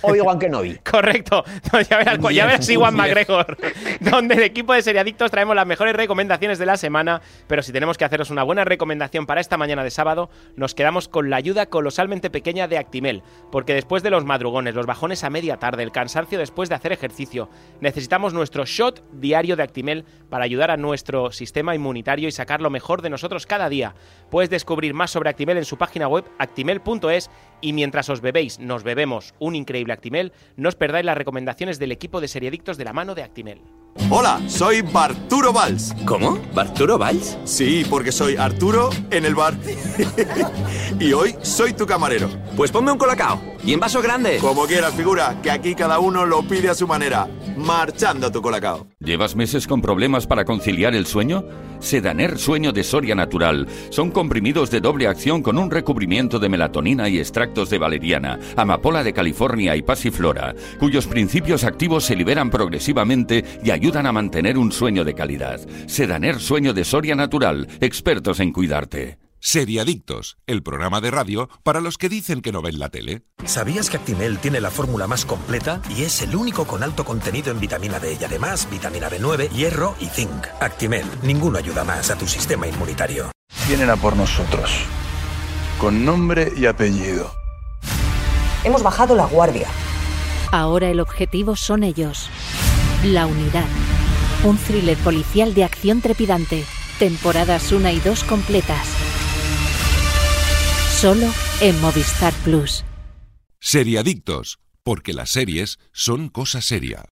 Obi-Wan 0.00 0.38
Kenobi. 0.38 0.78
Correcto. 0.90 1.44
ya 1.88 1.98
verás, 1.98 2.18
Un 2.18 2.30
ya 2.32 2.46
verás 2.46 2.68
Iwan 2.68 2.94
diez. 2.94 3.06
McGregor. 3.06 3.56
donde 4.00 4.34
el 4.34 4.42
equipo 4.42 4.72
de 4.72 4.82
Seriadictos 4.82 5.30
traemos 5.30 5.54
las 5.54 5.66
mejores 5.66 5.94
recomendaciones 5.94 6.58
de 6.58 6.66
la 6.66 6.76
semana. 6.76 7.20
Pero 7.46 7.62
si 7.62 7.72
tenemos 7.72 7.98
que 7.98 8.04
haceros 8.04 8.30
una 8.30 8.42
buena 8.42 8.64
recomendación 8.64 9.26
para 9.26 9.40
esta 9.40 9.56
mañana 9.56 9.84
de 9.84 9.90
sábado, 9.90 10.30
nos 10.56 10.74
quedamos 10.74 11.08
con 11.08 11.30
la 11.30 11.36
ayuda 11.36 11.66
colosalmente 11.66 12.30
pequeña 12.30 12.68
de 12.68 12.78
Actimel. 12.78 13.22
Porque 13.50 13.74
después 13.74 14.02
de 14.02 14.10
los 14.10 14.24
madrugones, 14.24 14.74
los 14.74 14.86
bajones 14.86 15.24
a 15.24 15.30
media 15.30 15.58
tarde, 15.58 15.82
el 15.82 15.92
cansancio 15.92 16.38
después 16.38 16.68
de 16.68 16.74
hacer 16.74 16.92
ejercicio, 16.92 17.48
necesitamos 17.80 18.34
nuestro 18.34 18.64
shot 18.64 19.02
diario 19.12 19.56
de 19.56 19.62
Actimel 19.62 20.04
para 20.30 20.44
ayudar 20.44 20.70
a 20.70 20.76
nuestro 20.76 21.32
sistema 21.32 21.74
inmunitario 21.74 22.28
y 22.28 22.32
sacar 22.32 22.60
lo 22.60 22.70
mejor 22.70 23.02
de 23.02 23.10
nosotros 23.10 23.46
cada 23.46 23.68
día. 23.68 23.94
Puedes 24.30 24.50
descubrir 24.50 24.94
más 24.94 25.10
sobre 25.10 25.30
Actimel 25.30 25.58
en 25.58 25.64
su 25.64 25.76
página 25.76 26.08
web 26.08 26.24
actimel.es 26.38 27.30
y 27.62 27.72
mientras 27.72 28.10
os 28.10 28.20
bebéis, 28.20 28.58
nos 28.58 28.82
bebemos 28.82 29.34
un 29.38 29.54
increíble 29.54 29.94
Actimel, 29.94 30.32
no 30.56 30.68
os 30.68 30.74
perdáis 30.74 31.06
las 31.06 31.16
recomendaciones 31.16 31.78
del 31.78 31.92
equipo 31.92 32.20
de 32.20 32.28
Seriadictos 32.28 32.76
de 32.76 32.84
la 32.84 32.92
mano 32.92 33.14
de 33.14 33.22
Actimel. 33.22 33.62
Hola, 34.10 34.40
soy 34.46 34.82
Barturo 34.82 35.52
Valls. 35.52 35.94
¿Cómo? 36.04 36.38
¿Barturo 36.54 36.98
Valls? 36.98 37.38
Sí, 37.44 37.84
porque 37.88 38.12
soy 38.12 38.36
Arturo 38.36 38.90
en 39.10 39.24
el 39.24 39.34
bar. 39.34 39.54
y 41.00 41.12
hoy 41.12 41.34
soy 41.42 41.72
tu 41.72 41.86
camarero. 41.86 42.28
Pues 42.56 42.70
ponme 42.70 42.92
un 42.92 42.98
colacao. 42.98 43.40
Y 43.64 43.72
en 43.72 43.80
vaso 43.80 44.02
grande. 44.02 44.38
Como 44.38 44.66
quieras, 44.66 44.94
figura, 44.94 45.36
que 45.42 45.50
aquí 45.50 45.74
cada 45.74 45.98
uno 45.98 46.26
lo 46.26 46.42
pide 46.42 46.68
a 46.68 46.74
su 46.74 46.86
manera. 46.86 47.28
Marchando 47.56 48.26
a 48.26 48.32
tu 48.32 48.42
colacao. 48.42 48.86
¿Llevas 48.98 49.36
meses 49.36 49.66
con 49.66 49.80
problemas 49.80 50.26
para 50.26 50.44
conciliar 50.44 50.94
el 50.94 51.06
sueño? 51.06 51.44
Sedaner 51.78 52.38
Sueño 52.38 52.72
de 52.72 52.84
Soria 52.84 53.14
Natural. 53.14 53.66
Son 53.90 54.10
comprimidos 54.10 54.70
de 54.70 54.80
doble 54.80 55.08
acción 55.08 55.42
con 55.42 55.58
un 55.58 55.70
recubrimiento 55.70 56.38
de 56.38 56.48
melatonina 56.48 57.08
y 57.08 57.18
extractos 57.18 57.70
de 57.70 57.78
valeriana, 57.78 58.38
amapola 58.56 59.02
de 59.02 59.12
California 59.12 59.74
y 59.74 59.82
pasiflora, 59.82 60.54
cuyos 60.78 61.08
principios 61.08 61.64
activos 61.64 62.04
se 62.04 62.14
liberan 62.14 62.50
progresivamente 62.50 63.44
y 63.64 63.70
ayudan 63.70 63.81
a 63.90 64.12
mantener 64.12 64.58
un 64.58 64.72
sueño 64.72 65.04
de 65.04 65.14
calidad. 65.14 65.60
Sedaner 65.86 66.40
Sueño 66.40 66.72
de 66.72 66.84
Soria 66.84 67.14
Natural. 67.14 67.68
Expertos 67.80 68.40
en 68.40 68.52
cuidarte. 68.52 69.18
Seriadictos, 69.40 70.38
el 70.46 70.62
programa 70.62 71.00
de 71.00 71.10
radio 71.10 71.48
para 71.64 71.80
los 71.80 71.98
que 71.98 72.08
dicen 72.08 72.42
que 72.42 72.52
no 72.52 72.62
ven 72.62 72.78
la 72.78 72.90
tele. 72.90 73.24
¿Sabías 73.44 73.90
que 73.90 73.96
Actimel 73.96 74.38
tiene 74.38 74.60
la 74.60 74.70
fórmula 74.70 75.08
más 75.08 75.24
completa 75.26 75.82
y 75.90 76.02
es 76.02 76.22
el 76.22 76.36
único 76.36 76.64
con 76.64 76.84
alto 76.84 77.04
contenido 77.04 77.50
en 77.50 77.58
vitamina 77.58 77.98
D 77.98 78.16
y 78.20 78.24
además 78.24 78.68
vitamina 78.70 79.10
B9, 79.10 79.50
hierro 79.50 79.96
y 80.00 80.06
zinc? 80.06 80.46
Actimel, 80.60 81.04
ninguno 81.24 81.58
ayuda 81.58 81.82
más 81.82 82.10
a 82.10 82.16
tu 82.16 82.28
sistema 82.28 82.68
inmunitario. 82.68 83.32
Vienen 83.66 83.90
a 83.90 83.96
por 83.96 84.16
nosotros. 84.16 84.70
Con 85.80 86.04
nombre 86.04 86.52
y 86.56 86.66
apellido. 86.66 87.32
Hemos 88.62 88.84
bajado 88.84 89.16
la 89.16 89.26
guardia. 89.26 89.66
Ahora 90.52 90.88
el 90.88 91.00
objetivo 91.00 91.56
son 91.56 91.82
ellos. 91.82 92.30
La 93.04 93.26
unidad. 93.26 93.66
Un 94.44 94.56
thriller 94.56 94.96
policial 94.98 95.54
de 95.54 95.64
acción 95.64 96.00
trepidante. 96.00 96.64
Temporadas 97.00 97.72
1 97.72 97.90
y 97.90 97.98
2 97.98 98.22
completas. 98.22 98.86
Solo 101.00 101.26
en 101.60 101.80
Movistar 101.80 102.32
Plus. 102.44 102.84
Seriadictos, 103.58 104.60
porque 104.84 105.14
las 105.14 105.30
series 105.30 105.80
son 105.92 106.28
cosa 106.28 106.60
seria. 106.60 107.11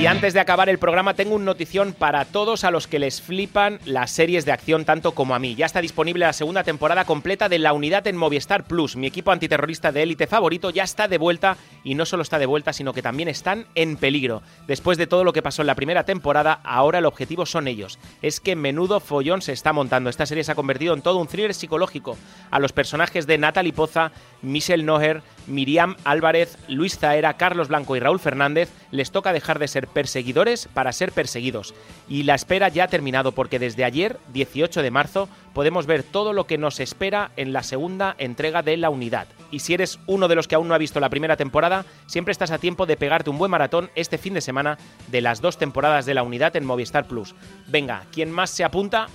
Y 0.00 0.06
antes 0.06 0.32
de 0.32 0.40
acabar 0.40 0.70
el 0.70 0.78
programa 0.78 1.12
tengo 1.12 1.34
una 1.34 1.44
notición 1.44 1.92
para 1.92 2.24
todos 2.24 2.64
a 2.64 2.70
los 2.70 2.86
que 2.86 2.98
les 2.98 3.20
flipan 3.20 3.80
las 3.84 4.10
series 4.10 4.46
de 4.46 4.52
acción 4.52 4.86
tanto 4.86 5.12
como 5.12 5.34
a 5.34 5.38
mí. 5.38 5.54
Ya 5.56 5.66
está 5.66 5.82
disponible 5.82 6.24
la 6.24 6.32
segunda 6.32 6.64
temporada 6.64 7.04
completa 7.04 7.50
de 7.50 7.58
La 7.58 7.74
Unidad 7.74 8.06
en 8.06 8.16
Movistar 8.16 8.64
Plus. 8.64 8.96
Mi 8.96 9.08
equipo 9.08 9.30
antiterrorista 9.30 9.92
de 9.92 10.02
élite 10.02 10.26
favorito 10.26 10.70
ya 10.70 10.84
está 10.84 11.06
de 11.06 11.18
vuelta 11.18 11.58
y 11.84 11.96
no 11.96 12.06
solo 12.06 12.22
está 12.22 12.38
de 12.38 12.46
vuelta, 12.46 12.72
sino 12.72 12.94
que 12.94 13.02
también 13.02 13.28
están 13.28 13.66
en 13.74 13.98
peligro. 13.98 14.40
Después 14.66 14.96
de 14.96 15.06
todo 15.06 15.22
lo 15.22 15.34
que 15.34 15.42
pasó 15.42 15.60
en 15.60 15.66
la 15.66 15.74
primera 15.74 16.04
temporada, 16.04 16.60
ahora 16.64 17.00
el 17.00 17.04
objetivo 17.04 17.44
son 17.44 17.68
ellos. 17.68 17.98
Es 18.22 18.40
que 18.40 18.56
menudo 18.56 19.00
follón 19.00 19.42
se 19.42 19.52
está 19.52 19.74
montando. 19.74 20.08
Esta 20.08 20.24
serie 20.24 20.44
se 20.44 20.52
ha 20.52 20.54
convertido 20.54 20.94
en 20.94 21.02
todo 21.02 21.18
un 21.18 21.28
thriller 21.28 21.52
psicológico. 21.52 22.16
A 22.50 22.58
los 22.58 22.72
personajes 22.72 23.26
de 23.26 23.36
Natalie 23.36 23.74
Poza, 23.74 24.12
Michelle 24.42 24.84
Noher, 24.84 25.22
Miriam 25.46 25.96
Álvarez, 26.04 26.56
Luis 26.68 26.98
Zaera, 26.98 27.34
Carlos 27.34 27.68
Blanco 27.68 27.96
y 27.96 28.00
Raúl 28.00 28.20
Fernández 28.20 28.70
les 28.90 29.10
toca 29.10 29.32
dejar 29.32 29.58
de 29.58 29.68
ser 29.68 29.86
perseguidores 29.88 30.68
para 30.72 30.92
ser 30.92 31.12
perseguidos. 31.12 31.74
Y 32.08 32.22
la 32.22 32.34
espera 32.34 32.68
ya 32.68 32.84
ha 32.84 32.88
terminado 32.88 33.32
porque 33.32 33.58
desde 33.58 33.84
ayer, 33.84 34.18
18 34.32 34.82
de 34.82 34.90
marzo, 34.90 35.28
podemos 35.52 35.86
ver 35.86 36.02
todo 36.02 36.32
lo 36.32 36.46
que 36.46 36.58
nos 36.58 36.80
espera 36.80 37.30
en 37.36 37.52
la 37.52 37.62
segunda 37.62 38.14
entrega 38.18 38.62
de 38.62 38.76
La 38.76 38.90
Unidad. 38.90 39.26
Y 39.50 39.60
si 39.60 39.74
eres 39.74 39.98
uno 40.06 40.28
de 40.28 40.36
los 40.36 40.48
que 40.48 40.54
aún 40.54 40.68
no 40.68 40.74
ha 40.74 40.78
visto 40.78 41.00
la 41.00 41.10
primera 41.10 41.36
temporada, 41.36 41.84
siempre 42.06 42.32
estás 42.32 42.50
a 42.50 42.58
tiempo 42.58 42.86
de 42.86 42.96
pegarte 42.96 43.30
un 43.30 43.38
buen 43.38 43.50
maratón 43.50 43.90
este 43.94 44.18
fin 44.18 44.34
de 44.34 44.40
semana 44.40 44.78
de 45.08 45.20
las 45.20 45.40
dos 45.40 45.58
temporadas 45.58 46.06
de 46.06 46.14
La 46.14 46.22
Unidad 46.22 46.56
en 46.56 46.64
Movistar 46.64 47.06
Plus. 47.06 47.34
Venga, 47.66 48.04
¿quién 48.12 48.30
más 48.30 48.50
se 48.50 48.64
apunta? 48.64 49.08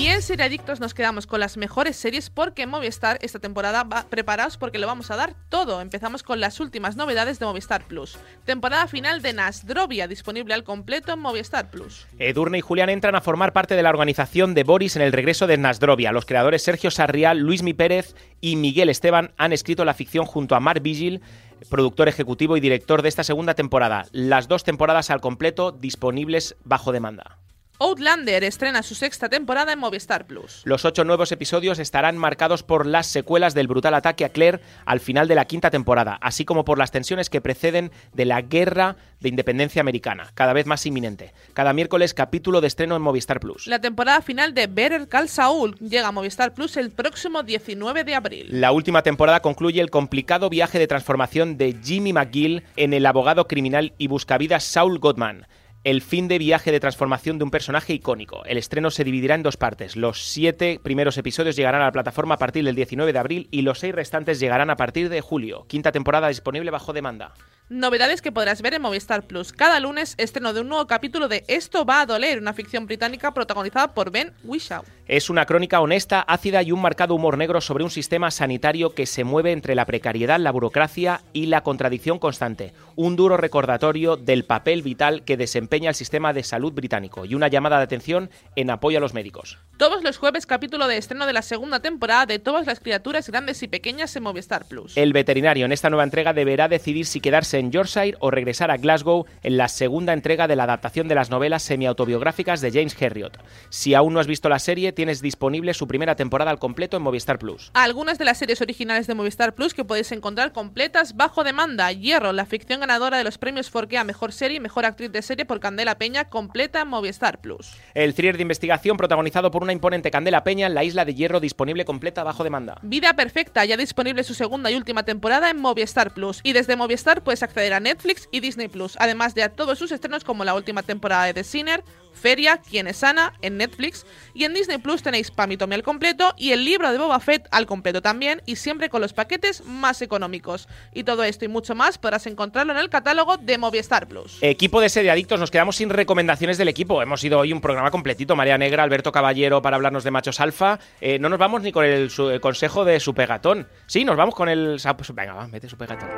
Y 0.00 0.06
en 0.06 0.22
Seriadictos 0.22 0.80
nos 0.80 0.94
quedamos 0.94 1.26
con 1.26 1.40
las 1.40 1.58
mejores 1.58 1.94
series 1.94 2.30
porque 2.30 2.66
Movistar 2.66 3.18
esta 3.20 3.38
temporada 3.38 3.84
va 3.84 4.06
preparaos 4.08 4.56
porque 4.56 4.78
lo 4.78 4.86
vamos 4.86 5.10
a 5.10 5.16
dar 5.16 5.34
todo. 5.50 5.82
Empezamos 5.82 6.22
con 6.22 6.40
las 6.40 6.58
últimas 6.58 6.96
novedades 6.96 7.38
de 7.38 7.44
Movistar 7.44 7.84
Plus. 7.86 8.16
Temporada 8.46 8.86
final 8.86 9.20
de 9.20 9.34
Nasdrovia 9.34 10.08
disponible 10.08 10.54
al 10.54 10.64
completo 10.64 11.12
en 11.12 11.18
Movistar 11.18 11.70
Plus. 11.70 12.06
Edurne 12.18 12.56
y 12.56 12.60
Julián 12.62 12.88
entran 12.88 13.14
a 13.14 13.20
formar 13.20 13.52
parte 13.52 13.74
de 13.74 13.82
la 13.82 13.90
organización 13.90 14.54
de 14.54 14.64
Boris 14.64 14.96
en 14.96 15.02
el 15.02 15.12
regreso 15.12 15.46
de 15.46 15.58
Nasdrovia. 15.58 16.12
Los 16.12 16.24
creadores 16.24 16.62
Sergio 16.62 16.90
Sarrial, 16.90 17.36
Luis 17.36 17.62
Mi 17.62 17.74
Pérez 17.74 18.14
y 18.40 18.56
Miguel 18.56 18.88
Esteban 18.88 19.32
han 19.36 19.52
escrito 19.52 19.84
la 19.84 19.92
ficción 19.92 20.24
junto 20.24 20.54
a 20.54 20.60
Mark 20.60 20.80
Vigil, 20.80 21.20
productor 21.68 22.08
ejecutivo 22.08 22.56
y 22.56 22.60
director 22.60 23.02
de 23.02 23.10
esta 23.10 23.22
segunda 23.22 23.52
temporada. 23.52 24.06
Las 24.12 24.48
dos 24.48 24.64
temporadas 24.64 25.10
al 25.10 25.20
completo 25.20 25.72
disponibles 25.72 26.56
bajo 26.64 26.90
demanda. 26.90 27.36
Outlander 27.82 28.44
estrena 28.44 28.82
su 28.82 28.94
sexta 28.94 29.30
temporada 29.30 29.72
en 29.72 29.78
Movistar 29.78 30.26
Plus. 30.26 30.60
Los 30.64 30.84
ocho 30.84 31.02
nuevos 31.02 31.32
episodios 31.32 31.78
estarán 31.78 32.18
marcados 32.18 32.62
por 32.62 32.84
las 32.84 33.06
secuelas 33.06 33.54
del 33.54 33.68
brutal 33.68 33.94
ataque 33.94 34.26
a 34.26 34.28
Claire 34.28 34.60
al 34.84 35.00
final 35.00 35.28
de 35.28 35.34
la 35.34 35.46
quinta 35.46 35.70
temporada, 35.70 36.18
así 36.20 36.44
como 36.44 36.66
por 36.66 36.76
las 36.76 36.90
tensiones 36.90 37.30
que 37.30 37.40
preceden 37.40 37.90
de 38.12 38.26
la 38.26 38.42
guerra 38.42 38.96
de 39.20 39.30
independencia 39.30 39.80
americana, 39.80 40.30
cada 40.34 40.52
vez 40.52 40.66
más 40.66 40.84
inminente. 40.84 41.32
Cada 41.54 41.72
miércoles 41.72 42.12
capítulo 42.12 42.60
de 42.60 42.66
estreno 42.66 42.96
en 42.96 43.02
Movistar 43.02 43.40
Plus. 43.40 43.66
La 43.66 43.80
temporada 43.80 44.20
final 44.20 44.52
de 44.52 44.66
Better 44.66 45.08
Call 45.08 45.30
Saul 45.30 45.74
llega 45.76 46.08
a 46.08 46.12
Movistar 46.12 46.52
Plus 46.52 46.76
el 46.76 46.90
próximo 46.90 47.42
19 47.42 48.04
de 48.04 48.14
abril. 48.14 48.48
La 48.50 48.72
última 48.72 49.02
temporada 49.02 49.40
concluye 49.40 49.80
el 49.80 49.88
complicado 49.88 50.50
viaje 50.50 50.78
de 50.78 50.86
transformación 50.86 51.56
de 51.56 51.74
Jimmy 51.82 52.12
McGill 52.12 52.62
en 52.76 52.92
el 52.92 53.06
abogado 53.06 53.48
criminal 53.48 53.94
y 53.96 54.08
buscavidas 54.08 54.64
Saul 54.64 54.98
Goodman 54.98 55.46
el 55.82 56.02
fin 56.02 56.28
de 56.28 56.38
viaje 56.38 56.72
de 56.72 56.80
transformación 56.80 57.38
de 57.38 57.44
un 57.44 57.50
personaje 57.50 57.94
icónico. 57.94 58.44
El 58.44 58.58
estreno 58.58 58.90
se 58.90 59.04
dividirá 59.04 59.34
en 59.34 59.42
dos 59.42 59.56
partes. 59.56 59.96
Los 59.96 60.22
siete 60.22 60.78
primeros 60.82 61.16
episodios 61.16 61.56
llegarán 61.56 61.80
a 61.82 61.86
la 61.86 61.92
plataforma 61.92 62.34
a 62.34 62.38
partir 62.38 62.64
del 62.64 62.74
19 62.74 63.12
de 63.12 63.18
abril 63.18 63.48
y 63.50 63.62
los 63.62 63.78
seis 63.78 63.94
restantes 63.94 64.40
llegarán 64.40 64.70
a 64.70 64.76
partir 64.76 65.08
de 65.08 65.20
julio. 65.20 65.64
Quinta 65.68 65.92
temporada 65.92 66.28
disponible 66.28 66.70
bajo 66.70 66.92
demanda. 66.92 67.32
Novedades 67.70 68.20
que 68.20 68.32
podrás 68.32 68.62
ver 68.62 68.74
en 68.74 68.82
Movistar 68.82 69.28
Plus. 69.28 69.52
Cada 69.52 69.78
lunes 69.78 70.16
estreno 70.18 70.52
de 70.52 70.60
un 70.60 70.68
nuevo 70.68 70.88
capítulo 70.88 71.28
de 71.28 71.44
Esto 71.46 71.84
va 71.84 72.00
a 72.00 72.06
doler, 72.06 72.40
una 72.40 72.52
ficción 72.52 72.84
británica 72.86 73.32
protagonizada 73.32 73.94
por 73.94 74.10
Ben 74.10 74.32
Whishaw. 74.42 74.82
Es 75.06 75.30
una 75.30 75.46
crónica 75.46 75.80
honesta, 75.80 76.20
ácida 76.20 76.64
y 76.64 76.72
un 76.72 76.82
marcado 76.82 77.14
humor 77.14 77.38
negro 77.38 77.60
sobre 77.60 77.84
un 77.84 77.90
sistema 77.90 78.32
sanitario 78.32 78.92
que 78.92 79.06
se 79.06 79.22
mueve 79.22 79.52
entre 79.52 79.76
la 79.76 79.86
precariedad, 79.86 80.40
la 80.40 80.50
burocracia 80.50 81.20
y 81.32 81.46
la 81.46 81.62
contradicción 81.62 82.18
constante. 82.18 82.72
Un 82.96 83.14
duro 83.14 83.36
recordatorio 83.36 84.16
del 84.16 84.44
papel 84.44 84.82
vital 84.82 85.22
que 85.22 85.36
desempeña 85.36 85.90
el 85.90 85.94
sistema 85.94 86.32
de 86.32 86.42
salud 86.42 86.72
británico 86.72 87.24
y 87.24 87.36
una 87.36 87.46
llamada 87.46 87.78
de 87.78 87.84
atención 87.84 88.30
en 88.56 88.70
apoyo 88.70 88.98
a 88.98 89.00
los 89.00 89.14
médicos. 89.14 89.58
Todos 89.80 90.04
los 90.04 90.18
jueves 90.18 90.44
capítulo 90.44 90.88
de 90.88 90.98
estreno 90.98 91.24
de 91.24 91.32
la 91.32 91.40
segunda 91.40 91.80
temporada 91.80 92.26
de 92.26 92.38
Todas 92.38 92.66
las 92.66 92.80
criaturas 92.80 93.30
grandes 93.30 93.62
y 93.62 93.66
pequeñas 93.66 94.14
en 94.14 94.24
Movistar 94.24 94.66
Plus. 94.66 94.94
El 94.94 95.14
veterinario 95.14 95.64
en 95.64 95.72
esta 95.72 95.88
nueva 95.88 96.04
entrega 96.04 96.34
deberá 96.34 96.68
decidir 96.68 97.06
si 97.06 97.22
quedarse 97.22 97.58
en 97.58 97.72
Yorkshire 97.72 98.14
o 98.20 98.30
regresar 98.30 98.70
a 98.70 98.76
Glasgow 98.76 99.24
en 99.42 99.56
la 99.56 99.68
segunda 99.68 100.12
entrega 100.12 100.46
de 100.46 100.54
la 100.54 100.64
adaptación 100.64 101.08
de 101.08 101.14
las 101.14 101.30
novelas 101.30 101.62
semiautobiográficas 101.62 102.60
de 102.60 102.72
James 102.72 102.94
Herriot. 103.00 103.38
Si 103.70 103.94
aún 103.94 104.12
no 104.12 104.20
has 104.20 104.26
visto 104.26 104.50
la 104.50 104.58
serie, 104.58 104.92
tienes 104.92 105.22
disponible 105.22 105.72
su 105.72 105.88
primera 105.88 106.14
temporada 106.14 106.50
al 106.50 106.58
completo 106.58 106.98
en 106.98 107.02
Movistar 107.02 107.38
Plus. 107.38 107.70
Algunas 107.72 108.18
de 108.18 108.26
las 108.26 108.36
series 108.36 108.60
originales 108.60 109.06
de 109.06 109.14
Movistar 109.14 109.54
Plus 109.54 109.72
que 109.72 109.86
podéis 109.86 110.12
encontrar 110.12 110.52
completas 110.52 111.16
bajo 111.16 111.42
demanda. 111.42 111.90
Hierro, 111.90 112.34
la 112.34 112.44
ficción 112.44 112.80
ganadora 112.80 113.16
de 113.16 113.24
los 113.24 113.38
premios 113.38 113.70
Forqué 113.70 113.96
a 113.96 114.04
Mejor 114.04 114.34
Serie 114.34 114.58
y 114.58 114.60
Mejor 114.60 114.84
Actriz 114.84 115.10
de 115.10 115.22
Serie 115.22 115.46
por 115.46 115.58
Candela 115.58 115.96
Peña, 115.96 116.26
completa 116.26 116.82
en 116.82 116.88
Movistar 116.88 117.40
Plus. 117.40 117.72
El 117.94 118.12
thriller 118.12 118.36
de 118.36 118.42
investigación 118.42 118.98
protagonizado 118.98 119.50
por 119.50 119.62
una 119.62 119.69
imponente 119.72 120.10
Candela 120.10 120.44
Peña 120.44 120.66
en 120.66 120.74
la 120.74 120.84
Isla 120.84 121.04
de 121.04 121.14
Hierro 121.14 121.40
disponible 121.40 121.84
completa 121.84 122.24
bajo 122.24 122.44
demanda. 122.44 122.78
Vida 122.82 123.14
Perfecta, 123.14 123.64
ya 123.64 123.76
disponible 123.76 124.24
su 124.24 124.34
segunda 124.34 124.70
y 124.70 124.76
última 124.76 125.04
temporada 125.04 125.50
en 125.50 125.60
Movistar 125.60 126.14
Plus. 126.14 126.40
Y 126.42 126.52
desde 126.52 126.76
Movistar 126.76 127.22
puedes 127.22 127.42
acceder 127.42 127.72
a 127.74 127.80
Netflix 127.80 128.28
y 128.30 128.40
Disney 128.40 128.68
Plus, 128.68 128.96
además 128.98 129.34
de 129.34 129.42
a 129.42 129.50
todos 129.50 129.78
sus 129.78 129.92
estrenos 129.92 130.24
como 130.24 130.44
la 130.44 130.54
última 130.54 130.82
temporada 130.82 131.24
de 131.24 131.34
The 131.34 131.44
Sinner, 131.44 131.84
Feria, 132.14 132.58
Quien 132.58 132.86
es 132.86 133.02
Ana, 133.04 133.32
en 133.42 133.56
Netflix. 133.56 134.06
Y 134.34 134.44
en 134.44 134.54
Disney 134.54 134.78
Plus 134.78 135.02
tenéis 135.02 135.30
Pam 135.30 135.52
y 135.52 135.56
Tommy 135.56 135.74
al 135.74 135.82
completo 135.82 136.34
y 136.36 136.52
el 136.52 136.64
libro 136.64 136.90
de 136.92 136.98
Boba 136.98 137.20
Fett 137.20 137.46
al 137.50 137.66
completo 137.66 138.00
también 138.02 138.42
y 138.46 138.56
siempre 138.56 138.88
con 138.88 139.00
los 139.00 139.12
paquetes 139.12 139.64
más 139.66 140.02
económicos. 140.02 140.68
Y 140.94 141.04
todo 141.04 141.24
esto 141.24 141.44
y 141.44 141.48
mucho 141.48 141.74
más 141.74 141.98
podrás 141.98 142.26
encontrarlo 142.26 142.72
en 142.72 142.78
el 142.78 142.88
catálogo 142.90 143.36
de 143.36 143.58
Movistar 143.58 144.06
Plus. 144.06 144.38
Equipo 144.40 144.80
de 144.80 144.88
serie 144.88 145.10
adictos, 145.10 145.40
nos 145.40 145.50
quedamos 145.50 145.76
sin 145.76 145.90
recomendaciones 145.90 146.58
del 146.58 146.68
equipo. 146.68 147.02
Hemos 147.02 147.22
ido 147.24 147.38
hoy 147.38 147.52
un 147.52 147.60
programa 147.60 147.90
completito. 147.90 148.36
María 148.36 148.56
Negra, 148.58 148.82
Alberto 148.82 149.12
Caballero 149.12 149.60
para 149.62 149.76
hablarnos 149.76 150.04
de 150.04 150.10
machos 150.10 150.40
alfa. 150.40 150.78
Eh, 151.00 151.18
no 151.18 151.28
nos 151.28 151.38
vamos 151.38 151.62
ni 151.62 151.72
con 151.72 151.84
el, 151.84 152.10
su- 152.10 152.30
el 152.30 152.40
consejo 152.40 152.84
de 152.84 153.00
su 153.00 153.14
pegatón. 153.14 153.66
Sí, 153.86 154.04
nos 154.04 154.16
vamos 154.16 154.34
con 154.34 154.48
el. 154.48 154.78
pues 154.96 155.14
Venga, 155.14 155.34
va, 155.34 155.48
mete 155.48 155.68
su 155.68 155.76
pegatón. 155.76 156.08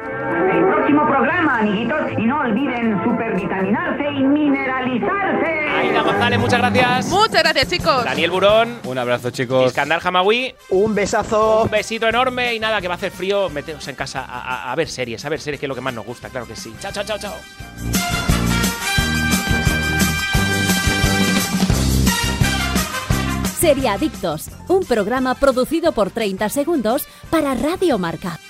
El 0.53 0.65
próximo 0.67 1.07
programa, 1.07 1.59
amiguitos, 1.61 1.99
y 2.19 2.23
no 2.23 2.41
olviden 2.41 3.03
supervitaminarse 3.03 4.05
y 4.05 4.23
mineralizarse. 4.23 5.82
Aida 5.83 6.03
González, 6.03 6.39
muchas 6.39 6.59
gracias. 6.61 7.07
Muchas 7.07 7.43
gracias, 7.43 7.69
chicos. 7.69 8.05
Daniel 8.05 8.31
Burón. 8.31 8.79
Un 8.85 8.99
abrazo, 8.99 9.31
chicos. 9.31 9.67
Iskandar 9.67 10.01
Hamawi. 10.05 10.55
Un 10.71 10.95
besazo. 10.95 11.63
Un 11.65 11.71
besito 11.71 12.09
enorme 12.09 12.55
y 12.55 12.61
nada, 12.61 12.81
que 12.81 12.89
va 12.89 12.95
a 12.95 12.97
hacer 12.97 13.11
frío. 13.11 13.51
Meteos 13.51 13.87
en 13.89 13.97
casa 13.97 14.21
a, 14.21 14.41
a- 14.69 14.73
a 14.73 14.75
ver 14.77 14.89
series, 14.89 15.25
a 15.25 15.29
ver 15.29 15.41
series, 15.41 15.59
que 15.59 15.67
es 15.67 15.69
lo 15.69 15.75
que 15.75 15.81
más 15.81 15.93
nos 15.95 16.07
gusta, 16.07 16.29
claro 16.29 16.47
que 16.47 16.55
sí. 16.57 16.73
Chao, 16.81 16.93
chao, 16.93 17.05
chao, 17.05 17.19
chao. 17.19 17.35
Seriadictos, 23.61 24.49
un 24.69 24.85
programa 24.85 25.35
producido 25.37 25.93
por 25.93 26.11
30 26.11 26.49
segundos 26.49 27.07
para 27.31 27.55
Radio 27.55 27.97
Marca. 27.99 28.41